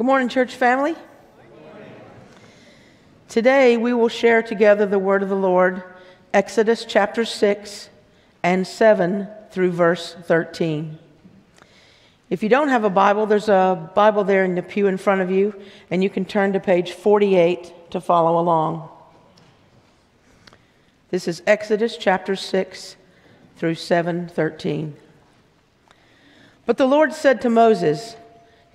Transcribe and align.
Good 0.00 0.06
morning, 0.06 0.30
church 0.30 0.54
family. 0.54 0.96
Today 3.28 3.76
we 3.76 3.92
will 3.92 4.08
share 4.08 4.42
together 4.42 4.86
the 4.86 4.98
word 4.98 5.22
of 5.22 5.28
the 5.28 5.36
Lord, 5.36 5.82
Exodus 6.32 6.86
chapter 6.86 7.26
6 7.26 7.90
and 8.42 8.66
7 8.66 9.28
through 9.50 9.72
verse 9.72 10.16
13. 10.22 10.98
If 12.30 12.42
you 12.42 12.48
don't 12.48 12.70
have 12.70 12.84
a 12.84 12.88
Bible, 12.88 13.26
there's 13.26 13.50
a 13.50 13.90
Bible 13.94 14.24
there 14.24 14.42
in 14.42 14.54
the 14.54 14.62
pew 14.62 14.86
in 14.86 14.96
front 14.96 15.20
of 15.20 15.30
you, 15.30 15.54
and 15.90 16.02
you 16.02 16.08
can 16.08 16.24
turn 16.24 16.54
to 16.54 16.60
page 16.60 16.92
48 16.92 17.90
to 17.90 18.00
follow 18.00 18.40
along. 18.40 18.88
This 21.10 21.28
is 21.28 21.42
Exodus 21.46 21.98
chapter 21.98 22.36
6 22.36 22.96
through 23.58 23.74
7:13. 23.74 24.94
But 26.64 26.78
the 26.78 26.86
Lord 26.86 27.12
said 27.12 27.42
to 27.42 27.50
Moses, 27.50 28.16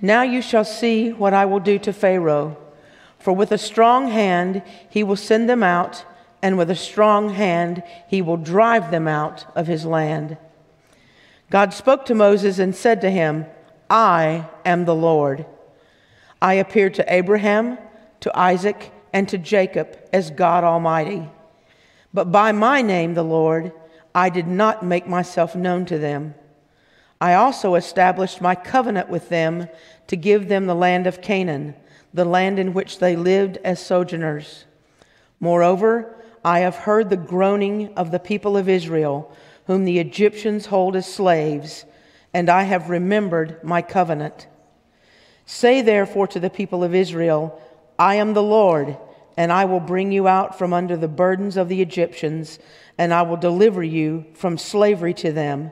Now 0.02 0.23
you 0.23 0.41
shall 0.41 0.66
see 0.66 1.11
what 1.11 1.34
I 1.34 1.46
will 1.46 1.59
do 1.59 1.80
to 1.80 1.93
Pharaoh, 1.93 2.57
for 3.18 3.33
with 3.33 3.51
a 3.51 3.57
strong 3.57 4.10
hand 4.10 4.61
he 4.89 5.04
will 5.04 5.15
send 5.15 5.50
them 5.50 5.64
out, 5.64 6.06
and 6.42 6.57
with 6.57 6.69
a 6.69 6.75
strong 6.75 7.29
hand 7.29 7.82
he 8.07 8.21
will 8.21 8.38
drive 8.38 8.92
them 8.92 9.07
out 9.07 9.46
of 9.55 9.68
his 9.68 9.86
land. 9.86 10.38
God 11.50 11.74
spoke 11.74 12.05
to 12.05 12.16
Moses 12.16 12.60
and 12.60 12.75
said 12.75 13.02
to 13.02 13.10
him, 13.10 13.46
I 13.89 14.47
am 14.66 14.86
the 14.86 14.96
Lord. 14.96 15.46
I 16.41 16.55
appeared 16.55 16.96
to 16.96 17.14
Abraham, 17.14 17.77
to 18.19 18.38
Isaac, 18.38 18.91
and 19.14 19.30
to 19.30 19.38
Jacob 19.38 19.97
as 20.11 20.30
God 20.32 20.64
Almighty. 20.64 21.30
But 22.14 22.32
by 22.32 22.52
my 22.52 22.82
name, 22.82 23.14
the 23.14 23.24
Lord, 23.24 23.71
I 24.14 24.30
did 24.30 24.47
not 24.47 24.83
make 24.83 25.07
myself 25.07 25.55
known 25.55 25.86
to 25.86 25.97
them. 25.97 26.36
I 27.21 27.33
also 27.33 27.75
established 27.75 28.41
my 28.41 28.55
covenant 28.55 29.10
with 29.10 29.30
them 29.30 29.68
to 30.07 30.15
give 30.15 30.47
them 30.47 30.65
the 30.65 30.75
land 30.75 31.07
of 31.07 31.21
Canaan, 31.21 31.75
the 32.13 32.25
land 32.25 32.59
in 32.59 32.73
which 32.73 33.00
they 33.00 33.16
lived 33.16 33.58
as 33.63 33.86
sojourners. 33.86 34.66
Moreover, 35.39 36.16
I 36.43 36.59
have 36.59 36.75
heard 36.75 37.09
the 37.09 37.17
groaning 37.17 37.93
of 37.95 38.11
the 38.11 38.19
people 38.19 38.55
of 38.55 38.69
Israel 38.69 39.35
whom 39.67 39.83
the 39.83 39.99
Egyptians 39.99 40.67
hold 40.67 40.95
as 40.95 41.11
slaves, 41.11 41.85
and 42.33 42.49
I 42.49 42.63
have 42.63 42.89
remembered 42.89 43.63
my 43.63 43.81
covenant. 43.81 44.47
Say 45.45 45.81
therefore 45.81 46.27
to 46.27 46.39
the 46.39 46.49
people 46.49 46.83
of 46.83 46.95
Israel, 46.95 47.61
I 47.97 48.15
am 48.15 48.33
the 48.33 48.43
Lord, 48.43 48.97
and 49.37 49.52
I 49.52 49.65
will 49.65 49.80
bring 49.80 50.11
you 50.11 50.27
out 50.27 50.58
from 50.58 50.73
under 50.73 50.95
the 50.97 51.08
burdens 51.08 51.58
of 51.58 51.67
the 51.67 51.81
Egyptians, 51.81 52.59
and 52.97 53.13
I 53.13 53.23
will 53.23 53.37
deliver 53.37 53.83
you 53.83 54.25
from 54.33 54.58
slavery 54.58 55.13
to 55.15 55.31
them, 55.31 55.71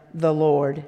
the 0.13 0.33
Lord. 0.33 0.85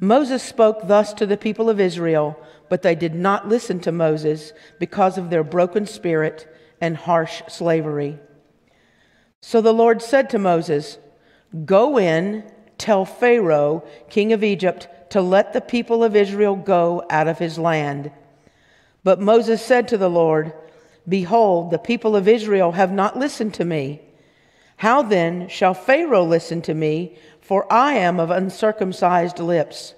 Moses 0.00 0.42
spoke 0.42 0.86
thus 0.86 1.12
to 1.14 1.26
the 1.26 1.36
people 1.36 1.68
of 1.68 1.80
Israel, 1.80 2.38
but 2.68 2.82
they 2.82 2.94
did 2.94 3.14
not 3.14 3.48
listen 3.48 3.80
to 3.80 3.92
Moses 3.92 4.52
because 4.78 5.18
of 5.18 5.30
their 5.30 5.42
broken 5.42 5.86
spirit 5.86 6.46
and 6.80 6.96
harsh 6.96 7.42
slavery. 7.48 8.18
So 9.40 9.60
the 9.60 9.72
Lord 9.72 10.02
said 10.02 10.30
to 10.30 10.38
Moses, 10.38 10.98
Go 11.64 11.98
in, 11.98 12.44
tell 12.76 13.04
Pharaoh, 13.04 13.84
king 14.10 14.32
of 14.32 14.44
Egypt, 14.44 14.88
to 15.10 15.20
let 15.22 15.52
the 15.52 15.60
people 15.60 16.04
of 16.04 16.14
Israel 16.14 16.54
go 16.54 17.04
out 17.10 17.28
of 17.28 17.38
his 17.38 17.58
land. 17.58 18.10
But 19.02 19.20
Moses 19.20 19.64
said 19.64 19.88
to 19.88 19.98
the 19.98 20.10
Lord, 20.10 20.52
Behold, 21.08 21.70
the 21.70 21.78
people 21.78 22.14
of 22.14 22.28
Israel 22.28 22.72
have 22.72 22.92
not 22.92 23.18
listened 23.18 23.54
to 23.54 23.64
me. 23.64 24.02
How 24.76 25.02
then 25.02 25.48
shall 25.48 25.74
Pharaoh 25.74 26.24
listen 26.24 26.62
to 26.62 26.74
me? 26.74 27.16
For 27.48 27.64
I 27.72 27.94
am 27.94 28.20
of 28.20 28.30
uncircumcised 28.30 29.38
lips. 29.38 29.94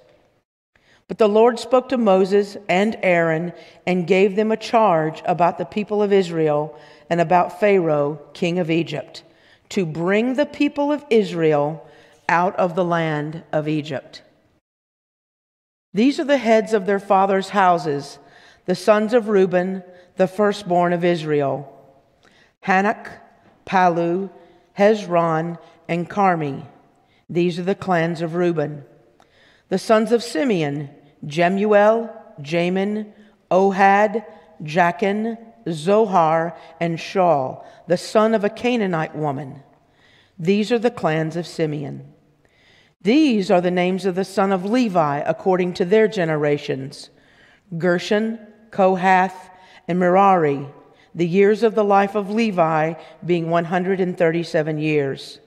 But 1.09 1.17
the 1.17 1.27
Lord 1.27 1.59
spoke 1.59 1.89
to 1.89 1.97
Moses 1.97 2.55
and 2.69 2.97
Aaron 3.03 3.51
and 3.85 4.07
gave 4.07 4.37
them 4.37 4.53
a 4.53 4.57
charge 4.57 5.21
about 5.25 5.57
the 5.57 5.65
people 5.65 6.01
of 6.01 6.13
Israel 6.13 6.79
and 7.09 7.19
about 7.19 7.59
Pharaoh, 7.59 8.21
king 8.31 8.57
of 8.57 8.71
Egypt 8.71 9.23
to 9.67 9.85
bring 9.85 10.35
the 10.35 10.45
people 10.45 10.93
of 10.93 11.03
Israel 11.09 11.85
out 12.29 12.55
of 12.55 12.73
the 12.73 12.85
land 12.85 13.43
of 13.51 13.67
Egypt. 13.67 14.21
These 15.93 16.21
are 16.21 16.23
the 16.23 16.37
heads 16.37 16.71
of 16.71 16.85
their 16.85 16.99
fathers' 16.99 17.49
houses, 17.49 18.17
the 18.65 18.75
sons 18.75 19.13
of 19.13 19.27
Reuben, 19.27 19.83
the 20.15 20.27
firstborn 20.27 20.93
of 20.93 21.03
Israel 21.03 21.67
Hanoch, 22.63 23.09
Palu, 23.65 24.29
Hezron, 24.77 25.59
and 25.89 26.09
Carmi. 26.09 26.65
These 27.31 27.57
are 27.57 27.63
the 27.63 27.75
clans 27.75 28.21
of 28.21 28.35
Reuben. 28.35 28.83
The 29.69 29.79
sons 29.79 30.11
of 30.11 30.21
Simeon, 30.21 30.89
Jemuel, 31.25 32.13
Jamin, 32.41 33.13
Ohad, 33.49 34.25
Jachin, 34.61 35.37
Zohar, 35.69 36.57
and 36.81 36.97
Shaul, 36.97 37.63
the 37.87 37.95
son 37.95 38.35
of 38.35 38.43
a 38.43 38.49
Canaanite 38.49 39.15
woman. 39.15 39.63
These 40.37 40.73
are 40.73 40.79
the 40.79 40.91
clans 40.91 41.37
of 41.37 41.47
Simeon. 41.47 42.11
These 43.01 43.49
are 43.49 43.61
the 43.61 43.71
names 43.71 44.05
of 44.05 44.15
the 44.15 44.25
son 44.25 44.51
of 44.51 44.65
Levi 44.65 45.19
according 45.19 45.73
to 45.75 45.85
their 45.85 46.09
generations 46.09 47.09
Gershon, 47.77 48.39
Kohath, 48.71 49.49
and 49.87 49.97
Merari, 49.97 50.67
the 51.15 51.27
years 51.27 51.63
of 51.63 51.75
the 51.75 51.83
life 51.83 52.15
of 52.15 52.29
Levi 52.29 52.95
being 53.25 53.49
137 53.49 54.77
years. 54.77 55.39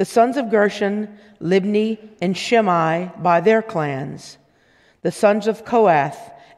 The 0.00 0.06
sons 0.06 0.38
of 0.38 0.48
Gershon, 0.48 1.18
Libni, 1.42 1.98
and 2.22 2.34
Shimei 2.34 3.10
by 3.18 3.40
their 3.42 3.60
clans. 3.60 4.38
The 5.02 5.12
sons 5.12 5.46
of 5.46 5.66
Kohath, 5.66 6.16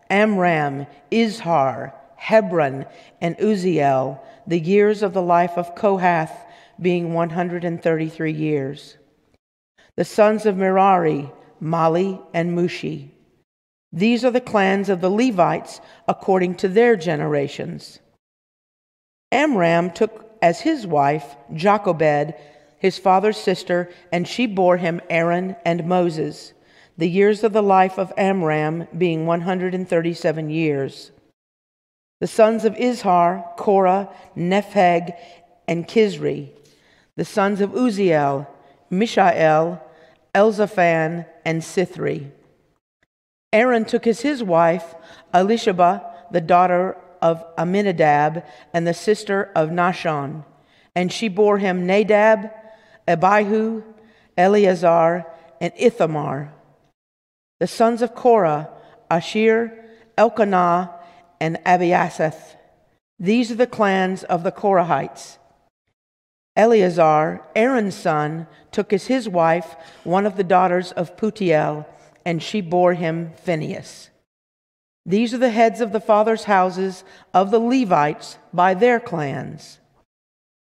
Amram, 0.08 0.86
Izhar, 1.10 1.92
Hebron, 2.14 2.86
and 3.20 3.36
Uzziel, 3.38 4.20
the 4.47 4.60
years 4.60 5.03
of 5.03 5.12
the 5.12 5.22
life 5.22 5.58
of 5.58 5.75
Kohath 5.75 6.47
being 6.80 7.14
133 7.14 8.30
years. 8.30 8.97
The 9.97 10.04
sons 10.04 10.47
of 10.47 10.56
Merari, 10.56 11.28
Mahli, 11.60 12.24
and 12.32 12.56
Mushi. 12.56 13.09
These 13.92 14.24
are 14.24 14.30
the 14.30 14.41
clans 14.41 14.88
of 14.88 15.00
the 15.00 15.10
Levites 15.10 15.80
according 16.06 16.54
to 16.59 16.69
their 16.69 16.94
generations. 16.94 17.98
Amram 19.32 19.91
took 19.91 20.32
as 20.41 20.60
his 20.60 20.86
wife 20.86 21.36
Jochebed, 21.53 22.34
his 22.82 22.98
father's 22.98 23.37
sister, 23.37 23.88
and 24.10 24.26
she 24.26 24.44
bore 24.44 24.76
him 24.76 25.00
Aaron 25.09 25.54
and 25.65 25.87
Moses, 25.87 26.53
the 26.98 27.09
years 27.09 27.44
of 27.44 27.53
the 27.53 27.62
life 27.62 27.97
of 27.97 28.12
Amram 28.16 28.88
being 28.98 29.25
137 29.25 30.50
years. 30.50 31.12
The 32.19 32.26
sons 32.26 32.65
of 32.65 32.75
Izhar, 32.75 33.56
Korah, 33.56 34.09
Nepheg, 34.37 35.16
and 35.69 35.87
Kizri. 35.87 36.48
The 37.15 37.25
sons 37.25 37.60
of 37.60 37.71
Uzziel, 37.71 38.48
Mishael, 38.91 39.81
Elzaphan, 40.34 41.25
and 41.44 41.62
Sithri. 41.62 42.32
Aaron 43.53 43.84
took 43.84 44.09
as 44.09 44.22
his 44.22 44.42
wife 44.42 44.97
Elisheba, 45.32 46.04
the 46.33 46.41
daughter 46.41 46.97
of 47.21 47.45
Amminadab 47.57 48.45
and 48.74 48.89
the 48.89 48.95
sister 48.95 49.53
of 49.54 49.68
Nahshon, 49.68 50.45
and 50.97 51.12
she 51.12 51.28
bore 51.28 51.59
him 51.59 51.86
Nadab, 51.86 52.51
Abihu, 53.12 53.82
Eleazar, 54.36 55.26
and 55.60 55.72
Ithamar. 55.76 56.53
The 57.60 57.66
sons 57.66 58.03
of 58.03 58.14
Korah, 58.14 58.68
Ashir, 59.10 59.84
Elkanah, 60.16 60.91
and 61.41 61.59
Abiasaph. 61.64 62.56
These 63.18 63.53
are 63.53 63.56
the 63.56 63.66
clans 63.66 64.24
of 64.24 64.42
the 64.42 64.53
Korahites. 64.53 65.38
Eleazar, 66.56 67.42
Aaron's 67.54 67.94
son, 67.94 68.47
took 68.70 68.92
as 68.92 69.06
his 69.06 69.28
wife 69.28 69.76
one 70.04 70.26
of 70.26 70.36
the 70.36 70.44
daughters 70.44 70.92
of 70.92 71.16
Putiel, 71.16 71.86
and 72.24 72.42
she 72.42 72.60
bore 72.60 72.94
him 72.94 73.32
Phinehas. 73.44 74.10
These 75.04 75.34
are 75.34 75.38
the 75.38 75.50
heads 75.50 75.80
of 75.80 75.92
the 75.92 76.00
fathers' 76.00 76.44
houses 76.44 77.04
of 77.34 77.50
the 77.50 77.59
Levites 77.59 78.38
by 78.53 78.74
their 78.74 79.00
clans. 79.00 79.78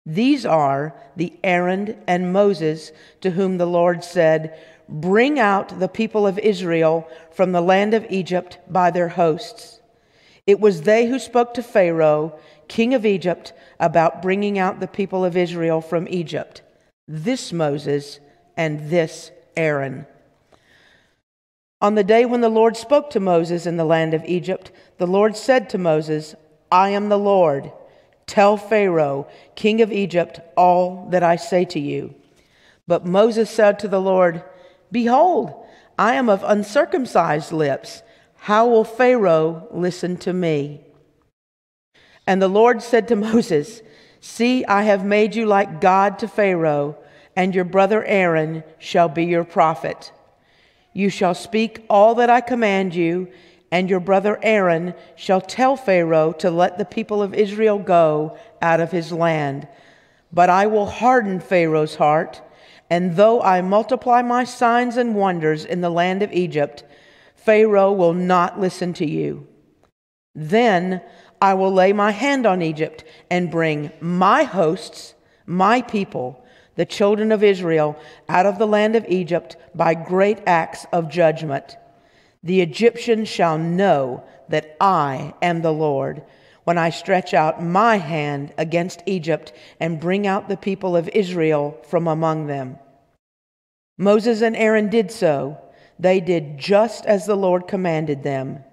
These 0.08 0.46
are 0.46 0.96
the 1.18 1.34
Aaron 1.44 1.98
and 2.08 2.32
Moses 2.32 2.94
to 3.20 3.32
whom 3.32 3.58
the 3.58 3.66
Lord 3.66 4.06
said, 4.06 4.58
Bring 4.88 5.38
out 5.38 5.82
the 5.82 5.90
people 5.90 6.26
of 6.26 6.40
Israel 6.40 7.06
from 7.34 7.52
the 7.52 7.60
land 7.60 7.94
of 7.94 8.06
Egypt 8.10 8.58
by 8.70 8.90
their 8.90 9.10
hosts. 9.10 9.82
It 10.46 10.62
was 10.62 10.84
they 10.84 11.08
who 11.08 11.20
spoke 11.20 11.54
to 11.56 11.62
Pharaoh, 11.62 12.40
king 12.70 12.94
of 12.94 13.06
Egypt, 13.06 13.52
about 13.82 14.22
bringing 14.22 14.58
out 14.58 14.80
the 14.80 14.88
people 14.88 15.26
of 15.26 15.36
Israel 15.36 15.82
from 15.82 16.08
Egypt. 16.08 16.62
This 17.06 17.52
Moses 17.52 18.22
and 18.56 18.90
this 18.90 19.32
Aaron. 19.58 20.06
On 21.82 21.96
the 21.96 22.04
day 22.06 22.24
when 22.24 22.40
the 22.40 22.48
Lord 22.48 22.78
spoke 22.78 23.10
to 23.10 23.20
Moses 23.20 23.66
in 23.66 23.76
the 23.76 23.84
land 23.84 24.14
of 24.14 24.24
Egypt, 24.24 24.72
the 25.00 25.06
Lord 25.06 25.36
said 25.36 25.70
to 25.72 25.78
Moses, 25.78 26.34
I 26.72 26.92
am 26.92 27.10
the 27.10 27.20
Lord. 27.20 27.74
Tell 28.28 28.58
Pharaoh, 28.58 29.28
king 29.56 29.82
of 29.82 29.92
Egypt, 29.92 30.40
all 30.56 31.08
that 31.10 31.24
I 31.24 31.38
say 31.38 31.66
to 31.66 31.80
you. 31.80 32.14
But 32.86 33.06
Moses 33.06 33.50
said 33.50 33.80
to 33.80 33.88
the 33.88 34.02
Lord, 34.02 34.44
Behold, 34.92 35.66
I 35.98 36.14
am 36.16 36.30
of 36.30 36.44
uncircumcised 36.44 37.52
lips. 37.52 38.04
How 38.36 38.68
will 38.68 38.84
Pharaoh 38.84 39.68
listen 39.72 40.18
to 40.18 40.34
me? 40.34 40.82
And 42.28 42.42
the 42.42 42.48
Lord 42.48 42.84
said 42.84 43.08
to 43.08 43.16
Moses, 43.34 43.82
See, 44.20 44.66
I 44.66 44.84
have 44.84 45.06
made 45.06 45.36
you 45.36 45.46
like 45.46 45.80
God 45.82 46.20
to 46.20 46.28
Pharaoh, 46.28 46.98
and 47.36 47.56
your 47.56 47.64
brother 47.64 48.04
Aaron 48.04 48.64
shall 48.78 49.08
be 49.08 49.26
your 49.26 49.44
prophet. 49.44 50.12
You 50.92 51.10
shall 51.10 51.36
speak 51.36 51.86
all 51.90 52.16
that 52.16 52.30
I 52.30 52.42
command 52.42 52.96
you, 52.96 53.28
and 53.72 53.90
your 53.90 54.00
brother 54.00 54.40
Aaron 54.42 54.94
shall 55.16 55.42
tell 55.42 55.76
Pharaoh 55.76 56.32
to 56.34 56.50
let 56.50 56.78
the 56.78 56.86
people 56.86 57.22
of 57.22 57.34
Israel 57.34 57.80
go 57.80 58.38
out 58.62 58.80
of 58.80 58.92
his 58.92 59.12
land. 59.12 59.68
But 60.32 60.50
I 60.50 60.68
will 60.68 60.86
harden 60.86 61.40
Pharaoh's 61.40 61.96
heart, 61.96 62.42
and 62.90 63.16
though 63.16 63.42
I 63.42 63.62
multiply 63.62 64.22
my 64.22 64.44
signs 64.44 64.98
and 64.98 65.16
wonders 65.16 65.66
in 65.66 65.82
the 65.82 65.90
land 65.90 66.24
of 66.24 66.32
Egypt, 66.32 66.84
Pharaoh 67.36 67.92
will 67.92 68.14
not 68.14 68.60
listen 68.60 68.94
to 68.94 69.06
you. 69.06 69.48
Then 70.36 71.02
I 71.42 71.54
will 71.54 71.72
lay 71.72 71.94
my 71.94 72.12
hand 72.12 72.46
on 72.46 72.62
Egypt 72.62 73.04
and 73.30 73.52
bring 73.52 73.92
my 74.00 74.44
hosts, 74.44 75.14
my 75.46 75.82
people, 75.82 76.44
the 76.76 76.86
children 76.86 77.32
of 77.32 77.44
Israel, 77.44 77.98
out 78.30 78.46
of 78.46 78.60
the 78.60 78.68
land 78.68 78.96
of 78.96 79.06
Egypt 79.08 79.56
by 79.76 79.94
great 79.94 80.40
acts 80.46 80.86
of 80.92 81.10
judgment. 81.10 81.78
The 82.48 82.62
Egyptians 82.62 83.28
shall 83.28 83.58
know 83.58 84.24
that 84.48 84.78
I 84.80 85.34
am 85.42 85.62
the 85.62 85.74
Lord 85.74 86.24
when 86.64 86.78
I 86.78 86.92
stretch 86.92 87.34
out 87.34 87.62
my 87.62 87.98
hand 87.98 88.54
against 88.58 89.04
Egypt 89.06 89.52
and 89.82 90.00
bring 90.00 90.26
out 90.26 90.48
the 90.48 90.56
people 90.56 90.96
of 90.96 91.10
Israel 91.10 91.78
from 91.90 92.08
among 92.08 92.48
them. 92.48 92.80
Moses 93.98 94.42
and 94.42 94.56
Aaron 94.56 94.88
did 94.90 95.12
so 95.12 95.58
they 96.00 96.22
did 96.22 96.58
just 96.58 97.06
as 97.06 97.26
the 97.26 97.36
Lord 97.36 97.68
commanded 97.68 98.24
them. 98.24 98.64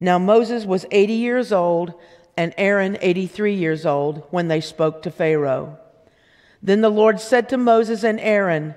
Now 0.00 0.18
Moses 0.18 0.64
was 0.64 0.84
80 0.90 1.12
years 1.12 1.52
old 1.52 1.94
and 2.36 2.52
Aaron 2.58 2.98
83 3.00 3.54
years 3.54 3.86
old 3.86 4.26
when 4.30 4.48
they 4.48 4.60
spoke 4.60 5.02
to 5.02 5.12
Pharaoh. 5.12 5.78
Then 6.60 6.80
the 6.80 6.90
Lord 6.90 7.20
said 7.20 7.48
to 7.50 7.56
Moses 7.56 8.02
and 8.02 8.18
Aaron, 8.18 8.74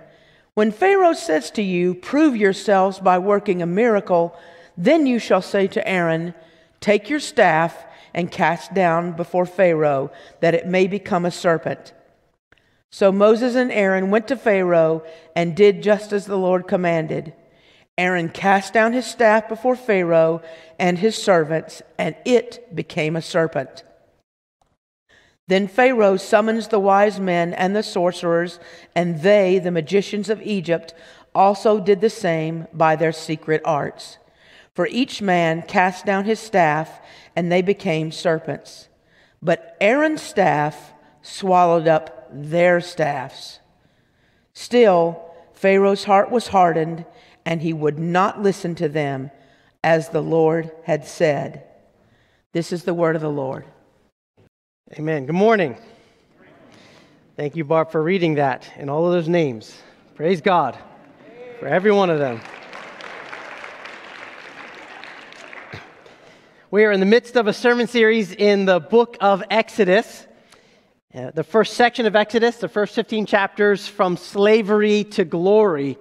When 0.58 0.72
Pharaoh 0.72 1.14
says 1.14 1.52
to 1.52 1.62
you, 1.62 1.94
Prove 1.94 2.36
yourselves 2.36 2.98
by 2.98 3.20
working 3.20 3.62
a 3.62 3.68
miracle, 3.68 4.36
then 4.76 5.06
you 5.06 5.20
shall 5.20 5.44
say 5.44 5.68
to 5.68 5.88
Aaron, 5.88 6.34
Take 6.80 7.12
your 7.12 7.20
staff 7.20 7.86
and 8.12 8.32
cast 8.32 8.74
down 8.74 9.12
before 9.12 9.46
Pharaoh, 9.46 10.10
that 10.40 10.56
it 10.56 10.66
may 10.66 10.88
become 10.88 11.26
a 11.26 11.30
serpent. 11.30 11.94
So 12.90 13.12
Moses 13.12 13.54
and 13.54 13.72
Aaron 13.72 14.10
went 14.10 14.30
to 14.30 14.36
Pharaoh 14.36 15.04
and 15.36 15.56
did 15.56 15.84
just 15.84 16.12
as 16.12 16.26
the 16.26 16.40
Lord 16.40 16.68
commanded. 16.68 17.34
Aaron 17.96 18.28
cast 18.28 18.74
down 18.74 18.94
his 18.94 19.06
staff 19.06 19.48
before 19.48 19.76
Pharaoh 19.76 20.42
and 20.80 20.98
his 20.98 21.16
servants, 21.16 21.84
and 22.00 22.16
it 22.26 22.76
became 22.76 23.16
a 23.16 23.22
serpent. 23.22 23.84
Then 25.48 25.68
Pharaoh 25.68 26.18
summons 26.18 26.68
the 26.68 26.80
wise 26.80 27.20
men 27.20 27.54
and 27.54 27.76
the 27.76 27.84
sorcerers, 27.84 28.60
and 28.94 29.22
they, 29.22 29.60
the 29.60 29.72
magicians 29.72 30.30
of 30.30 30.42
Egypt, 30.42 30.94
also 31.34 31.80
did 31.80 32.02
the 32.02 32.10
same 32.10 32.68
by 32.74 32.96
their 32.96 33.14
secret 33.14 33.62
arts. 33.64 34.18
For 34.74 34.88
each 34.88 35.22
man 35.22 35.62
cast 35.62 36.06
down 36.06 36.26
his 36.26 36.40
staff, 36.40 37.00
and 37.36 37.52
they 37.52 37.62
became 37.62 38.12
serpents. 38.12 38.90
But 39.42 39.78
Aaron's 39.80 40.22
staff 40.22 40.94
swallowed 41.22 41.88
up 41.88 42.28
their 42.32 42.82
staffs. 42.82 43.60
Still, 44.54 45.24
Pharaoh's 45.54 46.04
heart 46.04 46.32
was 46.32 46.48
hardened 46.48 47.06
and 47.46 47.62
he 47.62 47.74
would 47.74 47.98
not 47.98 48.42
listen 48.42 48.76
to 48.76 48.90
them 48.90 49.32
as 49.84 50.10
the 50.10 50.22
Lord 50.22 50.72
had 50.84 51.06
said. 51.06 51.64
This 52.52 52.72
is 52.72 52.84
the 52.84 52.94
word 52.94 53.16
of 53.16 53.22
the 53.22 53.30
Lord. 53.30 53.66
Amen. 54.94 55.26
Good 55.26 55.36
morning. 55.36 55.76
Thank 57.36 57.58
you, 57.58 57.66
Barb, 57.66 57.92
for 57.92 58.02
reading 58.02 58.36
that 58.36 58.72
and 58.78 58.90
all 58.90 59.06
of 59.06 59.12
those 59.12 59.28
names. 59.28 59.78
Praise 60.16 60.40
God 60.40 60.78
for 61.60 61.68
every 61.68 61.92
one 61.92 62.10
of 62.10 62.20
them. 62.20 62.40
We 66.72 66.86
are 66.86 66.94
in 66.94 67.02
the 67.02 67.06
midst 67.06 67.36
of 67.36 67.48
a 67.48 67.54
sermon 67.54 67.88
series 67.88 68.32
in 68.32 68.64
the 68.64 68.80
book 68.80 69.18
of 69.20 69.44
Exodus. 69.52 70.26
Uh, 71.14 71.32
the 71.32 71.44
first 71.44 71.74
section 71.74 72.06
of 72.06 72.16
Exodus, 72.16 72.56
the 72.56 72.70
first 72.70 72.96
15 72.96 73.26
chapters 73.26 73.90
from 73.90 74.16
slavery 74.16 75.04
to 75.04 75.26
glory. 75.26 75.98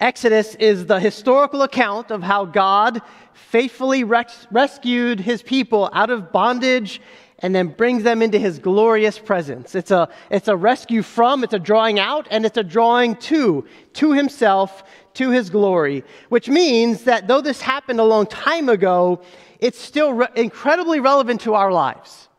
Exodus 0.00 0.56
is 0.56 0.86
the 0.86 0.98
historical 0.98 1.62
account 1.62 2.10
of 2.10 2.20
how 2.20 2.46
God 2.46 3.00
faithfully 3.32 4.02
res- 4.02 4.48
rescued 4.50 5.20
his 5.20 5.40
people 5.40 5.88
out 5.92 6.10
of 6.10 6.32
bondage 6.32 7.00
and 7.44 7.54
then 7.54 7.68
brings 7.68 8.04
them 8.04 8.22
into 8.22 8.38
his 8.38 8.58
glorious 8.58 9.18
presence. 9.18 9.74
It's 9.74 9.90
a, 9.90 10.08
it's 10.30 10.48
a 10.48 10.56
rescue 10.56 11.02
from, 11.02 11.44
it's 11.44 11.52
a 11.52 11.58
drawing 11.58 11.98
out, 11.98 12.26
and 12.30 12.46
it's 12.46 12.56
a 12.56 12.62
drawing 12.64 13.16
to, 13.16 13.66
to 13.92 14.12
himself, 14.12 14.82
to 15.12 15.30
his 15.30 15.50
glory, 15.50 16.04
which 16.30 16.48
means 16.48 17.04
that 17.04 17.28
though 17.28 17.42
this 17.42 17.60
happened 17.60 18.00
a 18.00 18.04
long 18.04 18.26
time 18.26 18.70
ago, 18.70 19.20
it's 19.58 19.78
still 19.78 20.14
re- 20.14 20.28
incredibly 20.34 21.00
relevant 21.00 21.42
to 21.42 21.52
our 21.52 21.70
lives. 21.70 22.30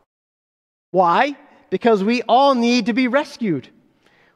Why? 0.90 1.36
Because 1.70 2.02
we 2.02 2.22
all 2.22 2.56
need 2.56 2.86
to 2.86 2.92
be 2.92 3.06
rescued. 3.06 3.68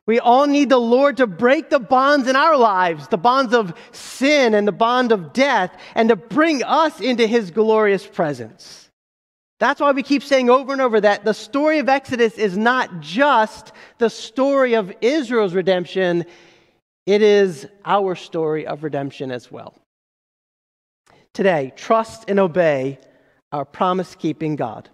We 0.07 0.21
all 0.21 0.47
need 0.47 0.69
the 0.69 0.79
Lord 0.79 1.17
to 1.17 1.27
break 1.27 1.71
the 1.71 1.81
bonds 1.81 2.29
in 2.29 2.37
our 2.37 2.57
lives, 2.57 3.09
the 3.09 3.19
bonds 3.19 3.55
of 3.55 3.75
sin 3.91 4.55
and 4.55 4.69
the 4.69 4.73
bond 4.73 5.11
of 5.11 5.33
death, 5.33 5.77
and 5.97 6.11
to 6.11 6.15
bring 6.15 6.63
us 6.63 7.01
into 7.01 7.27
his 7.27 7.51
glorious 7.51 8.07
presence. 8.07 8.90
That's 9.61 9.79
why 9.79 9.93
we 9.93 10.03
keep 10.03 10.23
saying 10.23 10.49
over 10.49 10.73
and 10.73 10.81
over 10.81 11.01
that 11.03 11.25
the 11.25 11.35
story 11.35 11.79
of 11.79 11.89
Exodus 11.89 12.39
is 12.39 12.57
not 12.57 13.01
just 13.01 13.73
the 13.99 14.09
story 14.09 14.75
of 14.75 14.91
Israel's 15.03 15.55
redemption, 15.55 16.25
it 17.05 17.21
is 17.21 17.67
our 17.85 18.15
story 18.15 18.67
of 18.67 18.83
redemption 18.83 19.31
as 19.31 19.53
well. 19.53 19.75
Today, 21.35 21.73
trust 21.77 22.25
and 22.29 22.41
obey 22.41 22.99
our 23.53 23.67
promise 23.67 24.15
keeping 24.15 24.57
God. 24.57 24.89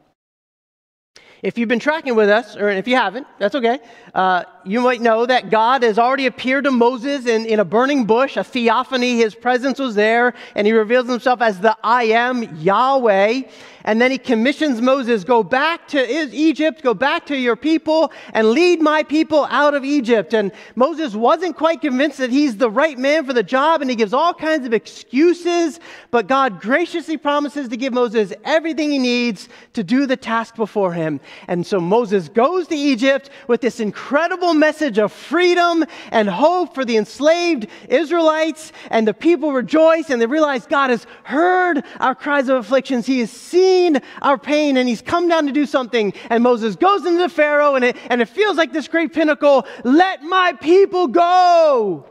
If 1.42 1.58
you've 1.58 1.68
been 1.68 1.78
tracking 1.78 2.16
with 2.16 2.28
us, 2.28 2.56
or 2.56 2.70
if 2.70 2.88
you 2.88 2.96
haven't, 2.96 3.26
that's 3.38 3.54
okay. 3.54 3.78
Uh, 4.14 4.44
you 4.64 4.80
might 4.80 5.00
know 5.00 5.26
that 5.26 5.50
God 5.50 5.82
has 5.82 5.98
already 5.98 6.26
appeared 6.26 6.64
to 6.64 6.70
Moses 6.70 7.26
in, 7.26 7.46
in 7.46 7.60
a 7.60 7.64
burning 7.64 8.04
bush, 8.04 8.36
a 8.36 8.42
theophany. 8.42 9.18
His 9.18 9.34
presence 9.34 9.78
was 9.78 9.94
there, 9.94 10.34
and 10.54 10.66
he 10.66 10.72
reveals 10.72 11.08
himself 11.08 11.42
as 11.42 11.60
the 11.60 11.76
I 11.84 12.04
am 12.04 12.56
Yahweh. 12.56 13.42
And 13.86 14.00
then 14.00 14.10
he 14.10 14.18
commissions 14.18 14.82
Moses 14.82 15.22
go 15.22 15.44
back 15.44 15.86
to 15.88 16.34
Egypt, 16.34 16.82
go 16.82 16.92
back 16.92 17.24
to 17.26 17.36
your 17.36 17.54
people, 17.54 18.12
and 18.32 18.50
lead 18.50 18.82
my 18.82 19.04
people 19.04 19.46
out 19.48 19.74
of 19.74 19.84
Egypt. 19.84 20.34
And 20.34 20.50
Moses 20.74 21.14
wasn't 21.14 21.56
quite 21.56 21.80
convinced 21.80 22.18
that 22.18 22.30
he's 22.30 22.56
the 22.56 22.68
right 22.68 22.98
man 22.98 23.24
for 23.24 23.32
the 23.32 23.44
job, 23.44 23.80
and 23.80 23.88
he 23.88 23.94
gives 23.94 24.12
all 24.12 24.34
kinds 24.34 24.66
of 24.66 24.74
excuses. 24.74 25.78
But 26.10 26.26
God 26.26 26.60
graciously 26.60 27.16
promises 27.16 27.68
to 27.68 27.76
give 27.76 27.92
Moses 27.92 28.32
everything 28.44 28.90
he 28.90 28.98
needs 28.98 29.48
to 29.74 29.84
do 29.84 30.06
the 30.06 30.16
task 30.16 30.56
before 30.56 30.92
him. 30.92 31.20
And 31.46 31.64
so 31.64 31.78
Moses 31.78 32.28
goes 32.28 32.66
to 32.68 32.74
Egypt 32.74 33.30
with 33.46 33.60
this 33.60 33.78
incredible 33.78 34.52
message 34.52 34.98
of 34.98 35.12
freedom 35.12 35.84
and 36.10 36.28
hope 36.28 36.74
for 36.74 36.84
the 36.84 36.96
enslaved 36.96 37.68
Israelites, 37.88 38.72
and 38.90 39.06
the 39.06 39.14
people 39.14 39.52
rejoice 39.52 40.10
and 40.10 40.20
they 40.20 40.26
realize 40.26 40.66
God 40.66 40.90
has 40.90 41.06
heard 41.22 41.84
our 42.00 42.16
cries 42.16 42.48
of 42.48 42.56
afflictions. 42.56 43.06
He 43.06 43.20
has 43.20 43.30
seen 43.30 43.75
our 44.22 44.38
pain 44.38 44.76
and 44.76 44.88
He's 44.88 45.02
come 45.02 45.28
down 45.28 45.46
to 45.46 45.52
do 45.52 45.66
something. 45.66 46.12
And 46.30 46.42
Moses 46.42 46.76
goes 46.76 47.04
into 47.06 47.18
the 47.18 47.28
Pharaoh, 47.28 47.74
and 47.74 47.84
it, 47.84 47.96
and 48.10 48.20
it 48.20 48.28
feels 48.28 48.56
like 48.56 48.72
this 48.72 48.88
great 48.88 49.12
pinnacle 49.12 49.66
let 49.84 50.22
my 50.22 50.52
people 50.54 51.06
go. 51.08 52.06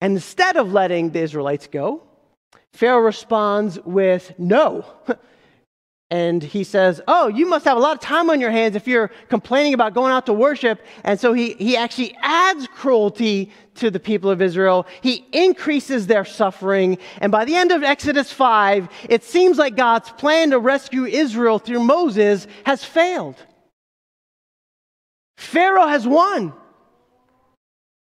And 0.00 0.14
instead 0.14 0.56
of 0.56 0.72
letting 0.72 1.10
the 1.10 1.20
Israelites 1.20 1.66
go, 1.66 2.02
Pharaoh 2.72 3.00
responds 3.00 3.78
with 3.84 4.32
no. 4.38 4.84
and 6.10 6.42
he 6.42 6.64
says, 6.64 7.00
Oh, 7.06 7.28
you 7.28 7.46
must 7.46 7.64
have 7.64 7.76
a 7.76 7.80
lot 7.80 7.94
of 7.94 8.00
time 8.00 8.30
on 8.30 8.40
your 8.40 8.50
hands 8.50 8.74
if 8.74 8.88
you're 8.88 9.12
complaining 9.28 9.74
about 9.74 9.94
going 9.94 10.12
out 10.12 10.26
to 10.26 10.32
worship. 10.32 10.84
And 11.04 11.20
so 11.20 11.32
he, 11.32 11.52
he 11.54 11.76
actually 11.76 12.16
adds 12.20 12.66
cruelty 12.66 13.52
to 13.76 13.90
the 13.90 14.00
people 14.00 14.28
of 14.28 14.42
Israel. 14.42 14.86
He 15.02 15.24
increases 15.32 16.08
their 16.08 16.24
suffering. 16.24 16.98
And 17.20 17.30
by 17.30 17.44
the 17.44 17.54
end 17.54 17.70
of 17.70 17.84
Exodus 17.84 18.32
5, 18.32 18.88
it 19.08 19.22
seems 19.22 19.56
like 19.56 19.76
God's 19.76 20.10
plan 20.10 20.50
to 20.50 20.58
rescue 20.58 21.04
Israel 21.04 21.60
through 21.60 21.80
Moses 21.80 22.48
has 22.66 22.84
failed. 22.84 23.36
Pharaoh 25.36 25.86
has 25.86 26.06
won. 26.06 26.52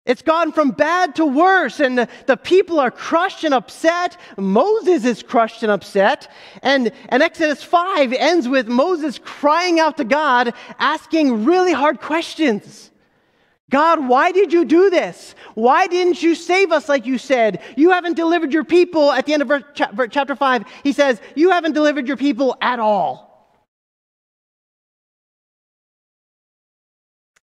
It's 0.09 0.23
gone 0.23 0.53
from 0.53 0.71
bad 0.71 1.17
to 1.17 1.27
worse, 1.27 1.81
and 1.81 1.99
the, 1.99 2.09
the, 2.25 2.39
people 2.39 2.81
are 2.81 2.91
crushed 2.91 3.45
and 3.45 3.53
upset. 3.53 4.17
Moses 4.39 5.05
is 5.05 5.23
crushed 5.23 5.63
and 5.63 5.71
upset. 5.71 6.33
And, 6.63 6.93
and 7.11 7.23
Exodus 7.23 7.63
5 7.63 8.15
ends 8.15 8.49
with 8.49 8.69
Moses 8.69 9.19
crying 9.19 9.79
out 9.79 9.99
to 9.99 10.05
God, 10.05 10.55
asking 10.79 11.45
really 11.45 11.75
hard 11.75 12.01
questions. 12.01 12.91
God, 13.69 14.09
why 14.09 14.33
did 14.33 14.51
you 14.51 14.65
do 14.65 14.89
this? 14.89 15.35
Why 15.55 15.87
didn't 15.87 16.23
you 16.23 16.35
save 16.35 16.73
us 16.73 16.89
like 16.89 17.05
you 17.05 17.19
said? 17.19 17.61
You 17.77 17.91
haven't 17.91 18.15
delivered 18.15 18.51
your 18.51 18.65
people. 18.65 19.13
At 19.13 19.27
the 19.27 19.35
end 19.35 19.43
of 19.43 19.63
chapter 19.75 20.35
5, 20.35 20.65
he 20.85 20.93
says, 20.93 21.21
You 21.35 21.51
haven't 21.51 21.75
delivered 21.75 22.09
your 22.09 22.17
people 22.17 22.57
at 22.63 22.81
all. 22.81 23.29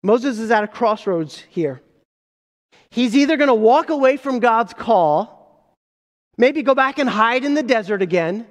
Moses 0.01 0.39
is 0.39 0.53
at 0.53 0.63
a 0.63 0.69
crossroads 0.69 1.41
here. 1.49 1.83
He's 2.93 3.17
either 3.17 3.39
going 3.39 3.49
to 3.49 3.55
walk 3.55 3.89
away 3.89 4.19
from 4.19 4.39
God's 4.39 4.75
call, 4.75 5.81
maybe 6.37 6.63
go 6.63 6.75
back 6.75 6.99
and 6.99 7.09
hide 7.09 7.43
in 7.43 7.55
the 7.55 7.63
desert 7.63 8.03
again. 8.03 8.47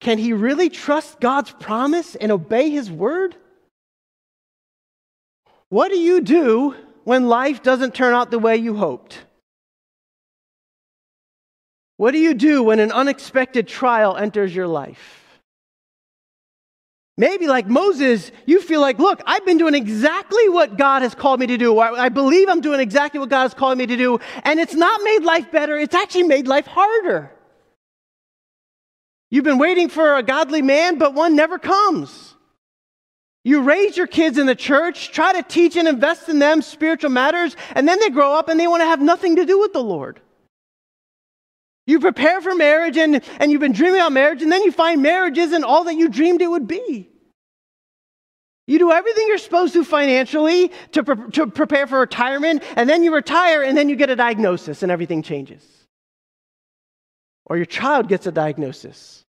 Can 0.00 0.18
he 0.18 0.32
really 0.32 0.70
trust 0.70 1.18
God's 1.18 1.50
promise 1.50 2.14
and 2.14 2.30
obey 2.30 2.70
his 2.70 2.88
word? 2.88 3.34
What 5.68 5.88
do 5.88 5.98
you 5.98 6.20
do 6.20 6.76
when 7.02 7.26
life 7.26 7.60
doesn't 7.60 7.92
turn 7.92 8.14
out 8.14 8.30
the 8.30 8.38
way 8.38 8.56
you 8.56 8.76
hoped? 8.76 9.18
What 11.96 12.12
do 12.12 12.18
you 12.18 12.34
do 12.34 12.62
when 12.62 12.78
an 12.78 12.92
unexpected 12.92 13.66
trial 13.66 14.16
enters 14.16 14.54
your 14.54 14.68
life? 14.68 15.21
Maybe, 17.18 17.46
like 17.46 17.66
Moses, 17.66 18.32
you 18.46 18.60
feel 18.62 18.80
like, 18.80 18.98
look, 18.98 19.20
I've 19.26 19.44
been 19.44 19.58
doing 19.58 19.74
exactly 19.74 20.48
what 20.48 20.78
God 20.78 21.02
has 21.02 21.14
called 21.14 21.40
me 21.40 21.46
to 21.46 21.58
do. 21.58 21.78
I, 21.78 22.04
I 22.04 22.08
believe 22.08 22.48
I'm 22.48 22.62
doing 22.62 22.80
exactly 22.80 23.20
what 23.20 23.28
God 23.28 23.42
has 23.42 23.54
called 23.54 23.76
me 23.76 23.86
to 23.86 23.96
do. 23.96 24.18
And 24.44 24.58
it's 24.58 24.74
not 24.74 25.02
made 25.04 25.22
life 25.22 25.50
better, 25.52 25.76
it's 25.76 25.94
actually 25.94 26.24
made 26.24 26.48
life 26.48 26.66
harder. 26.66 27.30
You've 29.30 29.44
been 29.44 29.58
waiting 29.58 29.88
for 29.88 30.16
a 30.16 30.22
godly 30.22 30.62
man, 30.62 30.98
but 30.98 31.14
one 31.14 31.36
never 31.36 31.58
comes. 31.58 32.34
You 33.44 33.62
raise 33.62 33.96
your 33.96 34.06
kids 34.06 34.38
in 34.38 34.46
the 34.46 34.54
church, 34.54 35.10
try 35.10 35.32
to 35.32 35.42
teach 35.42 35.76
and 35.76 35.88
invest 35.88 36.28
in 36.28 36.38
them 36.38 36.62
spiritual 36.62 37.10
matters, 37.10 37.56
and 37.74 37.88
then 37.88 37.98
they 37.98 38.10
grow 38.10 38.34
up 38.34 38.48
and 38.48 38.58
they 38.58 38.68
want 38.68 38.82
to 38.82 38.86
have 38.86 39.00
nothing 39.00 39.36
to 39.36 39.44
do 39.44 39.58
with 39.58 39.72
the 39.72 39.82
Lord. 39.82 40.20
You 41.86 41.98
prepare 41.98 42.40
for 42.40 42.54
marriage 42.54 42.96
and, 42.96 43.22
and 43.38 43.50
you've 43.50 43.60
been 43.60 43.72
dreaming 43.72 44.00
about 44.00 44.12
marriage, 44.12 44.42
and 44.42 44.52
then 44.52 44.62
you 44.62 44.72
find 44.72 45.02
marriage 45.02 45.38
isn't 45.38 45.64
all 45.64 45.84
that 45.84 45.94
you 45.94 46.08
dreamed 46.08 46.40
it 46.40 46.50
would 46.50 46.68
be. 46.68 47.08
You 48.68 48.78
do 48.78 48.92
everything 48.92 49.26
you're 49.26 49.38
supposed 49.38 49.72
to 49.72 49.84
financially 49.84 50.70
to, 50.92 51.02
pre- 51.02 51.30
to 51.32 51.48
prepare 51.48 51.88
for 51.88 51.98
retirement, 51.98 52.62
and 52.76 52.88
then 52.88 53.02
you 53.02 53.12
retire, 53.12 53.62
and 53.62 53.76
then 53.76 53.88
you 53.88 53.96
get 53.96 54.10
a 54.10 54.16
diagnosis, 54.16 54.84
and 54.84 54.92
everything 54.92 55.22
changes. 55.22 55.64
Or 57.44 57.56
your 57.56 57.66
child 57.66 58.08
gets 58.08 58.26
a 58.28 58.32
diagnosis. 58.32 59.21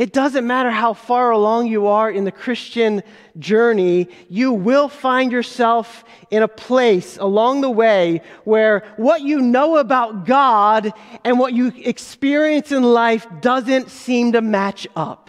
It 0.00 0.14
doesn't 0.14 0.46
matter 0.46 0.70
how 0.70 0.94
far 0.94 1.30
along 1.30 1.66
you 1.66 1.88
are 1.88 2.10
in 2.10 2.24
the 2.24 2.32
Christian 2.32 3.02
journey, 3.38 4.08
you 4.30 4.50
will 4.50 4.88
find 4.88 5.30
yourself 5.30 6.04
in 6.30 6.42
a 6.42 6.48
place 6.48 7.18
along 7.18 7.60
the 7.60 7.68
way 7.68 8.22
where 8.44 8.82
what 8.96 9.20
you 9.20 9.42
know 9.42 9.76
about 9.76 10.24
God 10.24 10.94
and 11.22 11.38
what 11.38 11.52
you 11.52 11.70
experience 11.76 12.72
in 12.72 12.82
life 12.82 13.26
doesn't 13.42 13.90
seem 13.90 14.32
to 14.32 14.40
match 14.40 14.88
up. 14.96 15.28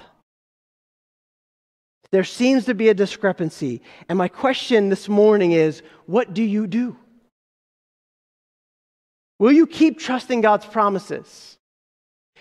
There 2.12 2.24
seems 2.24 2.64
to 2.68 2.74
be 2.74 2.88
a 2.88 2.94
discrepancy. 2.94 3.82
And 4.08 4.18
my 4.18 4.30
question 4.30 4.88
this 4.88 5.10
morning 5.10 5.52
is 5.52 5.84
what 6.06 6.34
do 6.34 6.44
you 6.44 6.66
do? 6.66 6.96
Will 9.38 9.52
you 9.52 9.68
keep 9.68 10.00
trusting 10.00 10.40
God's 10.40 10.66
promises? 10.66 11.58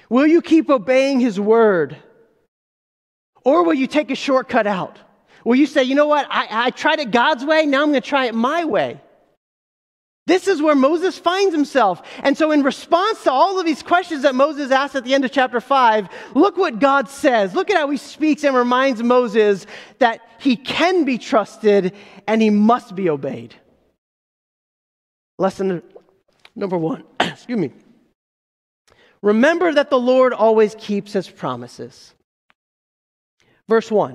Will 0.09 0.29
you 0.29 0.41
keep 0.41 0.71
obeying 0.71 1.19
His 1.19 1.41
word? 1.41 1.97
Or 3.45 3.65
will 3.65 3.75
you 3.75 3.87
take 3.87 4.11
a 4.11 4.15
shortcut 4.15 4.67
out? 4.67 4.99
Will 5.45 5.57
you 5.57 5.67
say, 5.67 5.83
you 5.85 5.95
know 5.95 6.07
what, 6.07 6.27
I, 6.31 6.67
I 6.67 6.71
tried 6.71 7.01
it 7.01 7.11
God's 7.11 7.45
way, 7.45 7.65
now 7.67 7.83
I'm 7.83 7.91
going 7.91 8.03
to 8.03 8.09
try 8.09 8.27
it 8.27 8.35
my 8.35 8.65
way? 8.65 9.01
This 10.27 10.47
is 10.47 10.63
where 10.63 10.77
Moses 10.77 11.19
finds 11.19 11.53
himself. 11.53 12.03
And 12.23 12.39
so, 12.39 12.53
in 12.53 12.63
response 12.63 13.25
to 13.25 13.33
all 13.33 13.59
of 13.59 13.67
these 13.67 13.83
questions 13.83 14.23
that 14.23 14.35
Moses 14.35 14.71
asked 14.71 14.95
at 14.95 15.03
the 15.03 15.15
end 15.15 15.25
of 15.25 15.33
chapter 15.33 15.61
5, 15.61 16.09
look 16.35 16.57
what 16.57 16.79
God 16.79 17.09
says. 17.09 17.55
Look 17.55 17.69
at 17.69 17.77
how 17.77 17.91
he 17.91 17.97
speaks 17.97 18.45
and 18.45 18.55
reminds 18.55 19.03
Moses 19.03 19.67
that 19.99 20.21
he 20.39 20.55
can 20.55 21.05
be 21.05 21.19
trusted 21.19 21.95
and 22.29 22.41
he 22.41 22.51
must 22.51 22.95
be 22.95 23.11
obeyed. 23.11 23.57
Lesson 25.39 25.83
number 26.55 26.79
one, 26.79 27.03
excuse 27.21 27.59
me. 27.59 27.73
Remember 29.23 29.73
that 29.73 29.91
the 29.91 29.99
Lord 29.99 30.33
always 30.33 30.77
keeps 30.79 31.13
his 31.13 31.29
promises. 31.29 32.15
Verse 33.71 33.89
1 33.89 34.15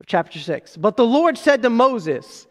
of 0.00 0.06
chapter 0.06 0.38
6. 0.38 0.76
But 0.76 0.96
the 0.96 1.04
Lord 1.04 1.36
said 1.36 1.60
to 1.62 1.70
Moses, 1.70 2.46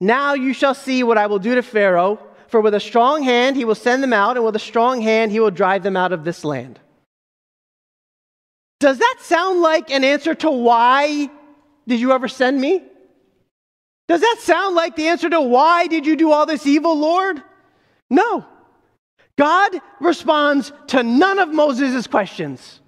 Now 0.00 0.34
you 0.34 0.54
shall 0.54 0.72
see 0.72 1.02
what 1.02 1.18
I 1.18 1.26
will 1.26 1.40
do 1.40 1.56
to 1.56 1.62
Pharaoh, 1.62 2.20
for 2.46 2.60
with 2.60 2.74
a 2.74 2.80
strong 2.80 3.24
hand 3.24 3.56
he 3.56 3.64
will 3.64 3.74
send 3.74 4.00
them 4.00 4.12
out, 4.12 4.36
and 4.36 4.46
with 4.46 4.54
a 4.54 4.60
strong 4.60 5.02
hand 5.02 5.32
he 5.32 5.40
will 5.40 5.50
drive 5.50 5.82
them 5.82 5.96
out 5.96 6.12
of 6.12 6.22
this 6.22 6.44
land. 6.44 6.78
Does 8.78 8.98
that 8.98 9.16
sound 9.22 9.62
like 9.62 9.90
an 9.90 10.04
answer 10.04 10.36
to 10.36 10.50
why 10.50 11.28
did 11.88 11.98
you 11.98 12.12
ever 12.12 12.28
send 12.28 12.60
me? 12.60 12.80
Does 14.06 14.20
that 14.20 14.36
sound 14.42 14.76
like 14.76 14.94
the 14.94 15.08
answer 15.08 15.28
to 15.28 15.40
why 15.40 15.88
did 15.88 16.06
you 16.06 16.14
do 16.14 16.30
all 16.30 16.46
this 16.46 16.68
evil, 16.68 16.96
Lord? 16.96 17.42
No. 18.08 18.46
God 19.36 19.72
responds 20.00 20.70
to 20.88 21.02
none 21.02 21.40
of 21.40 21.48
Moses' 21.48 22.06
questions. 22.06 22.80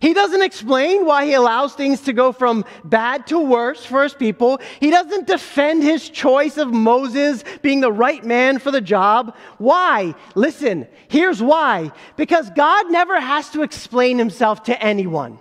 He 0.00 0.14
doesn't 0.14 0.42
explain 0.42 1.04
why 1.06 1.26
he 1.26 1.34
allows 1.34 1.74
things 1.74 2.00
to 2.02 2.12
go 2.12 2.32
from 2.32 2.64
bad 2.84 3.26
to 3.28 3.38
worse 3.38 3.84
for 3.84 4.02
his 4.02 4.14
people. 4.14 4.60
He 4.80 4.90
doesn't 4.90 5.26
defend 5.26 5.82
his 5.82 6.08
choice 6.08 6.56
of 6.58 6.72
Moses 6.72 7.44
being 7.62 7.80
the 7.80 7.92
right 7.92 8.24
man 8.24 8.58
for 8.58 8.70
the 8.70 8.80
job. 8.80 9.36
Why? 9.58 10.14
Listen, 10.34 10.88
here's 11.08 11.42
why. 11.42 11.92
Because 12.16 12.50
God 12.50 12.90
never 12.90 13.20
has 13.20 13.50
to 13.50 13.62
explain 13.62 14.18
himself 14.18 14.64
to 14.64 14.82
anyone. 14.82 15.38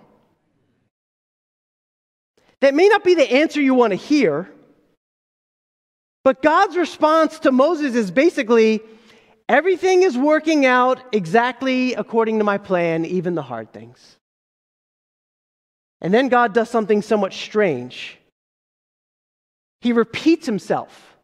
That 2.60 2.76
may 2.76 2.88
not 2.88 3.04
be 3.04 3.16
the 3.16 3.32
answer 3.32 3.60
you 3.60 3.74
want 3.74 3.92
to 3.92 3.98
hear, 3.98 4.48
but 6.24 6.44
God's 6.44 6.78
response 6.78 7.40
to 7.40 7.52
Moses 7.52 7.96
is 7.96 8.12
basically 8.12 8.82
everything 9.50 10.04
is 10.04 10.16
working 10.16 10.68
out 10.68 11.02
exactly 11.12 11.96
according 11.96 12.38
to 12.38 12.44
my 12.44 12.60
plan, 12.60 13.06
even 13.06 13.34
the 13.34 13.42
hard 13.42 13.74
things. 13.74 14.18
And 16.02 16.14
then 16.14 16.30
God 16.30 16.54
does 16.54 16.70
something 16.70 17.02
somewhat 17.02 17.34
strange. 17.34 18.18
He 19.82 19.94
repeats 19.94 20.46
himself. 20.46 21.16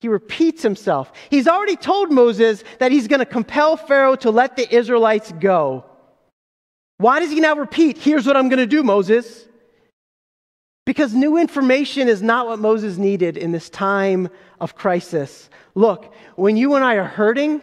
He 0.00 0.08
repeats 0.08 0.62
himself. 0.62 1.12
He's 1.30 1.48
already 1.48 1.76
told 1.76 2.12
Moses 2.12 2.62
that 2.78 2.92
he's 2.92 3.08
going 3.08 3.20
to 3.20 3.26
compel 3.26 3.76
Pharaoh 3.76 4.16
to 4.16 4.30
let 4.30 4.56
the 4.56 4.72
Israelites 4.74 5.32
go. 5.40 5.84
Why 6.98 7.20
does 7.20 7.30
he 7.30 7.40
now 7.40 7.56
repeat, 7.56 7.98
Here's 7.98 8.26
what 8.26 8.36
I'm 8.36 8.48
going 8.48 8.58
to 8.58 8.66
do, 8.66 8.82
Moses? 8.82 9.46
Because 10.84 11.12
new 11.14 11.36
information 11.36 12.08
is 12.08 12.22
not 12.22 12.46
what 12.46 12.58
Moses 12.58 12.96
needed 12.96 13.36
in 13.36 13.52
this 13.52 13.68
time 13.68 14.28
of 14.60 14.76
crisis. 14.76 15.50
Look, 15.74 16.14
when 16.36 16.56
you 16.56 16.74
and 16.74 16.84
I 16.84 16.94
are 16.94 17.04
hurting, 17.04 17.60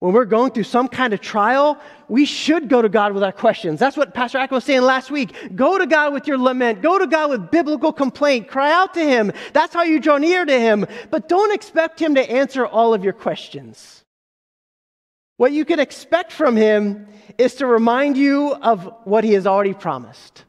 when 0.00 0.14
we're 0.14 0.24
going 0.24 0.50
through 0.50 0.64
some 0.64 0.88
kind 0.88 1.12
of 1.12 1.20
trial, 1.20 1.78
we 2.08 2.24
should 2.24 2.70
go 2.70 2.80
to 2.80 2.88
God 2.88 3.12
with 3.12 3.22
our 3.22 3.32
questions. 3.32 3.78
That's 3.78 3.98
what 3.98 4.14
Pastor 4.14 4.38
Ack 4.38 4.50
was 4.50 4.64
saying 4.64 4.80
last 4.80 5.10
week. 5.10 5.54
Go 5.54 5.76
to 5.76 5.86
God 5.86 6.14
with 6.14 6.26
your 6.26 6.38
lament. 6.38 6.80
Go 6.80 6.98
to 6.98 7.06
God 7.06 7.28
with 7.28 7.50
biblical 7.50 7.92
complaint. 7.92 8.48
Cry 8.48 8.72
out 8.72 8.94
to 8.94 9.00
Him. 9.00 9.30
That's 9.52 9.74
how 9.74 9.82
you 9.82 10.00
draw 10.00 10.16
near 10.16 10.46
to 10.46 10.58
Him. 10.58 10.86
But 11.10 11.28
don't 11.28 11.52
expect 11.52 12.00
Him 12.00 12.14
to 12.14 12.30
answer 12.30 12.66
all 12.66 12.94
of 12.94 13.04
your 13.04 13.12
questions. 13.12 14.02
What 15.36 15.52
you 15.52 15.66
can 15.66 15.78
expect 15.78 16.32
from 16.32 16.56
Him 16.56 17.06
is 17.36 17.56
to 17.56 17.66
remind 17.66 18.16
you 18.16 18.54
of 18.54 18.90
what 19.04 19.22
He 19.22 19.34
has 19.34 19.46
already 19.46 19.74
promised. 19.74 20.44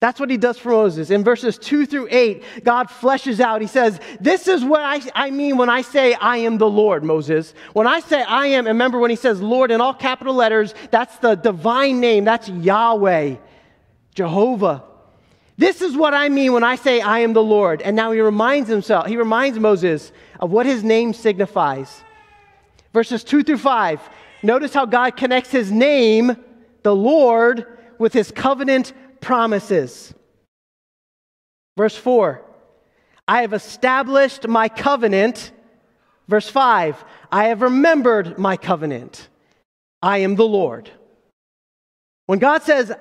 That's 0.00 0.20
what 0.20 0.28
he 0.28 0.36
does 0.36 0.58
for 0.58 0.70
Moses. 0.70 1.10
In 1.10 1.24
verses 1.24 1.56
2 1.56 1.86
through 1.86 2.08
8, 2.10 2.64
God 2.64 2.88
fleshes 2.88 3.40
out. 3.40 3.62
He 3.62 3.66
says, 3.66 4.00
This 4.20 4.48
is 4.48 4.62
what 4.62 4.82
I, 4.82 5.00
I 5.14 5.30
mean 5.30 5.56
when 5.56 5.70
I 5.70 5.80
say 5.80 6.12
I 6.14 6.38
am 6.38 6.58
the 6.58 6.68
Lord, 6.68 7.02
Moses. 7.02 7.54
When 7.72 7.86
I 7.86 8.00
say 8.00 8.22
I 8.22 8.48
am, 8.48 8.66
remember 8.66 8.98
when 8.98 9.10
he 9.10 9.16
says 9.16 9.40
Lord 9.40 9.70
in 9.70 9.80
all 9.80 9.94
capital 9.94 10.34
letters, 10.34 10.74
that's 10.90 11.16
the 11.18 11.36
divine 11.36 12.00
name. 12.00 12.24
That's 12.24 12.48
Yahweh, 12.48 13.36
Jehovah. 14.14 14.84
This 15.56 15.80
is 15.80 15.96
what 15.96 16.14
I 16.14 16.28
mean 16.28 16.52
when 16.52 16.64
I 16.64 16.76
say 16.76 17.00
I 17.00 17.20
am 17.20 17.32
the 17.32 17.42
Lord. 17.42 17.80
And 17.80 17.94
now 17.94 18.10
he 18.10 18.20
reminds 18.20 18.68
himself, 18.68 19.06
he 19.06 19.16
reminds 19.16 19.58
Moses 19.58 20.12
of 20.40 20.50
what 20.50 20.66
his 20.66 20.82
name 20.82 21.12
signifies. 21.12 22.02
Verses 22.92 23.24
2 23.24 23.42
through 23.42 23.58
5. 23.58 24.00
Notice 24.42 24.74
how 24.74 24.84
God 24.84 25.16
connects 25.16 25.50
his 25.50 25.72
name, 25.72 26.36
the 26.82 26.94
Lord, 26.94 27.66
with 27.98 28.12
his 28.12 28.30
covenant 28.30 28.92
promises. 29.24 30.14
Verse 31.76 31.96
4 31.96 32.42
I 33.26 33.40
have 33.40 33.54
established 33.54 34.46
my 34.46 34.68
covenant. 34.68 35.50
Verse 36.28 36.48
5 36.48 37.02
I 37.32 37.48
have 37.48 37.62
remembered 37.62 38.38
my 38.38 38.56
covenant. 38.56 39.28
I 40.02 40.18
am 40.18 40.36
the 40.36 40.46
Lord. 40.46 40.90
When 42.26 42.38
God 42.38 42.62
says, 42.62 42.92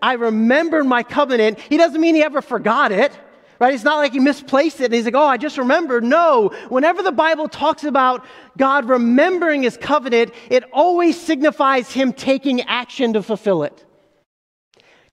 I 0.00 0.14
remembered 0.14 0.84
my 0.84 1.02
covenant, 1.02 1.58
he 1.60 1.76
doesn't 1.76 2.00
mean 2.00 2.14
he 2.14 2.22
ever 2.22 2.40
forgot 2.42 2.92
it. 2.92 3.12
Right? 3.58 3.74
It's 3.74 3.84
not 3.84 3.98
like 3.98 4.12
he 4.12 4.18
misplaced 4.18 4.80
it 4.80 4.86
and 4.86 4.94
he's 4.94 5.04
like, 5.04 5.14
oh, 5.14 5.26
I 5.26 5.36
just 5.36 5.58
remembered. 5.58 6.02
No. 6.02 6.48
Whenever 6.68 7.02
the 7.02 7.12
Bible 7.12 7.48
talks 7.48 7.84
about 7.84 8.24
God 8.56 8.88
remembering 8.88 9.62
his 9.62 9.76
covenant, 9.76 10.32
it 10.50 10.64
always 10.72 11.20
signifies 11.20 11.92
him 11.92 12.12
taking 12.12 12.62
action 12.62 13.12
to 13.12 13.22
fulfill 13.22 13.62
it. 13.62 13.84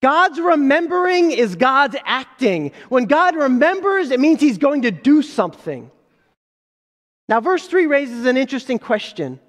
God's 0.01 0.39
remembering 0.39 1.31
is 1.31 1.55
God's 1.55 1.97
acting. 2.05 2.71
When 2.87 3.05
God 3.05 3.35
remembers, 3.35 4.11
it 4.11 4.19
means 4.19 4.39
he's 4.39 4.57
going 4.57 4.83
to 4.83 4.91
do 4.91 5.21
something. 5.21 5.91
Now, 7.27 7.41
verse 7.41 7.67
3 7.67 7.85
raises 7.85 8.25
an 8.25 8.37
interesting 8.37 8.79
question. 8.79 9.39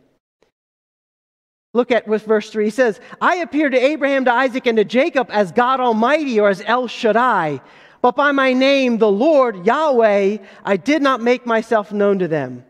Look 1.73 1.93
at 1.93 2.09
with 2.09 2.25
verse 2.27 2.51
3. 2.51 2.65
He 2.65 2.71
says, 2.71 3.01
I 3.21 3.37
appeared 3.37 3.73
to 3.73 3.79
Abraham, 3.79 4.25
to 4.25 4.33
Isaac, 4.33 4.67
and 4.67 4.77
to 4.77 4.85
Jacob 4.85 5.29
as 5.31 5.53
God 5.53 5.79
Almighty 5.79 6.41
or 6.41 6.49
as 6.49 6.63
El 6.67 6.89
Shaddai, 6.89 7.61
but 8.03 8.17
by 8.17 8.33
my 8.33 8.53
name, 8.53 8.99
the 8.99 9.11
Lord, 9.11 9.67
Yahweh, 9.67 10.39
I 10.65 10.77
did 10.77 11.01
not 11.01 11.21
make 11.21 11.47
myself 11.47 11.93
known 11.93 12.19
to 12.21 12.29
them. 12.29 12.65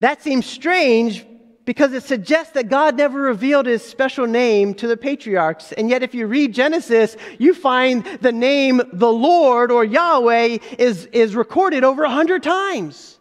That 0.00 0.22
seems 0.22 0.46
strange 0.46 1.26
because 1.66 1.92
it 1.92 2.04
suggests 2.04 2.52
that 2.54 2.70
God 2.70 2.96
never 2.96 3.20
revealed 3.20 3.66
his 3.66 3.84
special 3.84 4.26
name 4.26 4.72
to 4.74 4.86
the 4.86 4.96
patriarchs. 4.96 5.72
And 5.72 5.90
yet, 5.90 6.02
if 6.02 6.14
you 6.14 6.26
read 6.26 6.54
Genesis, 6.54 7.16
you 7.38 7.52
find 7.52 8.06
the 8.22 8.32
name 8.32 8.80
the 8.92 9.12
Lord 9.12 9.70
or 9.70 9.84
Yahweh 9.84 10.58
is, 10.78 11.06
is 11.06 11.34
recorded 11.34 11.84
over 11.84 12.04
a 12.04 12.10
hundred 12.10 12.44
times. 12.44 13.18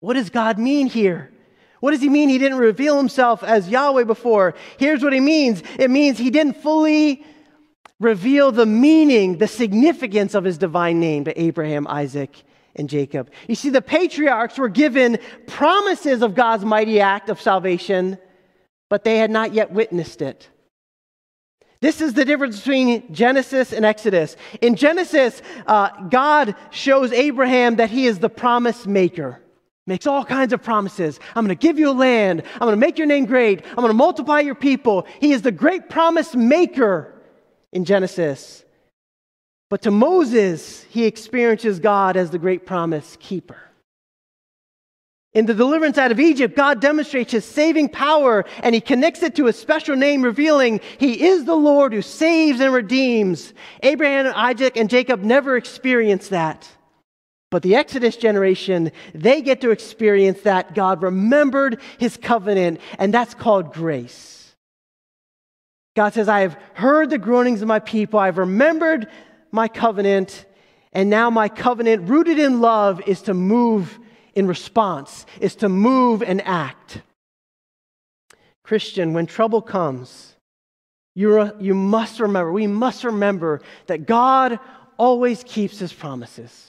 What 0.00 0.14
does 0.14 0.30
God 0.30 0.58
mean 0.58 0.86
here? 0.86 1.32
What 1.80 1.92
does 1.92 2.02
he 2.02 2.10
mean 2.10 2.28
he 2.28 2.38
didn't 2.38 2.58
reveal 2.58 2.98
himself 2.98 3.42
as 3.42 3.68
Yahweh 3.68 4.04
before? 4.04 4.54
Here's 4.78 5.02
what 5.02 5.12
he 5.12 5.20
means 5.20 5.62
it 5.78 5.90
means 5.90 6.18
he 6.18 6.30
didn't 6.30 6.54
fully 6.62 7.24
reveal 7.98 8.52
the 8.52 8.66
meaning, 8.66 9.38
the 9.38 9.48
significance 9.48 10.34
of 10.34 10.44
his 10.44 10.58
divine 10.58 11.00
name 11.00 11.24
to 11.24 11.40
Abraham, 11.40 11.86
Isaac, 11.88 12.44
and 12.78 12.88
Jacob. 12.88 13.30
You 13.48 13.54
see, 13.54 13.70
the 13.70 13.82
patriarchs 13.82 14.58
were 14.58 14.68
given 14.68 15.18
promises 15.46 16.22
of 16.22 16.34
God's 16.34 16.64
mighty 16.64 17.00
act 17.00 17.28
of 17.28 17.40
salvation, 17.40 18.18
but 18.88 19.04
they 19.04 19.18
had 19.18 19.30
not 19.30 19.52
yet 19.52 19.72
witnessed 19.72 20.22
it. 20.22 20.48
This 21.80 22.00
is 22.00 22.14
the 22.14 22.24
difference 22.24 22.58
between 22.58 23.12
Genesis 23.12 23.72
and 23.72 23.84
Exodus. 23.84 24.36
In 24.60 24.74
Genesis, 24.74 25.42
uh, 25.66 25.90
God 26.08 26.56
shows 26.70 27.12
Abraham 27.12 27.76
that 27.76 27.90
he 27.90 28.06
is 28.06 28.18
the 28.18 28.28
promise 28.28 28.86
maker. 28.86 29.40
Makes 29.86 30.06
all 30.06 30.24
kinds 30.24 30.52
of 30.52 30.62
promises. 30.62 31.18
I'm 31.34 31.46
going 31.46 31.56
to 31.56 31.66
give 31.66 31.78
you 31.78 31.90
a 31.90 31.92
land. 31.92 32.42
I'm 32.54 32.60
going 32.60 32.72
to 32.72 32.76
make 32.76 32.98
your 32.98 33.06
name 33.06 33.26
great. 33.26 33.64
I'm 33.64 33.76
going 33.76 33.88
to 33.88 33.94
multiply 33.94 34.40
your 34.40 34.56
people. 34.56 35.06
He 35.20 35.32
is 35.32 35.42
the 35.42 35.52
great 35.52 35.88
promise 35.88 36.34
maker 36.34 37.14
in 37.72 37.84
Genesis. 37.84 38.64
But 39.70 39.82
to 39.82 39.90
Moses, 39.90 40.84
he 40.84 41.04
experiences 41.04 41.78
God 41.78 42.16
as 42.16 42.30
the 42.30 42.38
great 42.38 42.64
promise 42.64 43.16
keeper. 43.20 43.58
In 45.34 45.44
the 45.44 45.54
deliverance 45.54 45.98
out 45.98 46.10
of 46.10 46.18
Egypt, 46.18 46.56
God 46.56 46.80
demonstrates 46.80 47.32
his 47.32 47.44
saving 47.44 47.90
power 47.90 48.46
and 48.62 48.74
he 48.74 48.80
connects 48.80 49.22
it 49.22 49.36
to 49.36 49.46
a 49.46 49.52
special 49.52 49.94
name, 49.94 50.22
revealing 50.22 50.80
he 50.98 51.26
is 51.26 51.44
the 51.44 51.54
Lord 51.54 51.92
who 51.92 52.00
saves 52.00 52.60
and 52.60 52.72
redeems. 52.72 53.52
Abraham, 53.82 54.32
Isaac, 54.34 54.76
and 54.76 54.88
Jacob 54.88 55.22
never 55.22 55.56
experienced 55.56 56.30
that. 56.30 56.66
But 57.50 57.62
the 57.62 57.76
Exodus 57.76 58.16
generation, 58.16 58.90
they 59.14 59.42
get 59.42 59.60
to 59.60 59.70
experience 59.70 60.40
that 60.42 60.74
God 60.74 61.02
remembered 61.02 61.80
his 61.98 62.16
covenant, 62.16 62.80
and 62.98 63.12
that's 63.12 63.34
called 63.34 63.72
grace. 63.72 64.54
God 65.94 66.14
says, 66.14 66.28
I 66.28 66.40
have 66.40 66.58
heard 66.74 67.10
the 67.10 67.18
groanings 67.18 67.62
of 67.62 67.68
my 67.68 67.80
people, 67.80 68.18
I've 68.18 68.38
remembered 68.38 69.08
my 69.50 69.68
covenant, 69.68 70.46
and 70.92 71.10
now 71.10 71.30
my 71.30 71.48
covenant, 71.48 72.08
rooted 72.08 72.38
in 72.38 72.60
love, 72.60 73.00
is 73.06 73.22
to 73.22 73.34
move 73.34 73.98
in 74.34 74.46
response, 74.46 75.26
is 75.40 75.56
to 75.56 75.68
move 75.68 76.22
and 76.22 76.40
act. 76.46 77.02
Christian, 78.62 79.14
when 79.14 79.26
trouble 79.26 79.62
comes, 79.62 80.36
you, 81.14 81.52
you 81.58 81.74
must 81.74 82.20
remember, 82.20 82.52
we 82.52 82.66
must 82.66 83.02
remember 83.04 83.60
that 83.86 84.06
God 84.06 84.60
always 84.96 85.42
keeps 85.42 85.78
his 85.78 85.92
promises. 85.92 86.67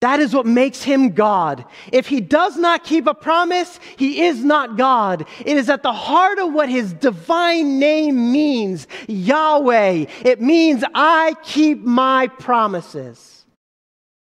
That 0.00 0.20
is 0.20 0.32
what 0.32 0.46
makes 0.46 0.82
him 0.82 1.10
God. 1.10 1.64
If 1.92 2.06
he 2.06 2.20
does 2.20 2.56
not 2.56 2.84
keep 2.84 3.08
a 3.08 3.14
promise, 3.14 3.80
he 3.96 4.22
is 4.22 4.44
not 4.44 4.76
God. 4.76 5.26
It 5.44 5.56
is 5.56 5.68
at 5.68 5.82
the 5.82 5.92
heart 5.92 6.38
of 6.38 6.52
what 6.52 6.68
his 6.68 6.92
divine 6.92 7.80
name 7.80 8.30
means 8.30 8.86
Yahweh. 9.08 10.06
It 10.24 10.40
means 10.40 10.84
I 10.94 11.34
keep 11.42 11.80
my 11.80 12.28
promises. 12.28 13.44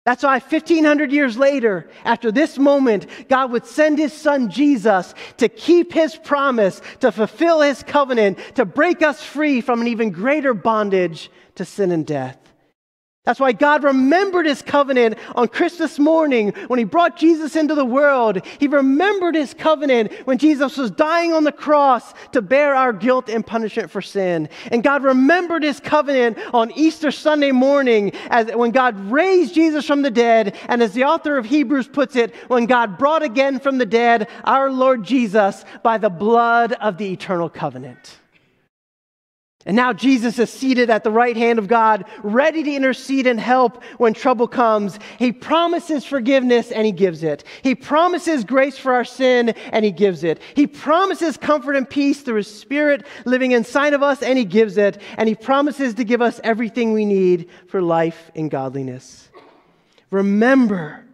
That's 0.07 0.23
why 0.23 0.39
1500 0.39 1.13
years 1.13 1.37
later, 1.37 1.91
after 2.05 2.33
this 2.33 2.59
moment, 2.59 3.07
God 3.29 3.53
would 3.53 3.67
send 3.67 3.99
his 3.99 4.15
son 4.15 4.51
Jesus 4.51 5.15
to 5.37 5.49
keep 5.51 5.93
his 5.93 6.17
promise, 6.17 6.81
to 7.01 7.13
fulfill 7.13 7.61
his 7.61 7.83
covenant, 7.83 8.39
to 8.55 8.65
break 8.65 9.03
us 9.03 9.23
free 9.23 9.61
from 9.61 9.83
an 9.83 9.89
even 9.89 10.11
greater 10.11 10.55
bondage 10.55 11.31
to 11.57 11.67
sin 11.67 11.93
and 11.93 12.07
death. 12.07 12.40
That's 13.25 13.39
why 13.39 13.53
God 13.53 13.85
remembered 13.85 14.47
his 14.47 14.63
covenant 14.63 15.19
on 15.37 15.49
Christmas 15.49 15.99
morning 15.99 16.55
when 16.69 16.79
he 16.79 16.87
brought 16.87 17.19
Jesus 17.19 17.55
into 17.55 17.75
the 17.75 17.85
world. 17.85 18.41
He 18.59 18.67
remembered 18.67 19.35
his 19.35 19.53
covenant 19.53 20.13
when 20.25 20.39
Jesus 20.39 20.79
was 20.79 20.91
dying 20.91 21.35
on 21.35 21.45
the 21.45 21.53
cross 21.53 22.15
to 22.33 22.41
bear 22.41 22.75
our 22.75 22.95
guilt 22.95 23.29
and 23.29 23.47
punishment 23.47 23.91
for 23.91 24.01
sin. 24.01 24.49
And 24.73 24.83
God 24.83 25.05
remembered 25.05 25.63
his 25.63 25.81
covenant 25.81 26.39
on 26.55 26.71
Easter 26.73 27.11
Sunday 27.11 27.53
morning 27.53 28.13
as 28.31 28.47
when 28.55 28.71
God 28.71 28.99
raised 29.11 29.55
Jesus 29.55 29.87
from 29.87 30.01
the 30.01 30.11
dead. 30.11 30.57
And 30.69 30.83
as 30.83 30.95
the 30.95 31.05
author 31.05 31.37
of 31.37 31.45
Hebrews 31.45 31.89
puts 31.89 32.17
it, 32.17 32.35
when 32.49 32.65
God 32.65 32.97
brought 32.97 33.23
again 33.23 33.61
from 33.61 33.77
the 33.77 33.87
dead 33.87 34.29
our 34.45 34.73
Lord 34.73 35.05
Jesus 35.05 35.67
by 35.83 35.99
the 35.99 36.11
blood 36.11 36.73
of 36.73 36.97
the 36.97 37.13
eternal 37.13 37.51
covenant. 37.51 38.20
And 39.67 39.77
now 39.77 39.93
Jesus 39.93 40.39
is 40.39 40.51
seated 40.51 40.89
at 40.89 41.05
the 41.05 41.11
right 41.11 41.37
hand 41.37 41.59
of 41.59 41.69
God, 41.69 42.07
ready 42.23 42.63
to 42.63 42.75
intercede 42.75 43.27
and 43.27 43.39
help 43.39 43.85
when 43.99 44.15
trouble 44.15 44.49
comes. 44.49 44.99
He 45.19 45.33
promises 45.33 46.03
forgiveness 46.07 46.73
and 46.73 46.87
he 46.87 46.93
gives 46.93 47.23
it. 47.23 47.45
He 47.63 47.75
promises 47.75 48.43
grace 48.43 48.79
for 48.79 48.95
our 48.95 49.05
sin 49.05 49.51
and 49.71 49.85
he 49.85 49.91
gives 49.91 50.25
it. 50.25 50.41
He 50.55 50.67
promises 50.67 51.37
comfort 51.37 51.77
and 51.77 51.89
peace 51.89 52.23
through 52.23 52.37
his 52.37 52.53
spirit 52.53 53.07
living 53.27 53.53
inside 53.53 53.93
of 53.93 54.03
us 54.03 54.23
and 54.23 54.39
he 54.39 54.47
gives 54.47 54.79
it. 54.79 54.97
And 55.19 55.29
he 55.29 55.35
promises 55.35 55.93
to 55.95 56.05
give 56.05 56.23
us 56.23 56.41
everything 56.43 56.95
we 56.95 57.05
need 57.05 57.51
for 57.69 57.83
life 57.83 58.31
and 58.35 58.51
godliness. 58.51 59.29
Remember, 60.11 61.05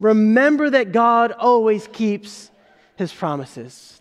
remember 0.00 0.70
that 0.70 0.92
God 0.92 1.32
always 1.32 1.86
keeps 1.86 2.50
his 2.96 3.12
promises. 3.12 4.00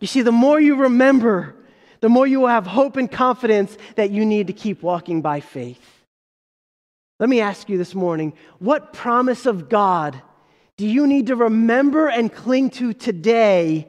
You 0.00 0.06
see, 0.06 0.22
the 0.22 0.32
more 0.32 0.58
you 0.58 0.76
remember, 0.76 1.54
the 2.00 2.08
more 2.08 2.26
you 2.26 2.40
will 2.40 2.48
have 2.48 2.66
hope 2.66 2.96
and 2.96 3.10
confidence 3.10 3.76
that 3.96 4.10
you 4.10 4.24
need 4.24 4.46
to 4.48 4.52
keep 4.52 4.82
walking 4.82 5.20
by 5.22 5.40
faith. 5.40 5.84
Let 7.18 7.28
me 7.28 7.40
ask 7.40 7.68
you 7.68 7.78
this 7.78 7.94
morning 7.94 8.32
what 8.58 8.92
promise 8.92 9.46
of 9.46 9.68
God 9.68 10.20
do 10.76 10.86
you 10.86 11.06
need 11.06 11.26
to 11.26 11.36
remember 11.36 12.08
and 12.08 12.32
cling 12.32 12.70
to 12.70 12.94
today 12.94 13.86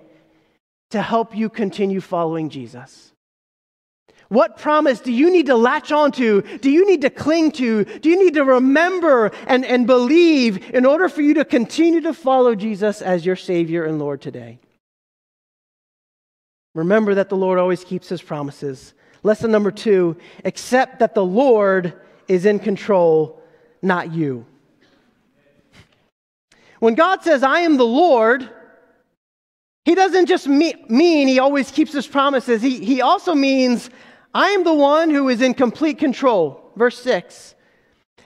to 0.90 1.02
help 1.02 1.36
you 1.36 1.48
continue 1.48 2.02
following 2.02 2.50
Jesus? 2.50 3.14
What 4.28 4.58
promise 4.58 5.00
do 5.02 5.12
you 5.12 5.30
need 5.30 5.48
to 5.48 5.56
latch 5.56 5.92
onto? 5.92 6.42
Do 6.60 6.70
you 6.70 6.86
need 6.86 7.02
to 7.02 7.10
cling 7.10 7.52
to? 7.54 7.84
Do 7.84 8.10
you 8.10 8.24
need 8.24 8.34
to 8.36 8.46
remember 8.46 9.32
and, 9.46 9.66
and 9.66 9.86
believe 9.86 10.74
in 10.74 10.86
order 10.86 11.10
for 11.10 11.22
you 11.22 11.34
to 11.36 11.46
continue 11.46 12.02
to 12.02 12.14
follow 12.14 12.56
Jesus 12.56 13.02
as 13.02 13.26
your 13.26 13.36
Savior 13.36 13.84
and 13.84 14.00
Lord 14.00 14.22
today? 14.22 14.60
Remember 16.74 17.16
that 17.16 17.30
the 17.30 17.38
Lord 17.38 17.60
always 17.60 17.84
keeps 17.84 18.08
his 18.08 18.22
promises. 18.22 18.94
Lesson 19.24 19.52
number 19.52 19.72
two 19.72 20.16
accept 20.46 21.00
that 21.00 21.16
the 21.16 21.26
Lord 21.26 21.94
is 22.28 22.46
in 22.46 22.60
control, 22.60 23.42
not 23.82 24.14
you. 24.14 24.46
When 26.80 26.96
God 26.96 27.22
says, 27.22 27.44
I 27.44 27.60
am 27.60 27.78
the 27.78 27.86
Lord, 27.86 28.50
he 29.86 29.96
doesn't 29.96 30.28
just 30.28 30.48
mean 30.48 31.28
he 31.28 31.40
always 31.40 31.72
keeps 31.72 31.94
his 31.94 32.08
promises. 32.08 32.62
He, 32.62 32.84
he 32.84 33.02
also 33.02 33.36
means, 33.36 33.90
I 34.34 34.50
am 34.50 34.64
the 34.64 34.74
one 34.74 35.10
who 35.10 35.30
is 35.30 35.42
in 35.42 35.54
complete 35.54 36.00
control. 36.00 36.72
Verse 36.76 36.98
6 37.04 37.56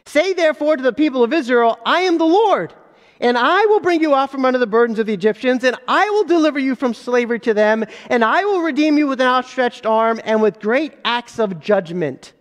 Say 0.05 0.33
therefore 0.33 0.77
to 0.77 0.83
the 0.83 0.93
people 0.93 1.23
of 1.23 1.33
Israel, 1.33 1.79
I 1.85 2.01
am 2.01 2.17
the 2.17 2.25
Lord. 2.25 2.73
And 3.19 3.37
I 3.37 3.65
will 3.65 3.79
bring 3.79 4.01
you 4.01 4.13
out 4.13 4.31
from 4.31 4.43
under 4.43 4.59
the 4.59 4.67
burdens 4.67 4.99
of 4.99 5.05
the 5.05 5.13
Egyptians, 5.13 5.63
and 5.63 5.77
I 5.87 6.09
will 6.09 6.25
deliver 6.25 6.59
you 6.59 6.75
from 6.75 6.93
slavery 6.93 7.39
to 7.41 7.53
them, 7.53 7.85
and 8.09 8.25
I 8.25 8.43
will 8.43 8.61
redeem 8.61 8.97
you 8.97 9.07
with 9.07 9.21
an 9.21 9.27
outstretched 9.27 9.85
arm 9.85 10.19
and 10.23 10.41
with 10.41 10.59
great 10.59 10.93
acts 11.05 11.39
of 11.39 11.59
judgment. 11.59 12.33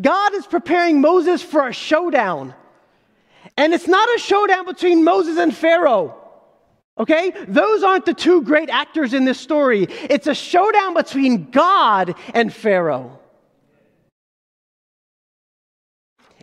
God 0.00 0.34
is 0.34 0.46
preparing 0.46 1.00
Moses 1.00 1.42
for 1.42 1.68
a 1.68 1.72
showdown. 1.72 2.54
And 3.56 3.74
it's 3.74 3.88
not 3.88 4.08
a 4.16 4.18
showdown 4.18 4.64
between 4.64 5.04
Moses 5.04 5.38
and 5.38 5.54
Pharaoh. 5.54 6.16
Okay? 6.98 7.32
Those 7.48 7.82
aren't 7.82 8.06
the 8.06 8.14
two 8.14 8.42
great 8.42 8.70
actors 8.70 9.12
in 9.12 9.24
this 9.24 9.38
story. 9.38 9.86
It's 10.08 10.26
a 10.26 10.34
showdown 10.34 10.94
between 10.94 11.50
God 11.50 12.14
and 12.34 12.52
Pharaoh. 12.52 13.18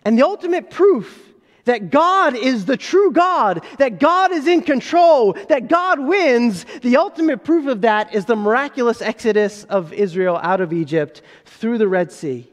And 0.06 0.18
the 0.18 0.24
ultimate 0.24 0.70
proof 0.70 1.30
that 1.70 1.92
God 1.92 2.36
is 2.36 2.66
the 2.66 2.76
true 2.76 3.12
God, 3.12 3.64
that 3.78 4.00
God 4.00 4.32
is 4.32 4.48
in 4.48 4.62
control, 4.62 5.34
that 5.50 5.68
God 5.68 6.00
wins, 6.00 6.66
the 6.82 6.98
ultimate 6.98 7.44
proof 7.44 7.68
of 7.68 7.82
that 7.82 8.16
is 8.16 8.26
the 8.26 8.36
miraculous 8.36 9.04
exodus 9.04 9.66
of 9.66 9.94
Israel 9.94 10.40
out 10.42 10.62
of 10.62 10.74
Egypt 10.74 11.22
through 11.46 11.78
the 11.78 11.88
Red 11.88 12.12
Sea. 12.12 12.50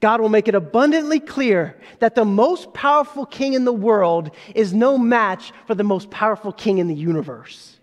God 0.00 0.20
will 0.20 0.28
make 0.28 0.46
it 0.46 0.54
abundantly 0.54 1.20
clear 1.20 1.74
that 2.00 2.14
the 2.14 2.24
most 2.26 2.74
powerful 2.74 3.24
king 3.24 3.54
in 3.54 3.64
the 3.64 3.72
world 3.72 4.30
is 4.54 4.74
no 4.74 4.98
match 4.98 5.50
for 5.66 5.74
the 5.74 5.82
most 5.82 6.10
powerful 6.10 6.52
king 6.52 6.76
in 6.76 6.86
the 6.86 6.94
universe. 6.94 7.78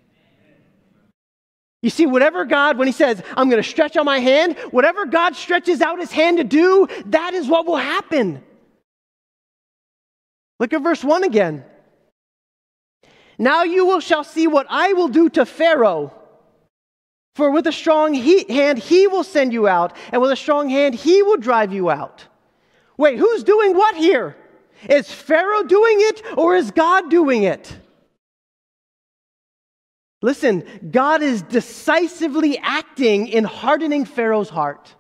You 1.82 1.90
see, 1.90 2.06
whatever 2.06 2.46
God, 2.46 2.78
when 2.78 2.88
He 2.88 2.92
says, 2.92 3.24
I'm 3.36 3.50
going 3.50 3.64
to 3.64 3.68
stretch 3.68 3.98
out 3.98 4.06
my 4.06 4.20
hand, 4.20 4.60
whatever 4.70 5.08
God 5.08 5.36
stretches 5.36 5.82
out 5.82 6.00
His 6.00 6.12
hand 6.12 6.38
to 6.38 6.44
do, 6.44 6.88
that 7.08 7.34
is 7.34 7.48
what 7.48 7.66
will 7.66 7.78
happen. 7.78 8.44
Look 10.60 10.74
at 10.74 10.82
verse 10.82 11.04
1 11.04 11.24
again. 11.24 11.64
Now 13.38 13.64
you 13.64 13.86
will 13.86 14.00
shall 14.00 14.24
see 14.24 14.48
what 14.48 14.66
I 14.70 14.94
will 14.94 15.10
do 15.10 15.30
to 15.30 15.46
Pharaoh. 15.46 16.14
For 17.36 17.52
with 17.52 17.68
a 17.68 17.72
strong 17.72 18.16
hand 18.16 18.80
he 18.80 19.06
will 19.06 19.24
send 19.24 19.54
you 19.54 19.68
out, 19.68 19.96
and 20.12 20.22
with 20.22 20.32
a 20.32 20.36
strong 20.36 20.70
hand 20.70 20.96
he 20.96 21.22
will 21.22 21.38
drive 21.38 21.72
you 21.72 21.92
out. 21.92 22.26
Wait, 22.98 23.20
who's 23.20 23.44
doing 23.44 23.76
what 23.76 23.96
here? 23.96 24.36
Is 24.90 25.12
Pharaoh 25.12 25.64
doing 25.64 25.98
it 26.00 26.24
or 26.36 26.56
is 26.56 26.72
God 26.72 27.12
doing 27.12 27.44
it? 27.44 27.78
Listen, 30.24 30.64
God 30.90 31.22
is 31.22 31.44
decisively 31.44 32.58
acting 32.58 33.28
in 33.28 33.44
hardening 33.44 34.06
Pharaoh's 34.06 34.50
heart. 34.50 34.96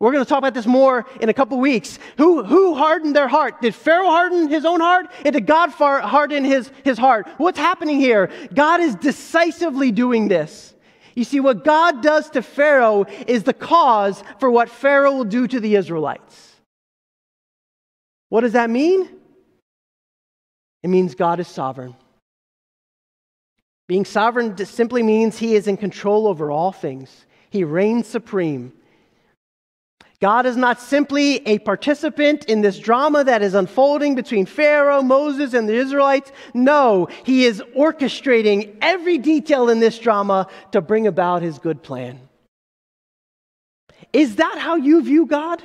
We're 0.00 0.12
going 0.12 0.24
to 0.24 0.28
talk 0.28 0.38
about 0.38 0.54
this 0.54 0.66
more 0.66 1.04
in 1.20 1.28
a 1.28 1.34
couple 1.34 1.60
weeks. 1.60 1.98
Who, 2.16 2.42
who 2.42 2.74
hardened 2.74 3.14
their 3.14 3.28
heart? 3.28 3.60
Did 3.60 3.74
Pharaoh 3.74 4.06
harden 4.06 4.48
his 4.48 4.64
own 4.64 4.80
heart? 4.80 5.08
And 5.26 5.34
did 5.34 5.46
God 5.46 5.68
harden 5.70 6.42
his, 6.42 6.72
his 6.84 6.96
heart? 6.96 7.28
What's 7.36 7.58
happening 7.58 8.00
here? 8.00 8.30
God 8.54 8.80
is 8.80 8.94
decisively 8.94 9.92
doing 9.92 10.28
this. 10.28 10.74
You 11.14 11.24
see, 11.24 11.38
what 11.38 11.64
God 11.64 12.02
does 12.02 12.30
to 12.30 12.40
Pharaoh 12.40 13.04
is 13.26 13.42
the 13.42 13.52
cause 13.52 14.24
for 14.38 14.50
what 14.50 14.70
Pharaoh 14.70 15.16
will 15.16 15.24
do 15.24 15.46
to 15.46 15.60
the 15.60 15.76
Israelites. 15.76 16.50
What 18.30 18.40
does 18.40 18.52
that 18.52 18.70
mean? 18.70 19.06
It 20.82 20.88
means 20.88 21.14
God 21.14 21.40
is 21.40 21.48
sovereign. 21.48 21.94
Being 23.86 24.06
sovereign 24.06 24.56
simply 24.64 25.02
means 25.02 25.36
he 25.36 25.56
is 25.56 25.66
in 25.66 25.76
control 25.76 26.26
over 26.26 26.50
all 26.50 26.72
things, 26.72 27.26
he 27.50 27.64
reigns 27.64 28.06
supreme. 28.06 28.72
God 30.20 30.44
is 30.44 30.56
not 30.56 30.78
simply 30.80 31.36
a 31.46 31.58
participant 31.60 32.44
in 32.44 32.60
this 32.60 32.78
drama 32.78 33.24
that 33.24 33.40
is 33.40 33.54
unfolding 33.54 34.14
between 34.14 34.44
Pharaoh, 34.44 35.00
Moses, 35.00 35.54
and 35.54 35.66
the 35.66 35.74
Israelites. 35.74 36.30
No, 36.52 37.08
he 37.24 37.46
is 37.46 37.62
orchestrating 37.74 38.76
every 38.82 39.16
detail 39.16 39.70
in 39.70 39.80
this 39.80 39.98
drama 39.98 40.46
to 40.72 40.82
bring 40.82 41.06
about 41.06 41.40
his 41.40 41.58
good 41.58 41.82
plan. 41.82 42.20
Is 44.12 44.36
that 44.36 44.58
how 44.58 44.76
you 44.76 45.02
view 45.02 45.24
God? 45.24 45.62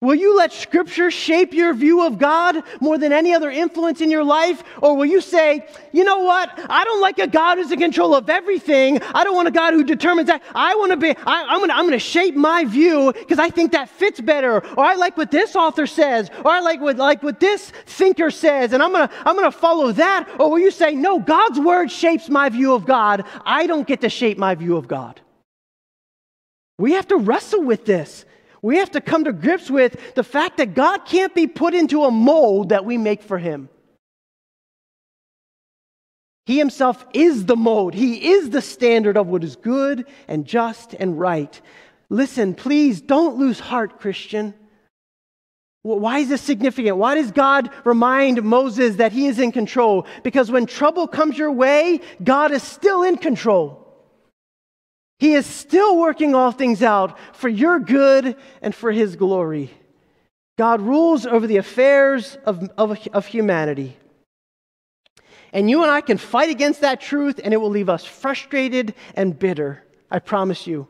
Will 0.00 0.14
you 0.14 0.36
let 0.36 0.52
Scripture 0.52 1.10
shape 1.10 1.52
your 1.52 1.74
view 1.74 2.06
of 2.06 2.20
God 2.20 2.62
more 2.80 2.98
than 2.98 3.12
any 3.12 3.34
other 3.34 3.50
influence 3.50 4.00
in 4.00 4.12
your 4.12 4.22
life? 4.22 4.62
Or 4.80 4.96
will 4.96 5.06
you 5.06 5.20
say, 5.20 5.66
you 5.90 6.04
know 6.04 6.18
what? 6.18 6.52
I 6.70 6.84
don't 6.84 7.00
like 7.00 7.18
a 7.18 7.26
God 7.26 7.58
who's 7.58 7.72
in 7.72 7.80
control 7.80 8.14
of 8.14 8.30
everything. 8.30 9.02
I 9.02 9.24
don't 9.24 9.34
want 9.34 9.48
a 9.48 9.50
God 9.50 9.74
who 9.74 9.82
determines 9.82 10.28
that. 10.28 10.40
I 10.54 10.76
want 10.76 10.92
to 10.92 10.96
be, 10.96 11.16
I, 11.26 11.52
am 11.52 11.66
going 11.66 11.90
to 11.90 11.98
shape 11.98 12.36
my 12.36 12.64
view 12.64 13.12
because 13.12 13.40
I 13.40 13.50
think 13.50 13.72
that 13.72 13.88
fits 13.88 14.20
better. 14.20 14.64
Or 14.76 14.84
I 14.84 14.94
like 14.94 15.16
what 15.16 15.32
this 15.32 15.56
author 15.56 15.88
says. 15.88 16.30
Or 16.44 16.52
I 16.52 16.60
like 16.60 16.80
what, 16.80 16.96
like 16.96 17.24
what 17.24 17.40
this 17.40 17.72
thinker 17.86 18.30
says. 18.30 18.72
And 18.72 18.84
I'm 18.84 18.92
going 18.92 19.08
to 19.08 19.14
I'm 19.26 19.34
going 19.34 19.50
to 19.50 19.58
follow 19.58 19.90
that. 19.90 20.28
Or 20.38 20.48
will 20.48 20.60
you 20.60 20.70
say, 20.70 20.94
no, 20.94 21.18
God's 21.18 21.58
word 21.58 21.90
shapes 21.90 22.28
my 22.28 22.48
view 22.50 22.72
of 22.72 22.86
God. 22.86 23.24
I 23.44 23.66
don't 23.66 23.86
get 23.86 24.02
to 24.02 24.08
shape 24.08 24.38
my 24.38 24.54
view 24.54 24.76
of 24.76 24.86
God. 24.86 25.20
We 26.78 26.92
have 26.92 27.08
to 27.08 27.16
wrestle 27.16 27.64
with 27.64 27.84
this. 27.84 28.24
We 28.62 28.78
have 28.78 28.90
to 28.92 29.00
come 29.00 29.24
to 29.24 29.32
grips 29.32 29.70
with 29.70 30.14
the 30.14 30.24
fact 30.24 30.56
that 30.56 30.74
God 30.74 31.04
can't 31.04 31.34
be 31.34 31.46
put 31.46 31.74
into 31.74 32.04
a 32.04 32.10
mold 32.10 32.70
that 32.70 32.84
we 32.84 32.98
make 32.98 33.22
for 33.22 33.38
him. 33.38 33.68
He 36.46 36.58
himself 36.58 37.04
is 37.12 37.44
the 37.44 37.56
mold. 37.56 37.94
He 37.94 38.30
is 38.30 38.50
the 38.50 38.62
standard 38.62 39.16
of 39.16 39.26
what 39.26 39.44
is 39.44 39.56
good 39.56 40.06
and 40.26 40.46
just 40.46 40.94
and 40.94 41.20
right. 41.20 41.60
Listen, 42.08 42.54
please 42.54 43.02
don't 43.02 43.36
lose 43.36 43.60
heart, 43.60 44.00
Christian. 44.00 44.54
Why 45.82 46.20
is 46.20 46.28
this 46.28 46.40
significant? 46.40 46.96
Why 46.96 47.14
does 47.14 47.32
God 47.32 47.70
remind 47.84 48.42
Moses 48.42 48.96
that 48.96 49.12
he 49.12 49.26
is 49.26 49.38
in 49.38 49.52
control? 49.52 50.06
Because 50.22 50.50
when 50.50 50.66
trouble 50.66 51.06
comes 51.06 51.38
your 51.38 51.52
way, 51.52 52.00
God 52.24 52.50
is 52.50 52.62
still 52.62 53.02
in 53.02 53.16
control. 53.16 53.87
He 55.18 55.34
is 55.34 55.46
still 55.46 55.98
working 55.98 56.34
all 56.34 56.52
things 56.52 56.82
out 56.82 57.18
for 57.34 57.48
your 57.48 57.80
good 57.80 58.36
and 58.62 58.74
for 58.74 58.92
His 58.92 59.16
glory. 59.16 59.70
God 60.56 60.80
rules 60.80 61.26
over 61.26 61.46
the 61.46 61.56
affairs 61.56 62.36
of, 62.44 62.68
of, 62.76 62.98
of, 63.12 63.26
humanity. 63.26 63.96
And 65.52 65.70
you 65.70 65.82
and 65.82 65.90
I 65.90 66.00
can 66.00 66.18
fight 66.18 66.50
against 66.50 66.80
that 66.80 67.00
truth, 67.00 67.40
and 67.42 67.54
it 67.54 67.58
will 67.58 67.70
leave 67.70 67.88
us 67.88 68.04
frustrated 68.04 68.94
and 69.14 69.38
bitter. 69.38 69.84
I 70.10 70.18
promise 70.18 70.66
you. 70.66 70.88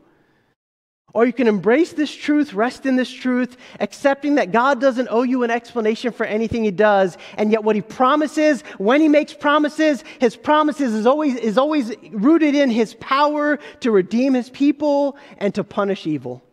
Or 1.13 1.25
you 1.25 1.33
can 1.33 1.47
embrace 1.47 1.93
this 1.93 2.13
truth, 2.13 2.53
rest 2.53 2.85
in 2.85 2.95
this 2.95 3.09
truth, 3.09 3.57
accepting 3.79 4.35
that 4.35 4.51
God 4.51 4.79
doesn't 4.79 5.07
owe 5.09 5.23
you 5.23 5.43
an 5.43 5.49
explanation 5.49 6.11
for 6.11 6.25
anything 6.25 6.63
He 6.63 6.71
does, 6.71 7.17
and 7.37 7.51
yet 7.51 7.63
what 7.63 7.75
He 7.75 7.81
promises, 7.81 8.61
when 8.77 9.01
He 9.01 9.07
makes 9.07 9.33
promises, 9.33 10.03
His 10.19 10.35
promises 10.35 10.93
is 10.93 11.07
always, 11.07 11.35
is 11.35 11.57
always 11.57 11.91
rooted 12.11 12.53
in 12.53 12.69
His 12.69 12.93
power 12.95 13.57
to 13.79 13.91
redeem 13.91 14.33
His 14.35 14.49
people 14.49 15.17
and 15.39 15.53
to 15.55 15.63
punish 15.63 16.05
evil. 16.05 16.43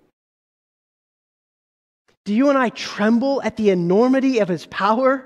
Do 2.25 2.35
you 2.35 2.49
and 2.49 2.59
I 2.59 2.71
tremble 2.71 3.43
at 3.43 3.57
the 3.57 3.71
enormity 3.71 4.39
of 4.39 4.49
His 4.49 4.67
power? 4.67 5.25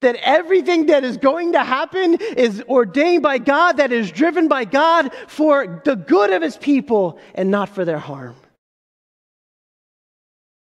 That 0.00 0.16
everything 0.22 0.86
that 0.86 1.04
is 1.04 1.16
going 1.16 1.52
to 1.52 1.62
happen 1.62 2.14
is 2.14 2.62
ordained 2.68 3.22
by 3.22 3.38
God, 3.38 3.78
that 3.78 3.92
is 3.92 4.10
driven 4.10 4.48
by 4.48 4.64
God 4.64 5.12
for 5.28 5.82
the 5.84 5.96
good 5.96 6.30
of 6.30 6.42
his 6.42 6.56
people 6.56 7.18
and 7.34 7.50
not 7.50 7.68
for 7.68 7.84
their 7.84 7.98
harm. 7.98 8.36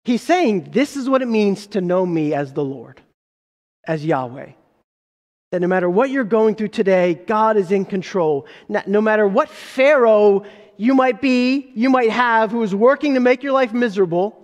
He's 0.05 0.21
saying, 0.21 0.69
This 0.71 0.95
is 0.95 1.09
what 1.09 1.21
it 1.21 1.27
means 1.27 1.67
to 1.67 1.81
know 1.81 2.05
me 2.05 2.33
as 2.33 2.53
the 2.53 2.63
Lord, 2.63 3.01
as 3.85 4.05
Yahweh. 4.05 4.51
That 5.51 5.61
no 5.61 5.67
matter 5.67 5.89
what 5.89 6.09
you're 6.09 6.23
going 6.23 6.55
through 6.55 6.69
today, 6.69 7.15
God 7.15 7.57
is 7.57 7.71
in 7.71 7.85
control. 7.85 8.47
No 8.67 9.01
matter 9.01 9.27
what 9.27 9.49
Pharaoh 9.49 10.45
you 10.77 10.93
might 10.93 11.21
be, 11.21 11.71
you 11.75 11.89
might 11.89 12.11
have, 12.11 12.51
who 12.51 12.61
is 12.63 12.75
working 12.75 13.13
to 13.13 13.19
make 13.19 13.43
your 13.43 13.53
life 13.53 13.73
miserable, 13.73 14.41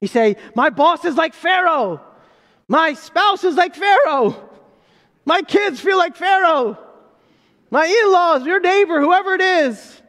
you 0.00 0.08
say, 0.08 0.36
My 0.54 0.70
boss 0.70 1.04
is 1.04 1.16
like 1.16 1.34
Pharaoh. 1.34 2.00
My 2.68 2.92
spouse 2.92 3.44
is 3.44 3.56
like 3.56 3.74
Pharaoh. 3.74 4.36
My 5.24 5.42
kids 5.42 5.80
feel 5.80 5.96
like 5.96 6.16
Pharaoh. 6.16 6.78
My 7.70 7.86
in 7.86 8.12
laws, 8.12 8.46
your 8.46 8.60
neighbor, 8.60 9.00
whoever 9.00 9.34
it 9.34 9.40
is. 9.40 10.02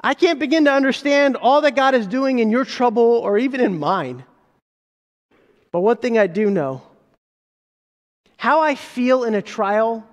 I 0.00 0.14
can't 0.14 0.38
begin 0.38 0.64
to 0.66 0.72
understand 0.72 1.36
all 1.36 1.60
that 1.62 1.74
God 1.74 1.94
is 1.94 2.06
doing 2.06 2.38
in 2.38 2.50
your 2.50 2.64
trouble 2.64 3.02
or 3.02 3.38
even 3.38 3.60
in 3.60 3.78
mine. 3.78 4.24
But 5.72 5.80
one 5.80 5.96
thing 5.96 6.18
I 6.18 6.26
do 6.26 6.50
know 6.50 6.82
how 8.36 8.60
I 8.60 8.76
feel 8.76 9.24
in 9.24 9.34
a 9.34 9.42
trial 9.42 10.04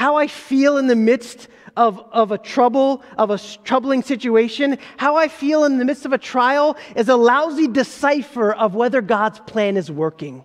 how 0.00 0.16
I 0.16 0.28
feel 0.28 0.78
in 0.78 0.86
the 0.86 0.96
midst 0.96 1.46
of, 1.76 1.98
of 2.10 2.32
a 2.32 2.38
trouble, 2.38 3.02
of 3.18 3.28
a 3.28 3.38
troubling 3.64 4.02
situation, 4.02 4.78
how 4.96 5.16
I 5.16 5.28
feel 5.28 5.64
in 5.64 5.76
the 5.76 5.84
midst 5.84 6.06
of 6.06 6.14
a 6.14 6.18
trial 6.18 6.78
is 6.96 7.10
a 7.10 7.16
lousy 7.16 7.68
decipher 7.68 8.50
of 8.50 8.74
whether 8.74 9.02
God's 9.02 9.40
plan 9.40 9.76
is 9.76 9.90
working. 9.90 10.42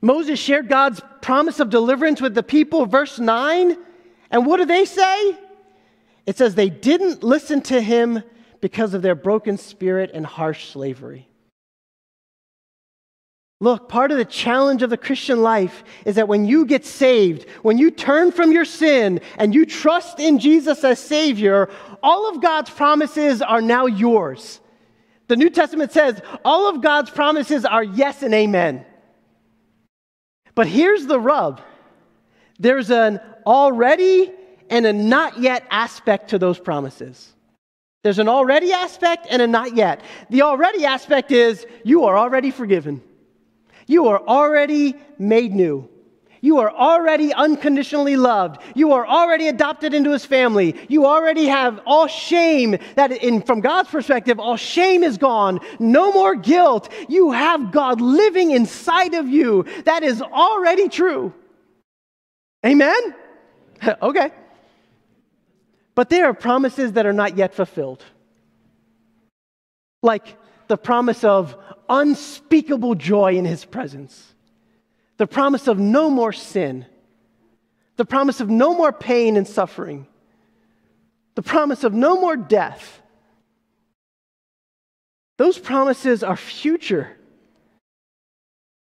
Moses 0.00 0.40
shared 0.40 0.68
God's 0.68 1.00
promise 1.22 1.60
of 1.60 1.70
deliverance 1.70 2.20
with 2.20 2.34
the 2.34 2.42
people, 2.42 2.84
verse 2.84 3.20
9. 3.20 3.76
And 4.32 4.44
what 4.44 4.56
do 4.56 4.64
they 4.64 4.84
say? 4.84 5.38
It 6.26 6.36
says 6.36 6.56
they 6.56 6.68
didn't 6.68 7.22
listen 7.22 7.62
to 7.62 7.80
him 7.80 8.24
because 8.60 8.92
of 8.92 9.02
their 9.02 9.14
broken 9.14 9.56
spirit 9.56 10.10
and 10.12 10.26
harsh 10.26 10.70
slavery. 10.70 11.28
Look, 13.60 13.88
part 13.88 14.10
of 14.10 14.18
the 14.18 14.24
challenge 14.24 14.82
of 14.82 14.90
the 14.90 14.98
Christian 14.98 15.42
life 15.42 15.82
is 16.04 16.16
that 16.16 16.28
when 16.28 16.44
you 16.44 16.66
get 16.66 16.84
saved, 16.84 17.48
when 17.62 17.78
you 17.78 17.90
turn 17.90 18.30
from 18.30 18.52
your 18.52 18.66
sin 18.66 19.20
and 19.38 19.54
you 19.54 19.64
trust 19.64 20.20
in 20.20 20.38
Jesus 20.38 20.84
as 20.84 20.98
Savior, 20.98 21.70
all 22.02 22.28
of 22.28 22.42
God's 22.42 22.68
promises 22.68 23.40
are 23.40 23.62
now 23.62 23.86
yours. 23.86 24.60
The 25.28 25.36
New 25.36 25.48
Testament 25.48 25.90
says 25.90 26.20
all 26.44 26.68
of 26.68 26.82
God's 26.82 27.10
promises 27.10 27.64
are 27.64 27.82
yes 27.82 28.22
and 28.22 28.34
amen. 28.34 28.84
But 30.54 30.66
here's 30.66 31.06
the 31.06 31.20
rub 31.20 31.60
there's 32.58 32.90
an 32.90 33.20
already 33.46 34.32
and 34.70 34.86
a 34.86 34.92
not 34.92 35.38
yet 35.38 35.66
aspect 35.70 36.30
to 36.30 36.38
those 36.38 36.58
promises. 36.58 37.32
There's 38.02 38.18
an 38.18 38.28
already 38.28 38.72
aspect 38.72 39.26
and 39.30 39.40
a 39.40 39.46
not 39.46 39.76
yet. 39.76 40.02
The 40.30 40.42
already 40.42 40.84
aspect 40.84 41.32
is 41.32 41.66
you 41.84 42.04
are 42.04 42.16
already 42.16 42.50
forgiven. 42.50 43.02
You 43.86 44.08
are 44.08 44.20
already 44.26 44.96
made 45.18 45.54
new. 45.54 45.88
You 46.40 46.58
are 46.58 46.70
already 46.70 47.32
unconditionally 47.32 48.16
loved. 48.16 48.60
You 48.74 48.92
are 48.92 49.06
already 49.06 49.48
adopted 49.48 49.94
into 49.94 50.12
his 50.12 50.24
family. 50.24 50.76
You 50.88 51.06
already 51.06 51.46
have 51.46 51.80
all 51.86 52.06
shame 52.06 52.78
that 52.94 53.10
in 53.10 53.42
from 53.42 53.60
God's 53.60 53.88
perspective 53.88 54.38
all 54.38 54.56
shame 54.56 55.02
is 55.02 55.18
gone. 55.18 55.60
No 55.80 56.12
more 56.12 56.36
guilt. 56.36 56.92
You 57.08 57.32
have 57.32 57.72
God 57.72 58.00
living 58.00 58.50
inside 58.50 59.14
of 59.14 59.28
you. 59.28 59.64
That 59.84 60.02
is 60.02 60.22
already 60.22 60.88
true. 60.88 61.32
Amen. 62.64 63.14
okay. 64.02 64.30
But 65.96 66.10
there 66.10 66.26
are 66.26 66.34
promises 66.34 66.92
that 66.92 67.06
are 67.06 67.12
not 67.12 67.36
yet 67.36 67.54
fulfilled. 67.54 68.04
Like 70.02 70.36
the 70.68 70.76
promise 70.76 71.24
of 71.24 71.56
unspeakable 71.88 72.94
joy 72.94 73.36
in 73.36 73.44
his 73.44 73.64
presence, 73.64 74.34
the 75.16 75.26
promise 75.26 75.68
of 75.68 75.78
no 75.78 76.10
more 76.10 76.32
sin, 76.32 76.86
the 77.96 78.04
promise 78.04 78.40
of 78.40 78.50
no 78.50 78.74
more 78.74 78.92
pain 78.92 79.36
and 79.36 79.46
suffering, 79.46 80.06
the 81.34 81.42
promise 81.42 81.84
of 81.84 81.92
no 81.92 82.20
more 82.20 82.36
death. 82.36 83.00
Those 85.38 85.58
promises 85.58 86.22
are 86.22 86.36
future. 86.36 87.16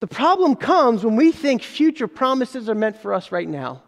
The 0.02 0.08
problem 0.08 0.56
comes 0.56 1.04
when 1.04 1.16
we 1.16 1.32
think 1.32 1.64
future 1.64 2.08
promises 2.08 2.70
are 2.70 2.76
meant 2.76 2.98
for 2.98 3.14
us 3.14 3.32
right 3.32 3.48
now. 3.48 3.84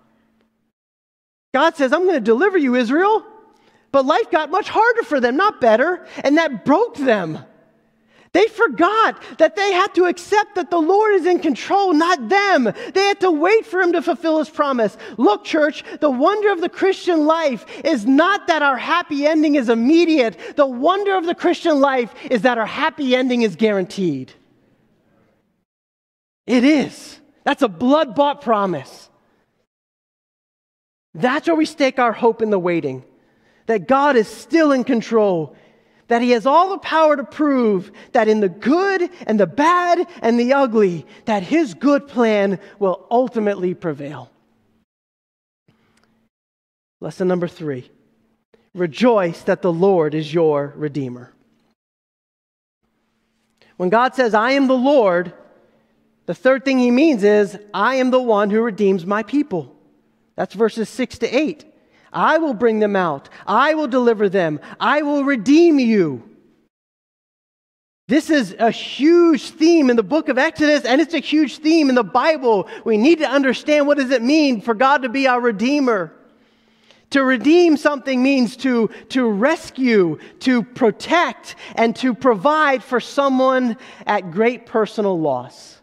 God 1.53 1.75
says, 1.75 1.93
I'm 1.93 2.03
going 2.03 2.15
to 2.15 2.19
deliver 2.21 2.57
you, 2.57 2.75
Israel. 2.75 3.25
But 3.91 4.05
life 4.05 4.29
got 4.29 4.51
much 4.51 4.67
harder 4.67 5.03
for 5.03 5.21
them, 5.21 5.37
not 5.37 5.61
better, 5.61 6.05
and 6.23 6.37
that 6.37 6.65
broke 6.65 6.97
them. 6.97 7.39
They 8.35 8.47
forgot 8.47 9.23
that 9.37 9.55
they 9.55 9.71
had 9.71 9.95
to 9.95 10.07
accept 10.07 10.55
that 10.55 10.69
the 10.69 10.77
Lord 10.77 11.15
is 11.15 11.25
in 11.25 11.39
control, 11.39 11.93
not 11.93 12.27
them. 12.27 12.65
They 12.65 13.05
had 13.05 13.21
to 13.21 13.31
wait 13.31 13.65
for 13.65 13.79
Him 13.79 13.93
to 13.93 14.01
fulfill 14.01 14.39
His 14.39 14.49
promise. 14.49 14.97
Look, 15.15 15.45
church, 15.45 15.85
the 16.01 16.09
wonder 16.09 16.51
of 16.51 16.59
the 16.59 16.67
Christian 16.67 17.25
life 17.25 17.65
is 17.85 18.05
not 18.05 18.47
that 18.47 18.61
our 18.61 18.75
happy 18.75 19.25
ending 19.25 19.55
is 19.55 19.69
immediate. 19.69 20.37
The 20.57 20.67
wonder 20.67 21.15
of 21.15 21.25
the 21.25 21.33
Christian 21.33 21.79
life 21.79 22.13
is 22.29 22.41
that 22.41 22.57
our 22.57 22.65
happy 22.65 23.15
ending 23.15 23.43
is 23.43 23.55
guaranteed. 23.55 24.33
It 26.45 26.65
is. 26.65 27.17
That's 27.45 27.61
a 27.61 27.69
blood 27.69 28.15
bought 28.15 28.41
promise. 28.41 29.09
That's 31.13 31.47
where 31.47 31.55
we 31.55 31.65
stake 31.65 31.99
our 31.99 32.11
hope 32.11 32.41
in 32.41 32.49
the 32.49 32.59
waiting 32.59 33.05
that 33.67 33.87
God 33.87 34.17
is 34.17 34.27
still 34.27 34.73
in 34.73 34.83
control 34.83 35.55
that 36.07 36.21
he 36.21 36.31
has 36.31 36.45
all 36.45 36.69
the 36.69 36.77
power 36.77 37.15
to 37.15 37.23
prove 37.23 37.91
that 38.11 38.27
in 38.27 38.39
the 38.39 38.49
good 38.49 39.09
and 39.25 39.39
the 39.39 39.47
bad 39.47 40.07
and 40.21 40.39
the 40.39 40.53
ugly, 40.53 41.05
that 41.25 41.43
his 41.43 41.73
good 41.73 42.07
plan 42.07 42.59
will 42.79 43.07
ultimately 43.09 43.73
prevail. 43.73 44.29
Lesson 47.01 47.27
number 47.27 47.47
three 47.47 47.89
rejoice 48.73 49.41
that 49.43 49.61
the 49.61 49.71
Lord 49.71 50.13
is 50.13 50.33
your 50.33 50.73
Redeemer. 50.75 51.31
When 53.77 53.89
God 53.89 54.15
says, 54.15 54.33
I 54.33 54.51
am 54.51 54.67
the 54.67 54.73
Lord, 54.73 55.33
the 56.25 56.33
third 56.33 56.65
thing 56.65 56.79
he 56.79 56.91
means 56.91 57.23
is, 57.23 57.57
I 57.73 57.95
am 57.95 58.11
the 58.11 58.21
one 58.21 58.49
who 58.49 58.61
redeems 58.61 59.05
my 59.05 59.23
people. 59.23 59.75
That's 60.35 60.53
verses 60.53 60.89
six 60.89 61.17
to 61.19 61.27
eight. 61.27 61.65
I 62.13 62.37
will 62.37 62.53
bring 62.53 62.79
them 62.79 62.95
out. 62.95 63.29
I 63.45 63.73
will 63.73 63.87
deliver 63.87 64.29
them. 64.29 64.59
I 64.79 65.01
will 65.01 65.23
redeem 65.23 65.79
you. 65.79 66.23
This 68.07 68.29
is 68.29 68.55
a 68.59 68.69
huge 68.69 69.49
theme 69.49 69.89
in 69.89 69.95
the 69.95 70.03
book 70.03 70.29
of 70.29 70.37
Exodus, 70.37 70.85
and 70.85 71.01
it's 71.01 71.15
a 71.15 71.19
huge 71.19 71.57
theme 71.57 71.89
in 71.89 71.95
the 71.95 72.03
Bible. 72.03 72.67
We 72.83 72.97
need 72.97 73.17
to 73.19 73.27
understand 73.27 73.87
what 73.87 73.97
does 73.97 74.11
it 74.11 74.21
mean 74.21 74.61
for 74.61 74.75
God 74.75 75.01
to 75.01 75.09
be 75.09 75.27
our 75.27 75.41
redeemer. 75.41 76.13
To 77.11 77.23
redeem 77.23 77.77
something 77.77 78.21
means 78.21 78.57
to, 78.57 78.89
to 79.09 79.27
rescue, 79.27 80.19
to 80.41 80.61
protect, 80.61 81.55
and 81.75 81.95
to 81.97 82.13
provide 82.13 82.83
for 82.83 82.99
someone 82.99 83.77
at 84.05 84.31
great 84.31 84.67
personal 84.67 85.19
loss. 85.19 85.81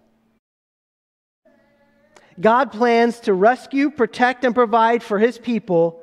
God 2.40 2.70
plans 2.70 3.20
to 3.20 3.34
rescue, 3.34 3.90
protect, 3.90 4.44
and 4.44 4.54
provide 4.54 5.02
for 5.02 5.18
his 5.18 5.38
people 5.38 6.01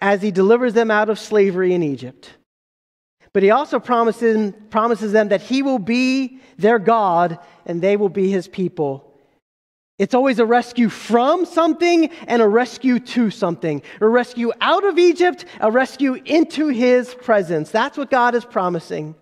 as 0.00 0.22
he 0.22 0.30
delivers 0.30 0.74
them 0.74 0.90
out 0.90 1.10
of 1.10 1.18
slavery 1.18 1.74
in 1.74 1.82
Egypt. 1.82 2.30
But 3.32 3.42
he 3.42 3.50
also 3.50 3.78
promises, 3.78 4.52
promises 4.70 5.12
them 5.12 5.28
that 5.28 5.42
he 5.42 5.62
will 5.62 5.78
be 5.78 6.40
their 6.56 6.78
God 6.78 7.38
and 7.66 7.82
they 7.82 7.96
will 7.96 8.08
be 8.08 8.30
his 8.30 8.48
people. 8.48 9.04
It's 9.98 10.14
always 10.14 10.38
a 10.38 10.46
rescue 10.46 10.88
from 10.88 11.44
something 11.44 12.10
and 12.28 12.40
a 12.40 12.48
rescue 12.48 13.00
to 13.00 13.30
something. 13.30 13.82
A 14.00 14.06
rescue 14.06 14.52
out 14.60 14.84
of 14.84 14.98
Egypt, 14.98 15.44
a 15.60 15.70
rescue 15.70 16.14
into 16.24 16.68
his 16.68 17.14
presence. 17.14 17.70
That's 17.70 17.98
what 17.98 18.10
God 18.10 18.36
is 18.36 18.44
promising. 18.44 19.16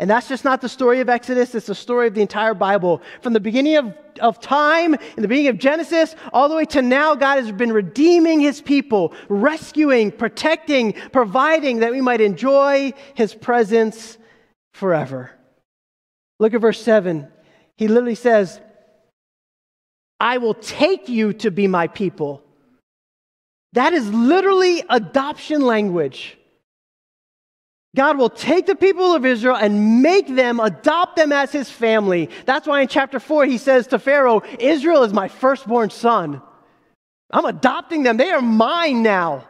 And 0.00 0.08
that's 0.08 0.28
just 0.28 0.46
not 0.46 0.62
the 0.62 0.68
story 0.68 1.00
of 1.00 1.10
Exodus, 1.10 1.54
it's 1.54 1.66
the 1.66 1.74
story 1.74 2.06
of 2.06 2.14
the 2.14 2.22
entire 2.22 2.54
Bible. 2.54 3.02
From 3.20 3.34
the 3.34 3.38
beginning 3.38 3.76
of, 3.76 3.94
of 4.20 4.40
time, 4.40 4.94
in 4.94 5.22
the 5.22 5.28
beginning 5.28 5.48
of 5.48 5.58
Genesis, 5.58 6.16
all 6.32 6.48
the 6.48 6.56
way 6.56 6.64
to 6.64 6.80
now, 6.80 7.14
God 7.14 7.36
has 7.36 7.52
been 7.52 7.70
redeeming 7.70 8.40
his 8.40 8.62
people, 8.62 9.12
rescuing, 9.28 10.10
protecting, 10.10 10.94
providing 11.12 11.80
that 11.80 11.92
we 11.92 12.00
might 12.00 12.22
enjoy 12.22 12.94
his 13.12 13.34
presence 13.34 14.16
forever. 14.72 15.32
Look 16.38 16.54
at 16.54 16.62
verse 16.62 16.82
7. 16.82 17.28
He 17.76 17.86
literally 17.86 18.14
says, 18.14 18.58
I 20.18 20.38
will 20.38 20.54
take 20.54 21.10
you 21.10 21.34
to 21.34 21.50
be 21.50 21.66
my 21.66 21.88
people. 21.88 22.42
That 23.74 23.92
is 23.92 24.08
literally 24.08 24.82
adoption 24.88 25.60
language. 25.60 26.38
God 27.96 28.18
will 28.18 28.30
take 28.30 28.66
the 28.66 28.76
people 28.76 29.14
of 29.14 29.26
Israel 29.26 29.56
and 29.56 30.00
make 30.00 30.28
them, 30.28 30.60
adopt 30.60 31.16
them 31.16 31.32
as 31.32 31.50
his 31.50 31.68
family. 31.68 32.30
That's 32.46 32.66
why 32.66 32.82
in 32.82 32.88
chapter 32.88 33.18
4 33.18 33.46
he 33.46 33.58
says 33.58 33.88
to 33.88 33.98
Pharaoh, 33.98 34.42
Israel 34.60 35.02
is 35.02 35.12
my 35.12 35.26
firstborn 35.26 35.90
son. 35.90 36.40
I'm 37.32 37.44
adopting 37.44 38.04
them. 38.04 38.16
They 38.16 38.30
are 38.30 38.40
mine 38.40 39.02
now. 39.02 39.46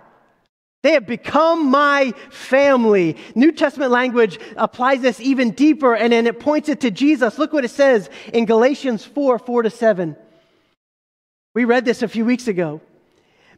They 0.83 0.92
have 0.92 1.07
become 1.07 1.70
my 1.70 2.14
family. 2.31 3.18
New 3.35 3.53
Testament 3.53 3.90
language 3.90 4.38
applies 4.57 5.03
this 5.03 5.20
even 5.20 5.50
deeper 5.50 5.94
and 5.94 6.12
then 6.12 6.26
it 6.26 6.40
points 6.40 6.70
it 6.70 6.81
to 6.81 6.90
Jesus. 6.90 7.38
Look 7.38 7.53
what 7.53 7.66
it 7.66 7.70
says 7.70 8.09
in 8.33 8.46
Galatians 8.46 9.05
4 9.05 9.38
4 9.38 9.62
to 9.64 9.70
7. 9.70 10.16
We 11.55 11.66
read 11.66 11.85
this 11.85 12.03
a 12.03 12.09
few 12.09 12.24
weeks 12.24 12.48
ago. 12.48 12.81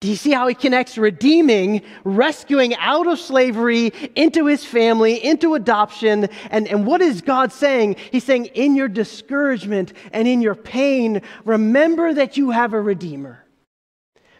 Do 0.00 0.06
you 0.06 0.14
see 0.14 0.30
how 0.30 0.46
he 0.46 0.54
connects 0.54 0.96
redeeming, 0.96 1.82
rescuing 2.04 2.76
out 2.76 3.08
of 3.08 3.18
slavery 3.18 3.92
into 4.14 4.46
his 4.46 4.64
family, 4.64 5.24
into 5.24 5.54
adoption? 5.54 6.28
And, 6.50 6.68
and 6.68 6.86
what 6.86 7.00
is 7.00 7.20
God 7.20 7.52
saying? 7.52 7.96
He's 8.12 8.22
saying, 8.22 8.46
in 8.46 8.76
your 8.76 8.86
discouragement 8.86 9.92
and 10.12 10.28
in 10.28 10.40
your 10.40 10.54
pain, 10.54 11.22
remember 11.44 12.14
that 12.14 12.36
you 12.36 12.50
have 12.50 12.74
a 12.74 12.80
redeemer. 12.80 13.44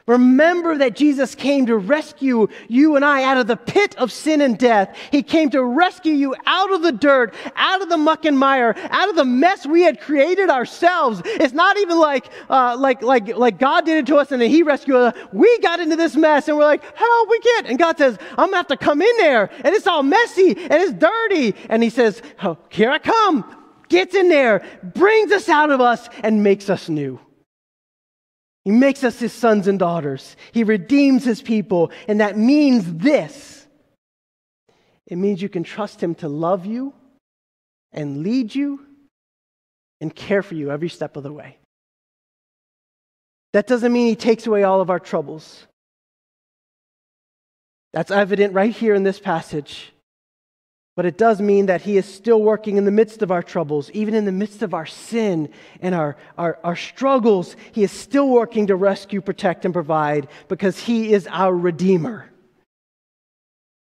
Remember 0.09 0.79
that 0.79 0.97
Jesus 0.97 1.35
came 1.35 1.67
to 1.67 1.77
rescue 1.77 2.49
you 2.67 2.97
and 2.97 3.05
I 3.05 3.25
out 3.25 3.37
of 3.37 3.47
the 3.47 3.59
pit 3.59 3.95
of 3.97 4.11
sin 4.11 4.41
and 4.41 4.59
death. 4.59 4.97
He 5.13 5.23
came 5.23 5.51
to 5.51 5.63
rescue 5.63 6.15
you 6.15 6.35
out 6.47 6.73
of 6.73 6.81
the 6.81 6.93
dirt, 6.93 7.35
out 7.55 7.83
of 7.83 7.91
the 7.91 7.99
muck 7.99 8.25
and 8.25 8.39
mire, 8.39 8.75
out 8.91 9.11
of 9.11 9.17
the 9.17 9.27
mess 9.27 9.67
we 9.67 9.83
had 9.83 10.01
created 10.01 10.49
ourselves. 10.49 11.21
It's 11.27 11.53
not 11.53 11.77
even 11.77 11.99
like, 11.99 12.31
uh, 12.49 12.75
like, 12.79 13.03
like, 13.03 13.37
like 13.37 13.59
God 13.59 13.85
did 13.85 13.99
it 13.99 14.07
to 14.07 14.17
us 14.17 14.33
and 14.33 14.41
then 14.41 14.49
He 14.49 14.63
rescued 14.63 14.97
us. 14.97 15.15
We 15.31 15.59
got 15.59 15.79
into 15.79 15.95
this 15.95 16.17
mess 16.17 16.49
and 16.49 16.57
we're 16.57 16.65
like, 16.65 16.83
help, 16.97 17.29
we 17.29 17.39
can't. 17.41 17.67
And 17.67 17.79
God 17.79 17.99
says, 17.99 18.17
I'm 18.39 18.49
to 18.49 18.57
have 18.57 18.67
to 18.69 18.79
come 18.79 19.03
in 19.03 19.17
there 19.19 19.51
and 19.63 19.75
it's 19.75 19.87
all 19.87 20.03
messy 20.03 20.53
and 20.53 20.73
it's 20.73 20.95
dirty. 20.95 21.55
And 21.69 21.83
He 21.83 21.91
says, 21.91 22.23
oh, 22.43 22.57
Here 22.71 22.91
I 22.91 22.99
come. 22.99 23.45
Gets 23.91 24.15
in 24.15 24.31
there, 24.31 24.65
brings 24.95 25.33
us 25.33 25.49
out 25.49 25.71
of 25.71 25.81
us, 25.81 26.09
and 26.23 26.43
makes 26.43 26.69
us 26.69 26.89
new. 26.91 27.19
He 28.69 28.73
makes 28.73 29.03
us 29.03 29.19
his 29.19 29.33
sons 29.33 29.67
and 29.67 29.79
daughters. 29.79 30.37
He 30.53 30.63
redeems 30.63 31.25
his 31.25 31.41
people. 31.41 31.91
And 32.07 32.21
that 32.21 32.37
means 32.37 32.85
this 32.97 33.67
it 35.07 35.17
means 35.17 35.41
you 35.41 35.49
can 35.49 35.63
trust 35.63 36.03
him 36.03 36.15
to 36.17 36.29
love 36.29 36.67
you 36.67 36.93
and 37.93 38.23
lead 38.23 38.55
you 38.55 38.85
and 40.03 40.15
care 40.15 40.43
for 40.43 40.55
you 40.55 40.71
every 40.71 40.91
step 40.91 41.17
of 41.17 41.23
the 41.23 41.33
way. 41.33 41.57
That 43.55 43.67
doesn't 43.67 43.91
mean 43.91 44.07
he 44.07 44.17
takes 44.17 44.47
away 44.47 44.65
all 44.65 44.83
of 44.83 44.91
our 44.91 45.01
troubles. 45.01 45.67
That's 47.95 48.11
evident 48.11 48.53
right 48.53 48.71
here 48.71 48.95
in 48.95 49.03
this 49.03 49.19
passage. 49.19 49.95
But 50.99 51.07
it 51.07 51.17
does 51.17 51.41
mean 51.41 51.67
that 51.67 51.83
He 51.83 51.97
is 51.97 52.13
still 52.13 52.43
working 52.43 52.77
in 52.77 52.85
the 52.85 52.91
midst 52.91 53.23
of 53.23 53.31
our 53.31 53.41
troubles, 53.41 53.89
even 53.93 54.17
in 54.17 54.25
the 54.25 54.33
midst 54.33 54.63
of 54.63 54.75
our 54.75 54.85
sin 54.85 55.49
and 55.81 55.95
our, 55.95 56.17
our, 56.37 56.59
our, 56.65 56.75
struggles. 56.75 57.55
He 57.71 57.85
is 57.85 57.93
still 57.93 58.29
working 58.29 58.67
to 58.67 58.75
rescue, 58.75 59.21
protect, 59.21 59.65
and 59.65 59.73
provide 59.73 60.27
because 60.49 60.77
He 60.77 61.13
is 61.13 61.29
our 61.31 61.55
Redeemer. 61.57 62.29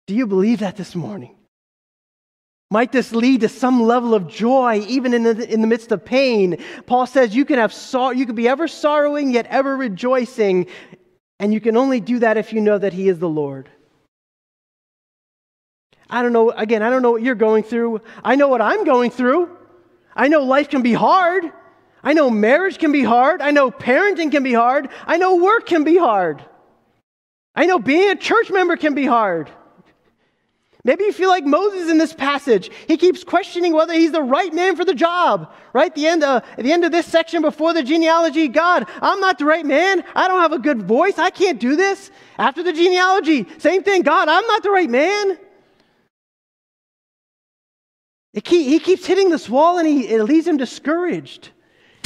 Do 0.08 0.16
you 0.16 0.26
believe 0.28 0.60
that 0.60 0.78
this 0.78 0.96
morning? 0.96 1.36
Might 2.72 2.94
this 2.94 3.12
lead 3.12 3.42
to 3.42 3.50
some 3.50 3.84
level 3.84 4.14
of 4.14 4.30
joy, 4.30 4.86
even 4.88 5.14
in 5.14 5.24
the, 5.24 5.54
in 5.54 5.60
the 5.60 5.68
midst 5.68 5.92
of 5.92 6.06
pain? 6.06 6.64
Paul 6.86 7.06
says 7.06 7.36
you 7.36 7.44
can 7.44 7.60
have 7.60 7.74
sor- 7.74 8.14
you 8.14 8.26
can 8.26 8.36
be 8.36 8.48
ever 8.48 8.70
sorrowing 8.70 9.32
yet 9.32 9.46
ever 9.48 9.76
rejoicing, 9.76 10.68
and 11.38 11.54
you 11.54 11.60
can 11.60 11.76
only 11.76 12.00
do 12.00 12.20
that 12.20 12.38
if 12.38 12.54
you 12.54 12.62
know 12.62 12.78
that 12.78 12.94
He 12.94 13.10
is 13.10 13.20
the 13.20 13.28
Lord. 13.28 13.70
I 16.10 16.22
don't 16.22 16.34
know, 16.34 16.52
again, 16.52 16.84
I 16.84 16.90
don't 16.90 17.02
know 17.02 17.12
what 17.12 17.22
you're 17.22 17.36
going 17.36 17.64
through. 17.64 18.02
I 18.24 18.36
know 18.36 18.48
what 18.48 18.62
I'm 18.62 18.84
going 18.84 19.12
through. 19.12 19.50
I 20.16 20.28
know 20.28 20.44
life 20.44 20.70
can 20.70 20.82
be 20.82 20.94
hard. 20.94 21.52
I 22.04 22.14
know 22.14 22.30
marriage 22.30 22.78
can 22.78 22.92
be 22.92 23.04
hard. 23.04 23.42
I 23.42 23.52
know 23.52 23.72
parenting 23.72 24.32
can 24.32 24.44
be 24.44 24.54
hard. 24.54 24.90
I 25.08 25.18
know 25.18 25.38
work 25.38 25.66
can 25.66 25.84
be 25.84 25.98
hard. 25.98 26.44
I 27.56 27.66
know 27.66 27.80
being 27.80 28.10
a 28.10 28.16
church 28.16 28.52
member 28.52 28.76
can 28.76 28.94
be 28.94 29.06
hard. 29.06 29.50
Maybe 30.86 31.06
you 31.06 31.14
feel 31.14 31.30
like 31.30 31.46
Moses 31.46 31.90
in 31.90 31.98
this 31.98 32.14
passage. 32.14 32.70
He 32.88 32.98
keeps 32.98 33.24
questioning 33.24 33.72
whether 33.72 33.94
he's 33.94 34.12
the 34.12 34.22
right 34.22 34.54
man 34.54 34.76
for 34.76 34.84
the 34.84 34.94
job. 34.94 35.54
Right? 35.72 35.96
The 35.96 36.08
end 36.08 36.24
of, 36.26 36.44
at 36.58 36.64
the 36.64 36.74
end 36.74 36.84
of 36.84 36.92
this 36.92 37.06
section 37.06 37.42
before 37.42 37.74
the 37.74 37.84
genealogy, 37.84 38.50
God, 38.50 38.90
I'm 39.02 39.22
not 39.22 39.40
the 39.40 39.46
right 39.46 39.66
man. 39.66 40.04
I 40.14 40.28
don't 40.28 40.42
have 40.42 40.52
a 40.52 40.60
good 40.60 40.84
voice. 40.84 41.18
I 41.18 41.30
can't 41.30 41.60
do 41.60 41.78
this. 41.78 42.12
After 42.38 42.64
the 42.64 42.74
genealogy, 42.74 43.48
same 43.60 43.84
thing. 43.84 44.02
God, 44.02 44.28
I'm 44.28 44.46
not 44.46 44.62
the 44.62 44.72
right 44.72 44.90
man. 44.90 45.40
Keep, 48.42 48.68
he 48.68 48.80
keeps 48.80 49.06
hitting 49.06 49.30
this 49.30 49.48
wall 49.48 49.78
and 49.78 49.88
he, 49.88 50.08
it 50.08 50.24
leaves 50.24 50.48
him 50.48 50.58
discouraged. 50.58 51.50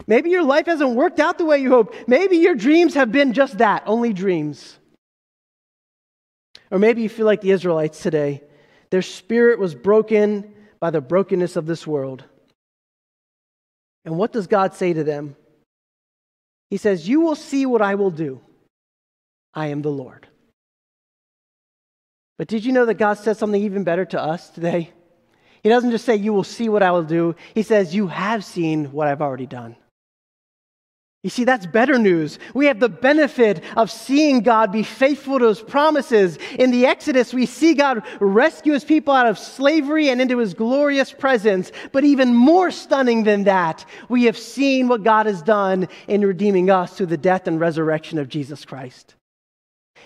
Maybe 0.08 0.30
your 0.30 0.44
life 0.44 0.66
hasn't 0.66 0.96
worked 0.96 1.20
out 1.20 1.38
the 1.38 1.46
way 1.46 1.60
you 1.60 1.70
hope. 1.70 1.96
Maybe 2.08 2.38
your 2.38 2.56
dreams 2.56 2.94
have 2.96 3.12
been 3.12 3.34
just 3.34 3.60
that, 3.60 3.84
only 3.86 4.14
dreams. 4.14 4.78
Or 6.70 6.80
maybe 6.80 7.02
you 7.02 7.10
feel 7.10 7.26
like 7.26 7.42
the 7.42 7.52
Israelites 7.52 8.02
today. 8.02 8.44
Their 8.90 9.02
spirit 9.02 9.60
was 9.60 9.76
broken 9.76 10.54
by 10.80 10.92
the 10.92 11.02
brokenness 11.02 11.56
of 11.56 11.66
this 11.66 11.88
world. 11.88 12.24
And 14.06 14.18
what 14.18 14.32
does 14.32 14.48
God 14.48 14.74
say 14.74 14.94
to 14.94 15.04
them? 15.04 15.36
He 16.70 16.78
says, 16.78 17.08
You 17.08 17.22
will 17.22 17.36
see 17.36 17.66
what 17.66 17.82
I 17.82 17.96
will 17.96 18.12
do. 18.12 18.42
I 19.54 19.68
am 19.68 19.82
the 19.82 19.92
Lord. 19.92 20.28
But 22.38 22.48
did 22.48 22.64
you 22.64 22.72
know 22.72 22.86
that 22.86 22.96
God 22.96 23.16
said 23.16 23.38
something 23.38 23.62
even 23.62 23.84
better 23.84 24.06
to 24.06 24.22
us 24.22 24.50
today? 24.50 24.92
He 25.64 25.70
doesn't 25.70 25.92
just 25.92 26.06
say, 26.06 26.16
You 26.16 26.34
will 26.34 26.44
see 26.44 26.70
what 26.70 26.84
I 26.84 26.92
will 26.92 27.04
do. 27.04 27.36
He 27.54 27.64
says, 27.64 27.94
You 27.96 28.08
have 28.08 28.44
seen 28.44 28.92
what 28.92 29.08
I've 29.08 29.22
already 29.22 29.48
done. 29.48 29.76
You 31.28 31.32
see, 31.32 31.44
that's 31.44 31.66
better 31.66 32.00
news. 32.00 32.40
We 32.54 32.68
have 32.68 32.80
the 32.80 32.88
benefit 32.88 33.62
of 33.76 33.92
seeing 33.92 34.44
God 34.44 34.72
be 34.72 34.84
faithful 34.84 35.40
to 35.40 35.48
his 35.48 35.60
promises. 35.60 36.38
In 36.58 36.72
the 36.72 36.86
Exodus, 36.86 37.34
we 37.34 37.46
see 37.46 37.74
God 37.74 38.02
rescue 38.22 38.72
his 38.72 38.86
people 38.86 39.14
out 39.14 39.28
of 39.28 39.38
slavery 39.38 40.08
and 40.08 40.22
into 40.22 40.38
his 40.38 40.54
glorious 40.54 41.12
presence. 41.12 41.74
But 41.92 42.06
even 42.06 42.34
more 42.34 42.72
stunning 42.72 43.26
than 43.26 43.44
that, 43.44 43.84
we 44.08 44.24
have 44.24 44.38
seen 44.38 44.88
what 44.88 45.04
God 45.04 45.26
has 45.26 45.42
done 45.42 45.90
in 46.08 46.26
redeeming 46.26 46.70
us 46.70 46.96
through 46.96 47.08
the 47.08 47.18
death 47.18 47.46
and 47.46 47.60
resurrection 47.60 48.20
of 48.20 48.30
Jesus 48.30 48.64
Christ. 48.64 49.17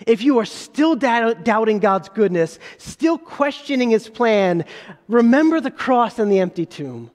If 0.06 0.22
you 0.22 0.38
are 0.38 0.44
still 0.44 0.96
doubting 0.96 1.78
God's 1.78 2.08
goodness, 2.08 2.58
still 2.78 3.18
questioning 3.18 3.90
his 3.90 4.08
plan, 4.08 4.64
remember 5.08 5.60
the 5.60 5.70
cross 5.70 6.18
and 6.18 6.30
the 6.30 6.40
empty 6.40 6.66
tomb. 6.66 7.10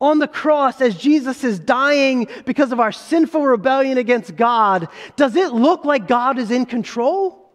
On 0.00 0.18
the 0.18 0.28
cross, 0.28 0.80
as 0.80 0.96
Jesus 0.96 1.42
is 1.42 1.58
dying 1.58 2.28
because 2.44 2.70
of 2.70 2.80
our 2.80 2.92
sinful 2.92 3.42
rebellion 3.42 3.96
against 3.96 4.36
God, 4.36 4.88
does 5.16 5.36
it 5.36 5.52
look 5.52 5.84
like 5.84 6.06
God 6.06 6.38
is 6.38 6.50
in 6.50 6.66
control? 6.66 7.45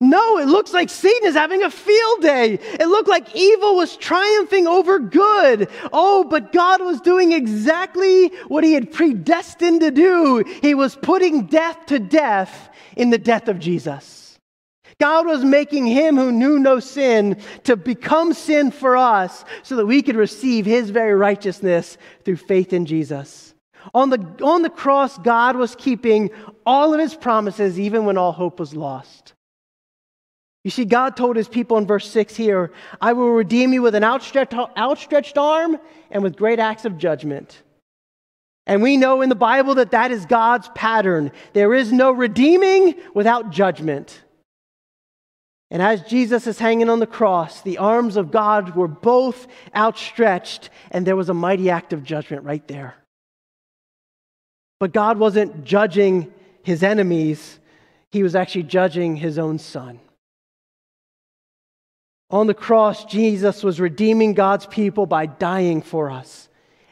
No, 0.00 0.38
it 0.38 0.46
looks 0.46 0.74
like 0.74 0.90
Satan 0.90 1.26
is 1.26 1.34
having 1.34 1.62
a 1.62 1.70
field 1.70 2.20
day. 2.20 2.54
It 2.54 2.86
looked 2.86 3.08
like 3.08 3.34
evil 3.34 3.76
was 3.76 3.96
triumphing 3.96 4.66
over 4.66 4.98
good. 4.98 5.70
Oh, 5.90 6.24
but 6.24 6.52
God 6.52 6.82
was 6.82 7.00
doing 7.00 7.32
exactly 7.32 8.28
what 8.48 8.62
he 8.62 8.74
had 8.74 8.92
predestined 8.92 9.80
to 9.80 9.90
do. 9.90 10.44
He 10.60 10.74
was 10.74 10.96
putting 10.96 11.46
death 11.46 11.86
to 11.86 11.98
death 11.98 12.68
in 12.94 13.08
the 13.08 13.16
death 13.16 13.48
of 13.48 13.58
Jesus. 13.58 14.38
God 14.98 15.26
was 15.26 15.44
making 15.44 15.86
him 15.86 16.16
who 16.16 16.30
knew 16.30 16.58
no 16.58 16.78
sin 16.78 17.40
to 17.64 17.76
become 17.76 18.34
sin 18.34 18.70
for 18.70 18.98
us 18.98 19.44
so 19.62 19.76
that 19.76 19.86
we 19.86 20.02
could 20.02 20.16
receive 20.16 20.66
his 20.66 20.90
very 20.90 21.14
righteousness 21.14 21.96
through 22.24 22.36
faith 22.36 22.74
in 22.74 22.84
Jesus. 22.84 23.54
On 23.94 24.10
the, 24.10 24.18
on 24.42 24.60
the 24.62 24.70
cross, 24.70 25.16
God 25.18 25.56
was 25.56 25.74
keeping 25.74 26.30
all 26.66 26.92
of 26.92 27.00
his 27.00 27.14
promises 27.14 27.78
even 27.78 28.04
when 28.04 28.18
all 28.18 28.32
hope 28.32 28.58
was 28.58 28.74
lost. 28.74 29.34
You 30.66 30.70
see, 30.70 30.84
God 30.84 31.16
told 31.16 31.36
his 31.36 31.46
people 31.46 31.78
in 31.78 31.86
verse 31.86 32.10
6 32.10 32.34
here, 32.34 32.72
I 33.00 33.12
will 33.12 33.30
redeem 33.30 33.72
you 33.72 33.82
with 33.82 33.94
an 33.94 34.02
outstretched, 34.02 35.38
arm 35.38 35.78
and 36.10 36.24
with 36.24 36.34
great 36.34 36.58
acts 36.58 36.84
of 36.84 36.98
judgment. 36.98 37.62
And 38.66 38.82
we 38.82 38.96
know 38.96 39.22
in 39.22 39.28
the 39.28 39.36
Bible 39.36 39.76
that 39.76 39.92
that 39.92 40.10
is 40.10 40.26
God's 40.26 40.68
pattern. 40.74 41.30
There 41.52 41.72
is 41.72 41.92
no 41.92 42.10
redeeming 42.10 42.96
without 43.14 43.50
judgment. 43.50 44.24
And 45.70 45.80
as 45.80 46.02
Jesus 46.02 46.48
is 46.48 46.58
hanging 46.58 46.90
on 46.90 46.98
the 46.98 47.06
cross, 47.06 47.62
the 47.62 47.78
arms 47.78 48.16
of 48.16 48.32
God 48.32 48.74
were 48.74 48.88
both 48.88 49.46
outstretched, 49.72 50.70
and 50.90 51.06
there 51.06 51.14
was 51.14 51.28
a 51.28 51.34
mighty 51.34 51.70
act 51.70 51.92
of 51.92 52.02
judgment 52.02 52.42
right 52.42 52.66
there. 52.66 52.96
But 54.80 54.92
God 54.92 55.16
wasn't 55.16 55.62
judging 55.62 56.34
his 56.64 56.82
enemies, 56.82 57.60
he 58.10 58.24
was 58.24 58.34
actually 58.34 58.64
judging 58.64 59.14
his 59.14 59.38
own 59.38 59.60
son. 59.60 60.00
On 62.30 62.46
the 62.46 62.54
cross, 62.54 63.04
Jesus 63.04 63.62
was 63.62 63.80
redeeming 63.80 64.34
God's 64.34 64.66
people 64.66 65.06
by 65.06 65.26
dying 65.26 65.80
for 65.80 66.10
us 66.10 66.48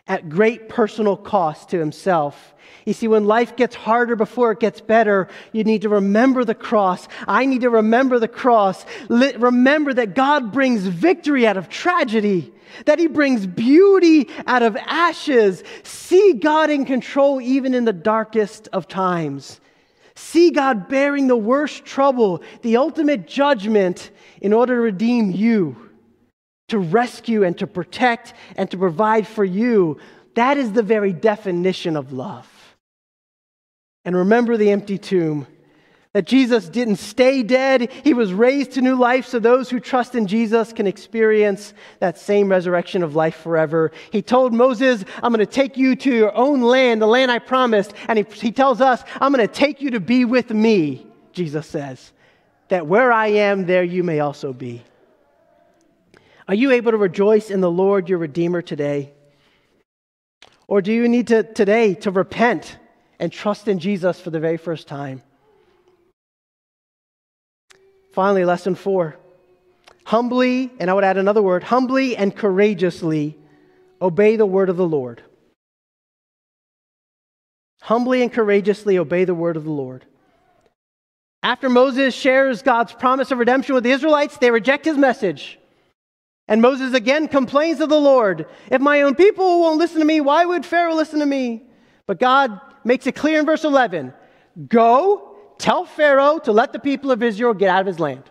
at 0.06 0.28
great 0.28 0.68
personal 0.68 1.16
cost 1.16 1.70
to 1.70 1.78
himself. 1.78 2.54
You 2.84 2.92
see, 2.92 3.08
when 3.08 3.24
life 3.24 3.56
gets 3.56 3.74
harder 3.74 4.14
before 4.14 4.52
it 4.52 4.60
gets 4.60 4.80
better, 4.80 5.28
you 5.52 5.64
need 5.64 5.82
to 5.82 5.88
remember 5.88 6.44
the 6.44 6.54
cross. 6.54 7.08
I 7.26 7.46
need 7.46 7.62
to 7.62 7.70
remember 7.70 8.18
the 8.18 8.28
cross. 8.28 8.84
Remember 9.08 9.94
that 9.94 10.14
God 10.14 10.52
brings 10.52 10.82
victory 10.82 11.46
out 11.46 11.56
of 11.56 11.70
tragedy, 11.70 12.52
that 12.84 12.98
He 12.98 13.06
brings 13.06 13.46
beauty 13.46 14.28
out 14.46 14.62
of 14.62 14.76
ashes. 14.76 15.64
See 15.82 16.34
God 16.34 16.70
in 16.70 16.84
control 16.84 17.40
even 17.40 17.72
in 17.72 17.86
the 17.86 17.92
darkest 17.92 18.68
of 18.72 18.86
times. 18.86 19.60
See 20.14 20.50
God 20.50 20.88
bearing 20.88 21.26
the 21.26 21.36
worst 21.36 21.84
trouble, 21.84 22.42
the 22.62 22.76
ultimate 22.76 23.26
judgment, 23.26 24.10
in 24.44 24.52
order 24.52 24.74
to 24.74 24.80
redeem 24.82 25.30
you, 25.30 25.74
to 26.68 26.78
rescue 26.78 27.44
and 27.44 27.56
to 27.56 27.66
protect 27.66 28.34
and 28.56 28.70
to 28.70 28.76
provide 28.76 29.26
for 29.26 29.42
you. 29.42 29.98
That 30.34 30.58
is 30.58 30.70
the 30.70 30.82
very 30.82 31.14
definition 31.14 31.96
of 31.96 32.12
love. 32.12 32.46
And 34.04 34.14
remember 34.14 34.58
the 34.58 34.70
empty 34.70 34.98
tomb 34.98 35.46
that 36.12 36.26
Jesus 36.26 36.68
didn't 36.68 36.96
stay 36.96 37.42
dead, 37.42 37.90
he 38.04 38.12
was 38.12 38.34
raised 38.34 38.72
to 38.72 38.82
new 38.82 38.96
life 38.96 39.26
so 39.26 39.38
those 39.38 39.70
who 39.70 39.80
trust 39.80 40.14
in 40.14 40.26
Jesus 40.26 40.74
can 40.74 40.86
experience 40.86 41.72
that 42.00 42.18
same 42.18 42.50
resurrection 42.50 43.02
of 43.02 43.16
life 43.16 43.36
forever. 43.36 43.92
He 44.12 44.20
told 44.20 44.52
Moses, 44.52 45.06
I'm 45.22 45.32
going 45.32 45.44
to 45.44 45.46
take 45.46 45.78
you 45.78 45.96
to 45.96 46.14
your 46.14 46.36
own 46.36 46.60
land, 46.60 47.00
the 47.00 47.06
land 47.06 47.32
I 47.32 47.38
promised. 47.38 47.94
And 48.08 48.18
he, 48.18 48.24
he 48.34 48.52
tells 48.52 48.82
us, 48.82 49.02
I'm 49.22 49.32
going 49.32 49.48
to 49.48 49.52
take 49.52 49.80
you 49.80 49.92
to 49.92 50.00
be 50.00 50.26
with 50.26 50.50
me, 50.50 51.06
Jesus 51.32 51.66
says, 51.66 52.12
that 52.68 52.86
where 52.86 53.12
I 53.12 53.28
am, 53.28 53.66
there 53.66 53.84
you 53.84 54.02
may 54.02 54.20
also 54.20 54.52
be. 54.52 54.82
Are 56.46 56.54
you 56.54 56.72
able 56.72 56.92
to 56.92 56.98
rejoice 56.98 57.50
in 57.50 57.60
the 57.60 57.70
Lord 57.70 58.08
your 58.08 58.18
Redeemer 58.18 58.62
today? 58.62 59.12
Or 60.66 60.82
do 60.82 60.92
you 60.92 61.08
need 61.08 61.28
to 61.28 61.42
today 61.42 61.94
to 61.94 62.10
repent 62.10 62.76
and 63.18 63.32
trust 63.32 63.68
in 63.68 63.78
Jesus 63.78 64.20
for 64.20 64.30
the 64.30 64.40
very 64.40 64.56
first 64.56 64.88
time? 64.88 65.22
Finally, 68.12 68.44
lesson 68.44 68.74
four 68.74 69.16
humbly, 70.04 70.70
and 70.78 70.90
I 70.90 70.94
would 70.94 71.04
add 71.04 71.16
another 71.16 71.42
word, 71.42 71.64
humbly 71.64 72.16
and 72.16 72.34
courageously 72.34 73.38
obey 74.00 74.36
the 74.36 74.46
word 74.46 74.68
of 74.68 74.76
the 74.76 74.86
Lord. 74.86 75.22
Humbly 77.80 78.22
and 78.22 78.32
courageously 78.32 78.98
obey 78.98 79.24
the 79.24 79.34
word 79.34 79.56
of 79.56 79.64
the 79.64 79.70
Lord. 79.70 80.04
After 81.44 81.68
Moses 81.68 82.14
shares 82.14 82.62
God's 82.62 82.94
promise 82.94 83.30
of 83.30 83.38
redemption 83.38 83.74
with 83.74 83.84
the 83.84 83.90
Israelites, 83.90 84.38
they 84.38 84.50
reject 84.50 84.86
his 84.86 84.96
message. 84.96 85.58
And 86.48 86.62
Moses 86.62 86.94
again 86.94 87.28
complains 87.28 87.78
to 87.78 87.86
the 87.86 88.00
Lord 88.00 88.46
If 88.70 88.80
my 88.80 89.02
own 89.02 89.14
people 89.14 89.60
won't 89.60 89.78
listen 89.78 89.98
to 89.98 90.06
me, 90.06 90.22
why 90.22 90.46
would 90.46 90.64
Pharaoh 90.64 90.94
listen 90.94 91.20
to 91.20 91.26
me? 91.26 91.62
But 92.06 92.18
God 92.18 92.58
makes 92.82 93.06
it 93.06 93.14
clear 93.14 93.38
in 93.38 93.44
verse 93.44 93.62
11 93.62 94.14
Go 94.68 95.36
Tell 95.58 95.84
Pharaoh 95.84 96.38
to 96.40 96.52
let 96.52 96.72
the 96.72 96.78
people 96.78 97.10
of 97.10 97.22
Israel 97.22 97.52
get 97.52 97.68
out 97.68 97.82
of 97.82 97.86
his 97.86 98.00
land. 98.00 98.24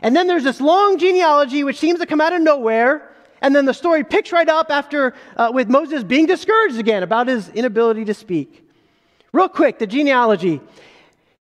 And 0.00 0.16
then 0.16 0.26
there's 0.26 0.44
this 0.44 0.62
long 0.62 0.98
genealogy 0.98 1.62
which 1.62 1.78
seems 1.78 2.00
to 2.00 2.06
come 2.06 2.22
out 2.22 2.32
of 2.32 2.40
nowhere. 2.40 3.14
And 3.42 3.54
then 3.54 3.66
the 3.66 3.74
story 3.74 4.02
picks 4.02 4.32
right 4.32 4.48
up 4.48 4.70
after 4.70 5.14
uh, 5.36 5.50
with 5.52 5.68
Moses 5.68 6.02
being 6.04 6.26
discouraged 6.26 6.78
again 6.78 7.02
about 7.02 7.28
his 7.28 7.50
inability 7.50 8.06
to 8.06 8.14
speak. 8.14 8.66
Real 9.32 9.48
quick, 9.48 9.78
the 9.78 9.86
genealogy. 9.86 10.60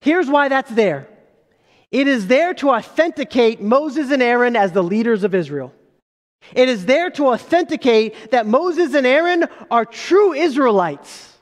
Here's 0.01 0.27
why 0.27 0.49
that's 0.49 0.71
there 0.71 1.07
it 1.91 2.07
is 2.07 2.27
there 2.27 2.53
to 2.55 2.71
authenticate 2.71 3.61
Moses 3.61 4.11
and 4.11 4.21
Aaron 4.21 4.55
as 4.55 4.71
the 4.71 4.83
leaders 4.83 5.23
of 5.23 5.33
Israel. 5.33 5.73
It 6.53 6.69
is 6.69 6.85
there 6.85 7.09
to 7.11 7.27
authenticate 7.27 8.31
that 8.31 8.45
Moses 8.45 8.93
and 8.93 9.07
Aaron 9.07 9.45
are 9.69 9.85
true 9.85 10.33
Israelites 10.33 11.37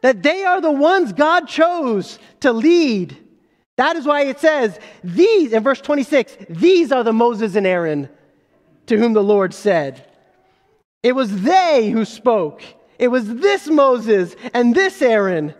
that 0.00 0.22
they 0.22 0.44
are 0.44 0.60
the 0.60 0.70
ones 0.70 1.12
God 1.12 1.48
chose 1.48 2.18
to 2.40 2.52
lead. 2.52 3.16
That 3.76 3.96
is 3.96 4.06
why 4.06 4.22
it 4.22 4.40
says, 4.40 4.78
These, 5.02 5.52
in 5.52 5.62
verse 5.62 5.80
26, 5.80 6.36
these 6.48 6.92
are 6.92 7.04
the 7.04 7.12
Moses 7.12 7.54
and 7.56 7.66
Aaron 7.66 8.08
to 8.86 8.96
whom 8.96 9.12
the 9.12 9.22
Lord 9.22 9.54
said. 9.54 10.04
It 11.02 11.12
was 11.12 11.42
they 11.42 11.90
who 11.90 12.04
spoke. 12.04 12.62
It 12.98 13.08
was 13.08 13.32
this 13.36 13.68
Moses 13.68 14.34
and 14.54 14.74
this 14.74 15.00
Aaron. 15.00 15.54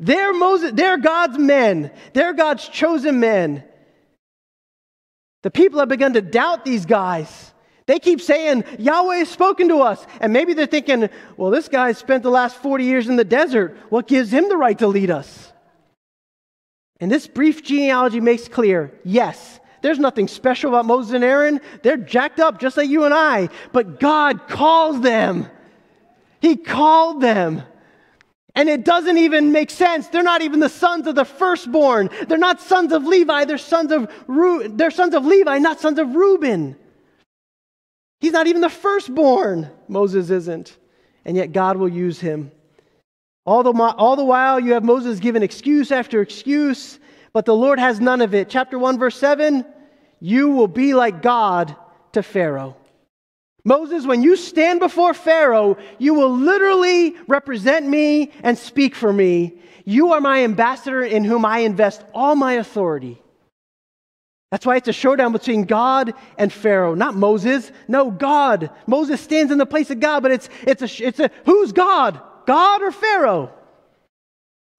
They're, 0.00 0.32
Moses, 0.32 0.72
they're 0.72 0.96
God's 0.96 1.38
men, 1.38 1.92
they're 2.14 2.32
God's 2.32 2.66
chosen 2.66 3.20
men. 3.20 3.62
The 5.42 5.50
people 5.50 5.78
have 5.78 5.88
begun 5.88 6.14
to 6.14 6.22
doubt 6.22 6.64
these 6.64 6.86
guys. 6.86 7.52
They 7.86 7.98
keep 7.98 8.20
saying, 8.20 8.64
Yahweh 8.78 9.16
has 9.16 9.28
spoken 9.28 9.68
to 9.68 9.78
us. 9.78 10.06
And 10.20 10.32
maybe 10.32 10.52
they're 10.52 10.66
thinking, 10.66 11.08
well, 11.36 11.50
this 11.50 11.68
guy 11.68 11.92
spent 11.92 12.22
the 12.22 12.30
last 12.30 12.56
40 12.56 12.84
years 12.84 13.08
in 13.08 13.16
the 13.16 13.24
desert. 13.24 13.76
What 13.88 14.06
gives 14.06 14.30
him 14.30 14.48
the 14.48 14.56
right 14.56 14.78
to 14.78 14.86
lead 14.86 15.10
us? 15.10 15.52
And 17.00 17.10
this 17.10 17.26
brief 17.26 17.64
genealogy 17.64 18.20
makes 18.20 18.48
clear 18.48 18.92
yes, 19.02 19.58
there's 19.82 19.98
nothing 19.98 20.28
special 20.28 20.70
about 20.70 20.84
Moses 20.84 21.14
and 21.14 21.24
Aaron. 21.24 21.60
They're 21.82 21.96
jacked 21.96 22.38
up 22.38 22.60
just 22.60 22.76
like 22.76 22.88
you 22.88 23.04
and 23.04 23.14
I. 23.14 23.48
But 23.72 23.98
God 23.98 24.46
calls 24.46 25.00
them. 25.00 25.48
He 26.40 26.56
called 26.56 27.22
them. 27.22 27.62
And 28.54 28.68
it 28.68 28.84
doesn't 28.84 29.18
even 29.18 29.52
make 29.52 29.70
sense. 29.70 30.08
They're 30.08 30.22
not 30.22 30.42
even 30.42 30.60
the 30.60 30.68
sons 30.68 31.06
of 31.06 31.14
the 31.14 31.24
firstborn. 31.24 32.10
They're 32.26 32.38
not 32.38 32.60
sons 32.60 32.92
of 32.92 33.04
Levi. 33.04 33.44
They're 33.44 33.58
sons 33.58 33.92
of 33.92 34.12
Ru- 34.26 34.68
they're 34.68 34.90
sons 34.90 35.14
of 35.14 35.24
Levi, 35.24 35.58
not 35.58 35.80
sons 35.80 35.98
of 35.98 36.14
Reuben. 36.14 36.76
He's 38.20 38.32
not 38.32 38.46
even 38.46 38.60
the 38.60 38.68
firstborn. 38.68 39.70
Moses 39.88 40.30
isn't. 40.30 40.76
And 41.24 41.36
yet 41.36 41.52
God 41.52 41.76
will 41.76 41.88
use 41.88 42.18
him. 42.20 42.50
All 43.46 43.62
the, 43.62 43.72
all 43.72 44.16
the 44.16 44.24
while, 44.24 44.60
you 44.60 44.74
have 44.74 44.84
Moses 44.84 45.18
given 45.18 45.42
excuse 45.42 45.90
after 45.90 46.20
excuse, 46.20 46.98
but 47.32 47.46
the 47.46 47.54
Lord 47.54 47.78
has 47.78 48.00
none 48.00 48.20
of 48.20 48.34
it. 48.34 48.48
Chapter 48.50 48.78
1, 48.78 48.98
verse 48.98 49.16
7 49.16 49.64
You 50.20 50.50
will 50.50 50.68
be 50.68 50.94
like 50.94 51.22
God 51.22 51.74
to 52.12 52.22
Pharaoh. 52.22 52.76
Moses, 53.64 54.06
when 54.06 54.22
you 54.22 54.36
stand 54.36 54.80
before 54.80 55.14
Pharaoh, 55.14 55.76
you 55.98 56.14
will 56.14 56.34
literally 56.34 57.16
represent 57.26 57.86
me 57.86 58.32
and 58.42 58.56
speak 58.56 58.94
for 58.94 59.12
me. 59.12 59.58
You 59.84 60.12
are 60.12 60.20
my 60.20 60.44
ambassador 60.44 61.02
in 61.02 61.24
whom 61.24 61.44
I 61.44 61.60
invest 61.60 62.02
all 62.14 62.34
my 62.36 62.54
authority. 62.54 63.20
That's 64.50 64.66
why 64.66 64.76
it's 64.76 64.88
a 64.88 64.92
showdown 64.92 65.32
between 65.32 65.64
God 65.64 66.12
and 66.36 66.52
Pharaoh, 66.52 66.94
not 66.94 67.14
Moses. 67.14 67.70
No, 67.86 68.10
God. 68.10 68.70
Moses 68.86 69.20
stands 69.20 69.52
in 69.52 69.58
the 69.58 69.66
place 69.66 69.90
of 69.90 70.00
God, 70.00 70.22
but 70.22 70.32
it's, 70.32 70.48
it's, 70.66 70.82
a, 70.82 71.06
it's 71.06 71.20
a 71.20 71.30
who's 71.44 71.72
God? 71.72 72.20
God 72.46 72.82
or 72.82 72.90
Pharaoh? 72.90 73.52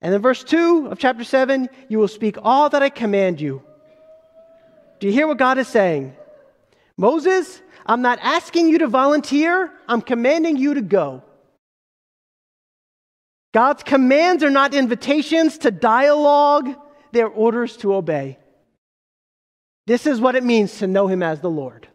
And 0.01 0.13
in 0.13 0.21
verse 0.21 0.43
2 0.43 0.87
of 0.87 0.99
chapter 0.99 1.23
7 1.23 1.69
you 1.87 1.99
will 1.99 2.09
speak 2.09 2.37
all 2.41 2.69
that 2.69 2.83
I 2.83 2.89
command 2.89 3.39
you. 3.39 3.63
Do 4.99 5.07
you 5.07 5.13
hear 5.13 5.27
what 5.27 5.37
God 5.37 5.57
is 5.57 5.67
saying? 5.67 6.15
Moses, 6.97 7.61
I'm 7.85 8.01
not 8.01 8.19
asking 8.21 8.69
you 8.69 8.79
to 8.79 8.87
volunteer, 8.87 9.71
I'm 9.87 10.01
commanding 10.01 10.57
you 10.57 10.75
to 10.75 10.81
go. 10.81 11.23
God's 13.53 13.83
commands 13.83 14.43
are 14.43 14.49
not 14.49 14.73
invitations 14.73 15.57
to 15.59 15.71
dialogue, 15.71 16.73
they're 17.11 17.27
orders 17.27 17.75
to 17.77 17.93
obey. 17.93 18.37
This 19.87 20.05
is 20.07 20.21
what 20.21 20.35
it 20.35 20.43
means 20.43 20.77
to 20.79 20.87
know 20.87 21.07
Him 21.07 21.21
as 21.23 21.41
the 21.41 21.49
Lord. 21.49 21.87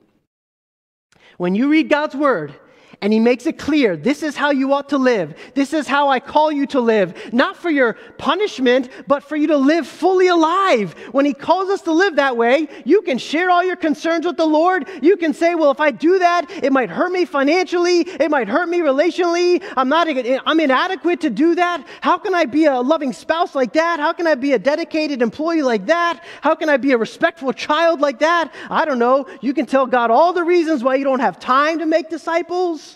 When 1.38 1.54
you 1.54 1.68
read 1.68 1.88
God's 1.88 2.14
word, 2.14 2.54
and 3.02 3.12
he 3.12 3.18
makes 3.18 3.46
it 3.46 3.58
clear 3.58 3.96
this 3.96 4.22
is 4.22 4.36
how 4.36 4.50
you 4.50 4.72
ought 4.72 4.88
to 4.90 4.98
live. 4.98 5.34
This 5.54 5.72
is 5.72 5.86
how 5.86 6.08
I 6.08 6.20
call 6.20 6.50
you 6.50 6.66
to 6.68 6.80
live. 6.80 7.32
Not 7.32 7.56
for 7.56 7.70
your 7.70 7.94
punishment, 8.18 8.88
but 9.06 9.22
for 9.22 9.36
you 9.36 9.46
to 9.48 9.56
live 9.56 9.86
fully 9.86 10.28
alive. 10.28 10.94
When 11.12 11.24
he 11.24 11.34
calls 11.34 11.68
us 11.70 11.82
to 11.82 11.92
live 11.92 12.16
that 12.16 12.36
way, 12.36 12.68
you 12.84 13.02
can 13.02 13.18
share 13.18 13.50
all 13.50 13.64
your 13.64 13.76
concerns 13.76 14.26
with 14.26 14.36
the 14.36 14.46
Lord. 14.46 14.88
You 15.02 15.16
can 15.16 15.34
say, 15.34 15.54
well, 15.54 15.70
if 15.70 15.80
I 15.80 15.90
do 15.90 16.18
that, 16.18 16.50
it 16.62 16.72
might 16.72 16.90
hurt 16.90 17.12
me 17.12 17.24
financially. 17.24 18.00
It 18.00 18.30
might 18.30 18.48
hurt 18.48 18.68
me 18.68 18.80
relationally. 18.80 19.62
I'm 19.76 19.88
not, 19.88 20.08
I'm 20.46 20.60
inadequate 20.60 21.20
to 21.20 21.30
do 21.30 21.54
that. 21.54 21.86
How 22.00 22.18
can 22.18 22.34
I 22.34 22.44
be 22.44 22.64
a 22.64 22.80
loving 22.80 23.12
spouse 23.12 23.54
like 23.54 23.72
that? 23.74 24.00
How 24.00 24.12
can 24.12 24.26
I 24.26 24.34
be 24.34 24.52
a 24.52 24.58
dedicated 24.58 25.22
employee 25.22 25.62
like 25.62 25.86
that? 25.86 26.24
How 26.40 26.54
can 26.54 26.68
I 26.68 26.76
be 26.76 26.92
a 26.92 26.98
respectful 26.98 27.52
child 27.52 28.00
like 28.00 28.20
that? 28.20 28.52
I 28.70 28.84
don't 28.84 28.98
know. 28.98 29.26
You 29.40 29.52
can 29.54 29.66
tell 29.66 29.86
God 29.86 30.10
all 30.10 30.32
the 30.32 30.44
reasons 30.44 30.82
why 30.82 30.94
you 30.96 31.04
don't 31.04 31.20
have 31.20 31.38
time 31.38 31.78
to 31.80 31.86
make 31.86 32.08
disciples. 32.08 32.95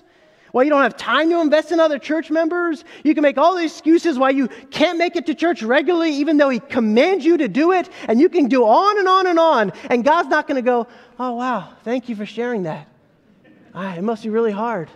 Why 0.53 0.65
you 0.65 0.71
don't 0.71 0.83
have 0.83 0.97
time 0.97 1.31
to 1.31 1.41
invest 1.41 1.73
in 1.73 1.81
other 1.81 1.99
church 1.99 2.31
members. 2.31 2.85
You 3.05 3.15
can 3.15 3.23
make 3.23 3.39
all 3.39 3.57
the 3.57 3.65
excuses 3.65 4.19
why 4.19 4.31
you 4.31 4.49
can't 4.71 4.99
make 4.99 5.17
it 5.17 5.27
to 5.27 5.35
church 5.35 5.63
regularly, 5.63 6.13
even 6.15 6.37
though 6.37 6.49
He 6.49 6.61
commands 6.61 7.25
you 7.25 7.37
to 7.37 7.49
do 7.49 7.73
it. 7.73 7.89
And 8.09 8.21
you 8.21 8.29
can 8.29 8.49
do 8.49 8.65
on 8.65 8.99
and 8.99 9.09
on 9.09 9.27
and 9.27 9.39
on. 9.39 9.73
And 9.89 10.05
God's 10.05 10.29
not 10.29 10.47
going 10.47 10.57
to 10.57 10.69
go, 10.69 10.87
oh, 11.19 11.35
wow, 11.35 11.73
thank 11.85 12.09
you 12.09 12.17
for 12.17 12.27
sharing 12.27 12.65
that. 12.65 12.89
Ah, 13.75 13.95
it 13.95 14.03
must 14.03 14.23
be 14.25 14.31
really 14.31 14.53
hard. 14.53 14.91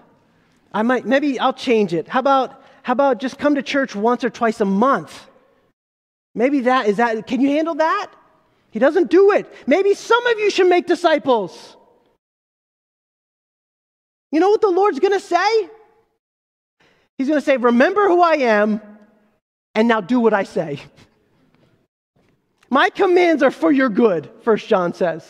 I 0.73 0.83
might, 0.83 1.07
maybe 1.07 1.39
I'll 1.39 1.53
change 1.53 1.95
it. 1.95 2.09
How 2.09 2.19
about, 2.19 2.63
how 2.83 2.93
about 2.93 3.21
just 3.21 3.39
come 3.39 3.55
to 3.55 3.63
church 3.63 3.95
once 3.95 4.25
or 4.25 4.31
twice 4.31 4.61
a 4.61 4.65
month? 4.65 5.29
Maybe 6.35 6.61
that 6.61 6.89
is 6.89 6.97
that, 6.97 7.27
can 7.29 7.41
you 7.41 7.51
handle 7.51 7.77
that? 7.77 8.11
He 8.73 8.81
doesn't 8.81 9.09
do 9.09 9.31
it. 9.31 9.47
Maybe 9.69 9.95
some 9.95 10.27
of 10.27 10.41
you 10.41 10.51
should 10.51 10.69
make 10.69 10.89
disciples. 10.89 11.77
You 14.35 14.41
know 14.41 14.51
what 14.51 14.61
the 14.61 14.69
Lord's 14.69 14.99
going 14.99 15.13
to 15.13 15.21
say? 15.21 15.71
He's 17.17 17.29
going 17.29 17.39
to 17.39 17.45
say, 17.45 17.57
Remember 17.57 18.09
who 18.09 18.21
I 18.21 18.35
am, 18.35 18.81
and 19.77 19.87
now 19.87 20.01
do 20.01 20.19
what 20.19 20.35
I 20.35 20.43
say. 20.43 20.81
My 22.69 22.91
commands 22.91 23.45
are 23.45 23.53
for 23.53 23.71
your 23.71 23.89
good, 23.89 24.29
First 24.43 24.67
John 24.67 24.93
says. 24.93 25.25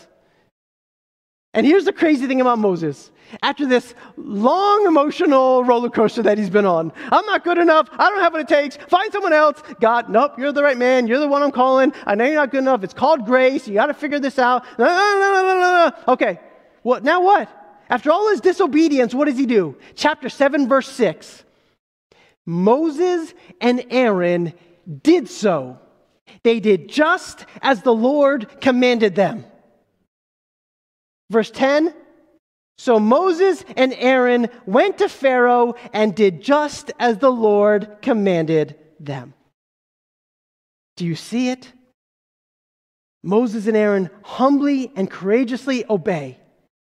And 1.52 1.66
here's 1.66 1.84
the 1.84 1.92
crazy 1.92 2.26
thing 2.26 2.40
about 2.40 2.58
Moses. 2.58 3.10
After 3.42 3.66
this 3.66 3.94
long 4.16 4.86
emotional 4.86 5.64
roller 5.64 5.90
coaster 5.90 6.22
that 6.22 6.38
he's 6.38 6.48
been 6.48 6.64
on, 6.64 6.90
I'm 7.12 7.26
not 7.26 7.44
good 7.44 7.58
enough. 7.58 7.90
I 7.92 8.08
don't 8.08 8.22
have 8.22 8.32
what 8.32 8.40
it 8.40 8.48
takes. 8.48 8.78
Find 8.88 9.12
someone 9.12 9.34
else. 9.34 9.62
God, 9.80 10.08
nope, 10.08 10.38
you're 10.38 10.52
the 10.52 10.62
right 10.62 10.78
man. 10.78 11.06
You're 11.06 11.20
the 11.20 11.28
one 11.28 11.42
I'm 11.42 11.52
calling. 11.52 11.92
I 12.06 12.14
know 12.14 12.24
you're 12.24 12.36
not 12.36 12.50
good 12.50 12.60
enough. 12.60 12.82
It's 12.82 12.94
called 12.94 13.26
grace. 13.26 13.68
You 13.68 13.74
got 13.74 13.86
to 13.86 13.94
figure 13.94 14.18
this 14.18 14.38
out. 14.38 14.64
No, 14.78 14.86
no, 14.86 15.18
no, 15.20 15.42
no, 15.42 15.60
no, 15.60 15.90
no. 15.90 16.12
Okay, 16.14 16.40
what? 16.80 17.04
Now 17.04 17.22
what? 17.22 17.63
After 17.88 18.10
all 18.10 18.30
his 18.30 18.40
disobedience, 18.40 19.14
what 19.14 19.26
does 19.26 19.38
he 19.38 19.46
do? 19.46 19.76
Chapter 19.94 20.28
7, 20.28 20.68
verse 20.68 20.88
6. 20.88 21.44
Moses 22.46 23.32
and 23.60 23.84
Aaron 23.90 24.54
did 25.02 25.28
so. 25.28 25.78
They 26.42 26.60
did 26.60 26.88
just 26.88 27.46
as 27.62 27.82
the 27.82 27.94
Lord 27.94 28.60
commanded 28.60 29.14
them. 29.14 29.44
Verse 31.30 31.50
10 31.50 31.94
So 32.76 33.00
Moses 33.00 33.64
and 33.76 33.94
Aaron 33.94 34.48
went 34.66 34.98
to 34.98 35.08
Pharaoh 35.08 35.74
and 35.92 36.14
did 36.14 36.42
just 36.42 36.92
as 36.98 37.18
the 37.18 37.32
Lord 37.32 37.96
commanded 38.02 38.76
them. 39.00 39.34
Do 40.96 41.06
you 41.06 41.16
see 41.16 41.48
it? 41.48 41.72
Moses 43.22 43.66
and 43.66 43.76
Aaron 43.76 44.10
humbly 44.22 44.92
and 44.94 45.10
courageously 45.10 45.84
obey. 45.88 46.38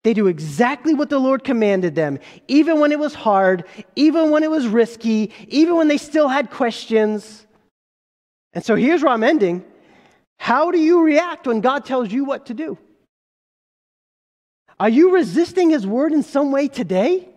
They 0.06 0.14
do 0.14 0.28
exactly 0.28 0.94
what 0.94 1.10
the 1.10 1.18
Lord 1.18 1.42
commanded 1.42 1.96
them, 1.96 2.20
even 2.46 2.78
when 2.78 2.92
it 2.92 2.98
was 3.00 3.12
hard, 3.12 3.64
even 3.96 4.30
when 4.30 4.44
it 4.44 4.50
was 4.52 4.64
risky, 4.68 5.32
even 5.48 5.74
when 5.74 5.88
they 5.88 5.96
still 5.96 6.28
had 6.28 6.48
questions. 6.48 7.44
And 8.52 8.64
so 8.64 8.76
here's 8.76 9.02
where 9.02 9.12
I'm 9.12 9.24
ending. 9.24 9.64
How 10.38 10.70
do 10.70 10.78
you 10.78 11.02
react 11.02 11.48
when 11.48 11.60
God 11.60 11.84
tells 11.84 12.12
you 12.12 12.24
what 12.24 12.46
to 12.46 12.54
do? 12.54 12.78
Are 14.78 14.88
you 14.88 15.12
resisting 15.12 15.70
His 15.70 15.84
word 15.84 16.12
in 16.12 16.22
some 16.22 16.52
way 16.52 16.68
today? 16.68 17.28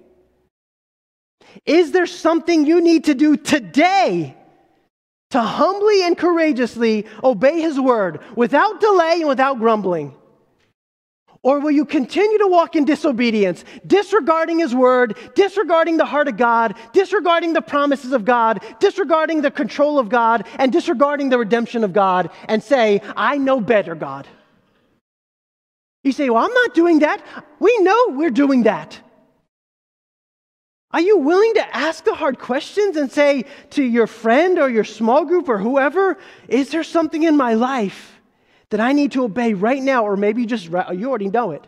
Is 1.66 1.92
there 1.92 2.06
something 2.06 2.68
you 2.68 2.82
need 2.82 3.06
to 3.06 3.16
do 3.16 3.36
today 3.36 4.38
to 5.32 5.42
humbly 5.42 6.04
and 6.04 6.16
courageously 6.16 7.08
obey 7.24 7.62
His 7.62 7.80
word 7.80 8.20
without 8.36 8.80
delay 8.80 9.22
and 9.22 9.28
without 9.28 9.58
grumbling? 9.58 10.14
Or 11.42 11.60
will 11.60 11.72
you 11.72 11.86
continue 11.86 12.38
to 12.40 12.48
walk 12.48 12.76
in 12.76 12.84
disobedience, 12.84 13.64
disregarding 13.88 14.60
His 14.60 14.76
word, 14.76 15.18
disregarding 15.36 15.96
the 15.96 16.06
heart 16.06 16.28
of 16.28 16.36
God, 16.36 16.76
disregarding 16.92 17.54
the 17.54 17.62
promises 17.62 18.12
of 18.12 18.26
God, 18.26 18.62
disregarding 18.80 19.42
the 19.42 19.52
control 19.52 20.00
of 20.00 20.10
God, 20.10 20.46
and 20.58 20.72
disregarding 20.72 21.30
the 21.30 21.38
redemption 21.38 21.86
of 21.86 21.94
God, 21.94 22.30
and 22.50 22.62
say, 22.62 23.02
I 23.16 23.38
know 23.38 23.62
better, 23.62 23.96
God? 23.96 24.28
You 26.04 26.12
say, 26.12 26.30
Well, 26.30 26.44
I'm 26.44 26.54
not 26.54 26.74
doing 26.74 27.00
that. 27.00 27.24
We 27.60 27.78
know 27.80 28.10
we're 28.10 28.30
doing 28.30 28.64
that. 28.64 29.00
Are 30.92 31.02
you 31.02 31.20
willing 31.20 31.54
to 31.54 31.76
ask 31.76 32.04
the 32.04 32.16
hard 32.16 32.40
questions 32.40 32.98
and 32.98 33.12
say 33.12 33.46
to 33.72 33.84
your 33.84 34.08
friend 34.08 34.58
or 34.58 34.70
your 34.70 34.84
small 34.84 35.24
group 35.24 35.48
or 35.48 35.58
whoever, 35.58 36.18
Is 36.50 36.72
there 36.72 36.84
something 36.84 37.24
in 37.24 37.38
my 37.38 37.54
life? 37.54 38.19
That 38.72 38.80
I 38.80 38.94
need 38.94 39.14
to 39.14 39.24
obey 39.24 39.54
right 39.54 39.82
now, 39.82 40.04
or 40.06 40.16
maybe 40.16 40.46
just 40.46 40.66
you 40.66 41.10
already 41.10 41.30
know 41.30 41.52
it. 41.52 41.66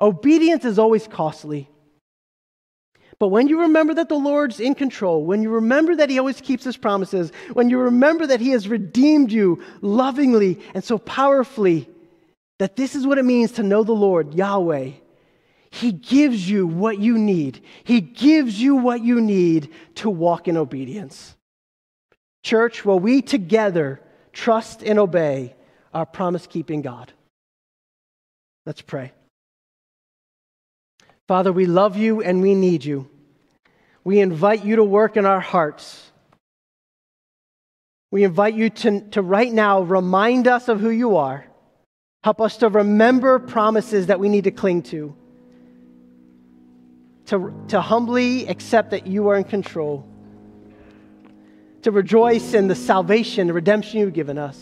Obedience 0.00 0.64
is 0.64 0.78
always 0.78 1.06
costly. 1.06 1.68
But 3.18 3.28
when 3.28 3.48
you 3.48 3.62
remember 3.62 3.94
that 3.94 4.08
the 4.08 4.16
Lord's 4.16 4.60
in 4.60 4.74
control, 4.74 5.24
when 5.24 5.42
you 5.42 5.50
remember 5.50 5.96
that 5.96 6.10
He 6.10 6.18
always 6.18 6.40
keeps 6.40 6.64
His 6.64 6.76
promises, 6.76 7.32
when 7.52 7.70
you 7.70 7.78
remember 7.78 8.26
that 8.26 8.40
He 8.40 8.50
has 8.50 8.68
redeemed 8.68 9.30
you 9.30 9.62
lovingly 9.80 10.60
and 10.74 10.82
so 10.82 10.98
powerfully, 10.98 11.88
that 12.58 12.76
this 12.76 12.94
is 12.94 13.06
what 13.06 13.18
it 13.18 13.24
means 13.24 13.52
to 13.52 13.62
know 13.62 13.84
the 13.84 13.92
Lord, 13.92 14.34
Yahweh, 14.34 14.90
He 15.70 15.92
gives 15.92 16.48
you 16.50 16.66
what 16.66 16.98
you 16.98 17.16
need. 17.16 17.62
He 17.84 18.00
gives 18.00 18.60
you 18.60 18.76
what 18.76 19.02
you 19.02 19.20
need 19.20 19.72
to 19.96 20.10
walk 20.10 20.48
in 20.48 20.56
obedience. 20.56 21.36
Church, 22.42 22.84
will 22.84 22.98
we 22.98 23.22
together 23.22 24.00
trust 24.34 24.82
and 24.82 24.98
obey 24.98 25.54
our 25.94 26.04
promise 26.04 26.46
keeping 26.46 26.82
God. 26.82 27.12
Let's 28.66 28.82
pray. 28.82 29.12
Father, 31.26 31.52
we 31.52 31.66
love 31.66 31.96
you 31.96 32.20
and 32.20 32.42
we 32.42 32.54
need 32.54 32.84
you. 32.84 33.08
We 34.02 34.20
invite 34.20 34.64
you 34.64 34.76
to 34.76 34.84
work 34.84 35.16
in 35.16 35.24
our 35.24 35.40
hearts. 35.40 36.10
We 38.10 38.24
invite 38.24 38.54
you 38.54 38.68
to, 38.70 39.00
to 39.12 39.22
right 39.22 39.52
now 39.52 39.82
remind 39.82 40.46
us 40.46 40.68
of 40.68 40.80
who 40.80 40.90
you 40.90 41.16
are. 41.16 41.46
Help 42.22 42.40
us 42.40 42.58
to 42.58 42.68
remember 42.68 43.38
promises 43.38 44.06
that 44.06 44.20
we 44.20 44.28
need 44.28 44.44
to 44.44 44.50
cling 44.50 44.82
to, 44.82 45.16
to, 47.26 47.64
to 47.68 47.80
humbly 47.80 48.46
accept 48.46 48.90
that 48.90 49.06
you 49.06 49.28
are 49.28 49.36
in 49.36 49.44
control 49.44 50.08
to 51.84 51.90
rejoice 51.90 52.54
in 52.54 52.66
the 52.66 52.74
salvation, 52.74 53.46
the 53.46 53.52
redemption 53.52 54.00
you've 54.00 54.14
given 54.14 54.38
us. 54.38 54.58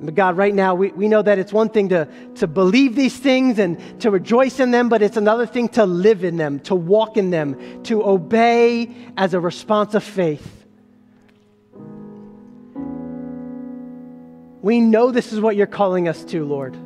But 0.00 0.14
God, 0.14 0.36
right 0.36 0.54
now, 0.54 0.76
we, 0.76 0.92
we 0.92 1.08
know 1.08 1.22
that 1.22 1.40
it's 1.40 1.52
one 1.52 1.68
thing 1.68 1.88
to, 1.88 2.08
to 2.36 2.46
believe 2.46 2.94
these 2.94 3.16
things 3.16 3.58
and 3.58 4.00
to 4.00 4.12
rejoice 4.12 4.60
in 4.60 4.70
them, 4.70 4.88
but 4.88 5.02
it's 5.02 5.16
another 5.16 5.46
thing 5.46 5.68
to 5.70 5.86
live 5.86 6.22
in 6.22 6.36
them, 6.36 6.60
to 6.60 6.76
walk 6.76 7.16
in 7.16 7.30
them, 7.30 7.82
to 7.82 8.06
obey 8.06 8.94
as 9.16 9.34
a 9.34 9.40
response 9.40 9.94
of 9.94 10.04
faith. 10.04 10.64
We 14.62 14.80
know 14.80 15.10
this 15.10 15.32
is 15.32 15.40
what 15.40 15.56
you're 15.56 15.66
calling 15.66 16.06
us 16.06 16.22
to, 16.26 16.44
Lord. 16.44 16.76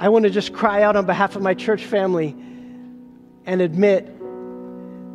I 0.00 0.08
want 0.08 0.22
to 0.22 0.30
just 0.30 0.54
cry 0.54 0.82
out 0.82 0.96
on 0.96 1.04
behalf 1.04 1.36
of 1.36 1.42
my 1.42 1.52
church 1.52 1.84
family 1.84 2.34
and 3.44 3.60
admit 3.60 4.15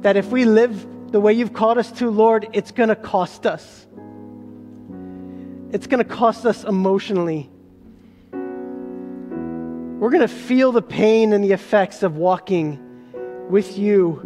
that 0.02 0.18
if 0.18 0.28
we 0.28 0.46
live 0.46 0.88
the 1.12 1.20
way 1.20 1.34
you've 1.34 1.54
called 1.54 1.78
us 1.78 1.92
to, 1.94 2.10
Lord, 2.10 2.48
it's 2.54 2.72
going 2.72 2.90
to 2.90 2.96
cost 2.96 3.46
us. 3.46 3.86
It's 5.72 5.88
going 5.88 6.04
to 6.04 6.10
cost 6.10 6.46
us 6.46 6.64
emotionally. 6.64 7.50
We're 8.32 10.10
going 10.10 10.22
to 10.22 10.28
feel 10.28 10.72
the 10.72 10.82
pain 10.82 11.34
and 11.34 11.44
the 11.44 11.52
effects 11.52 12.02
of 12.02 12.18
walking 12.18 12.80
with 13.50 13.78
you, 13.78 14.20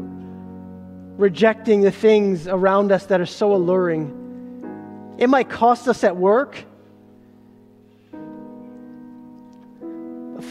rejecting 1.17 1.82
the 1.82 1.91
things 1.91 2.47
around 2.47 2.91
us 2.91 3.07
that 3.07 3.19
are 3.19 3.26
so 3.26 3.53
alluring. 3.53 5.15
It 5.17 5.28
might 5.28 5.49
cost 5.49 5.88
us 5.88 6.03
at 6.03 6.15
work. 6.15 6.63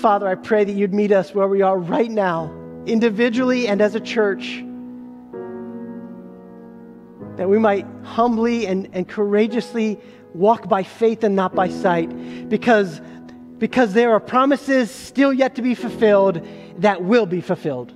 Father, 0.00 0.28
I 0.28 0.34
pray 0.34 0.64
that 0.64 0.72
you'd 0.72 0.92
meet 0.92 1.12
us 1.12 1.34
where 1.34 1.48
we 1.48 1.62
are 1.62 1.78
right 1.78 2.10
now, 2.10 2.52
individually 2.84 3.68
and 3.68 3.80
as 3.80 3.94
a 3.94 4.00
church 4.00 4.62
that 7.36 7.48
we 7.48 7.58
might 7.58 7.86
humbly 8.02 8.66
and, 8.66 8.88
and 8.92 9.08
courageously 9.08 9.98
walk 10.34 10.68
by 10.68 10.82
faith 10.82 11.24
and 11.24 11.36
not 11.36 11.54
by 11.54 11.68
sight, 11.68 12.48
because, 12.48 13.00
because 13.58 13.92
there 13.92 14.12
are 14.12 14.20
promises 14.20 14.90
still 14.90 15.32
yet 15.32 15.54
to 15.54 15.62
be 15.62 15.74
fulfilled 15.74 16.46
that 16.78 17.02
will 17.02 17.26
be 17.26 17.40
fulfilled. 17.40 17.92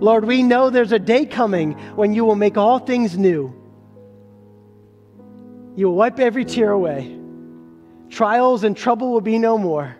Lord, 0.00 0.24
we 0.24 0.42
know 0.42 0.70
there's 0.70 0.92
a 0.92 0.98
day 0.98 1.26
coming 1.26 1.72
when 1.94 2.14
you 2.14 2.24
will 2.24 2.36
make 2.36 2.56
all 2.56 2.78
things 2.78 3.18
new. 3.18 3.54
You 5.76 5.88
will 5.88 5.94
wipe 5.94 6.18
every 6.18 6.44
tear 6.44 6.70
away. 6.70 7.18
Trials 8.08 8.64
and 8.64 8.76
trouble 8.76 9.12
will 9.12 9.20
be 9.20 9.38
no 9.38 9.58
more. 9.58 9.94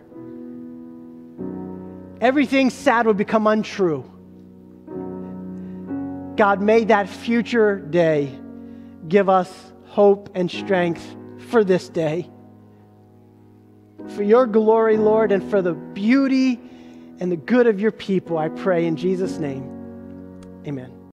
Everything 2.19 2.69
sad 2.69 3.05
will 3.05 3.13
become 3.13 3.47
untrue. 3.47 4.03
God, 6.35 6.61
may 6.61 6.85
that 6.85 7.07
future 7.07 7.79
day 7.79 8.37
give 9.07 9.29
us 9.29 9.71
hope 9.85 10.29
and 10.35 10.49
strength 10.49 11.15
for 11.49 11.63
this 11.63 11.89
day. 11.89 12.29
For 14.15 14.23
your 14.23 14.47
glory, 14.47 14.97
Lord, 14.97 15.31
and 15.31 15.49
for 15.49 15.61
the 15.61 15.73
beauty 15.73 16.59
and 17.19 17.31
the 17.31 17.37
good 17.37 17.67
of 17.67 17.79
your 17.79 17.91
people, 17.91 18.37
I 18.37 18.49
pray 18.49 18.85
in 18.85 18.95
Jesus' 18.95 19.37
name. 19.37 19.63
Amen. 20.65 21.00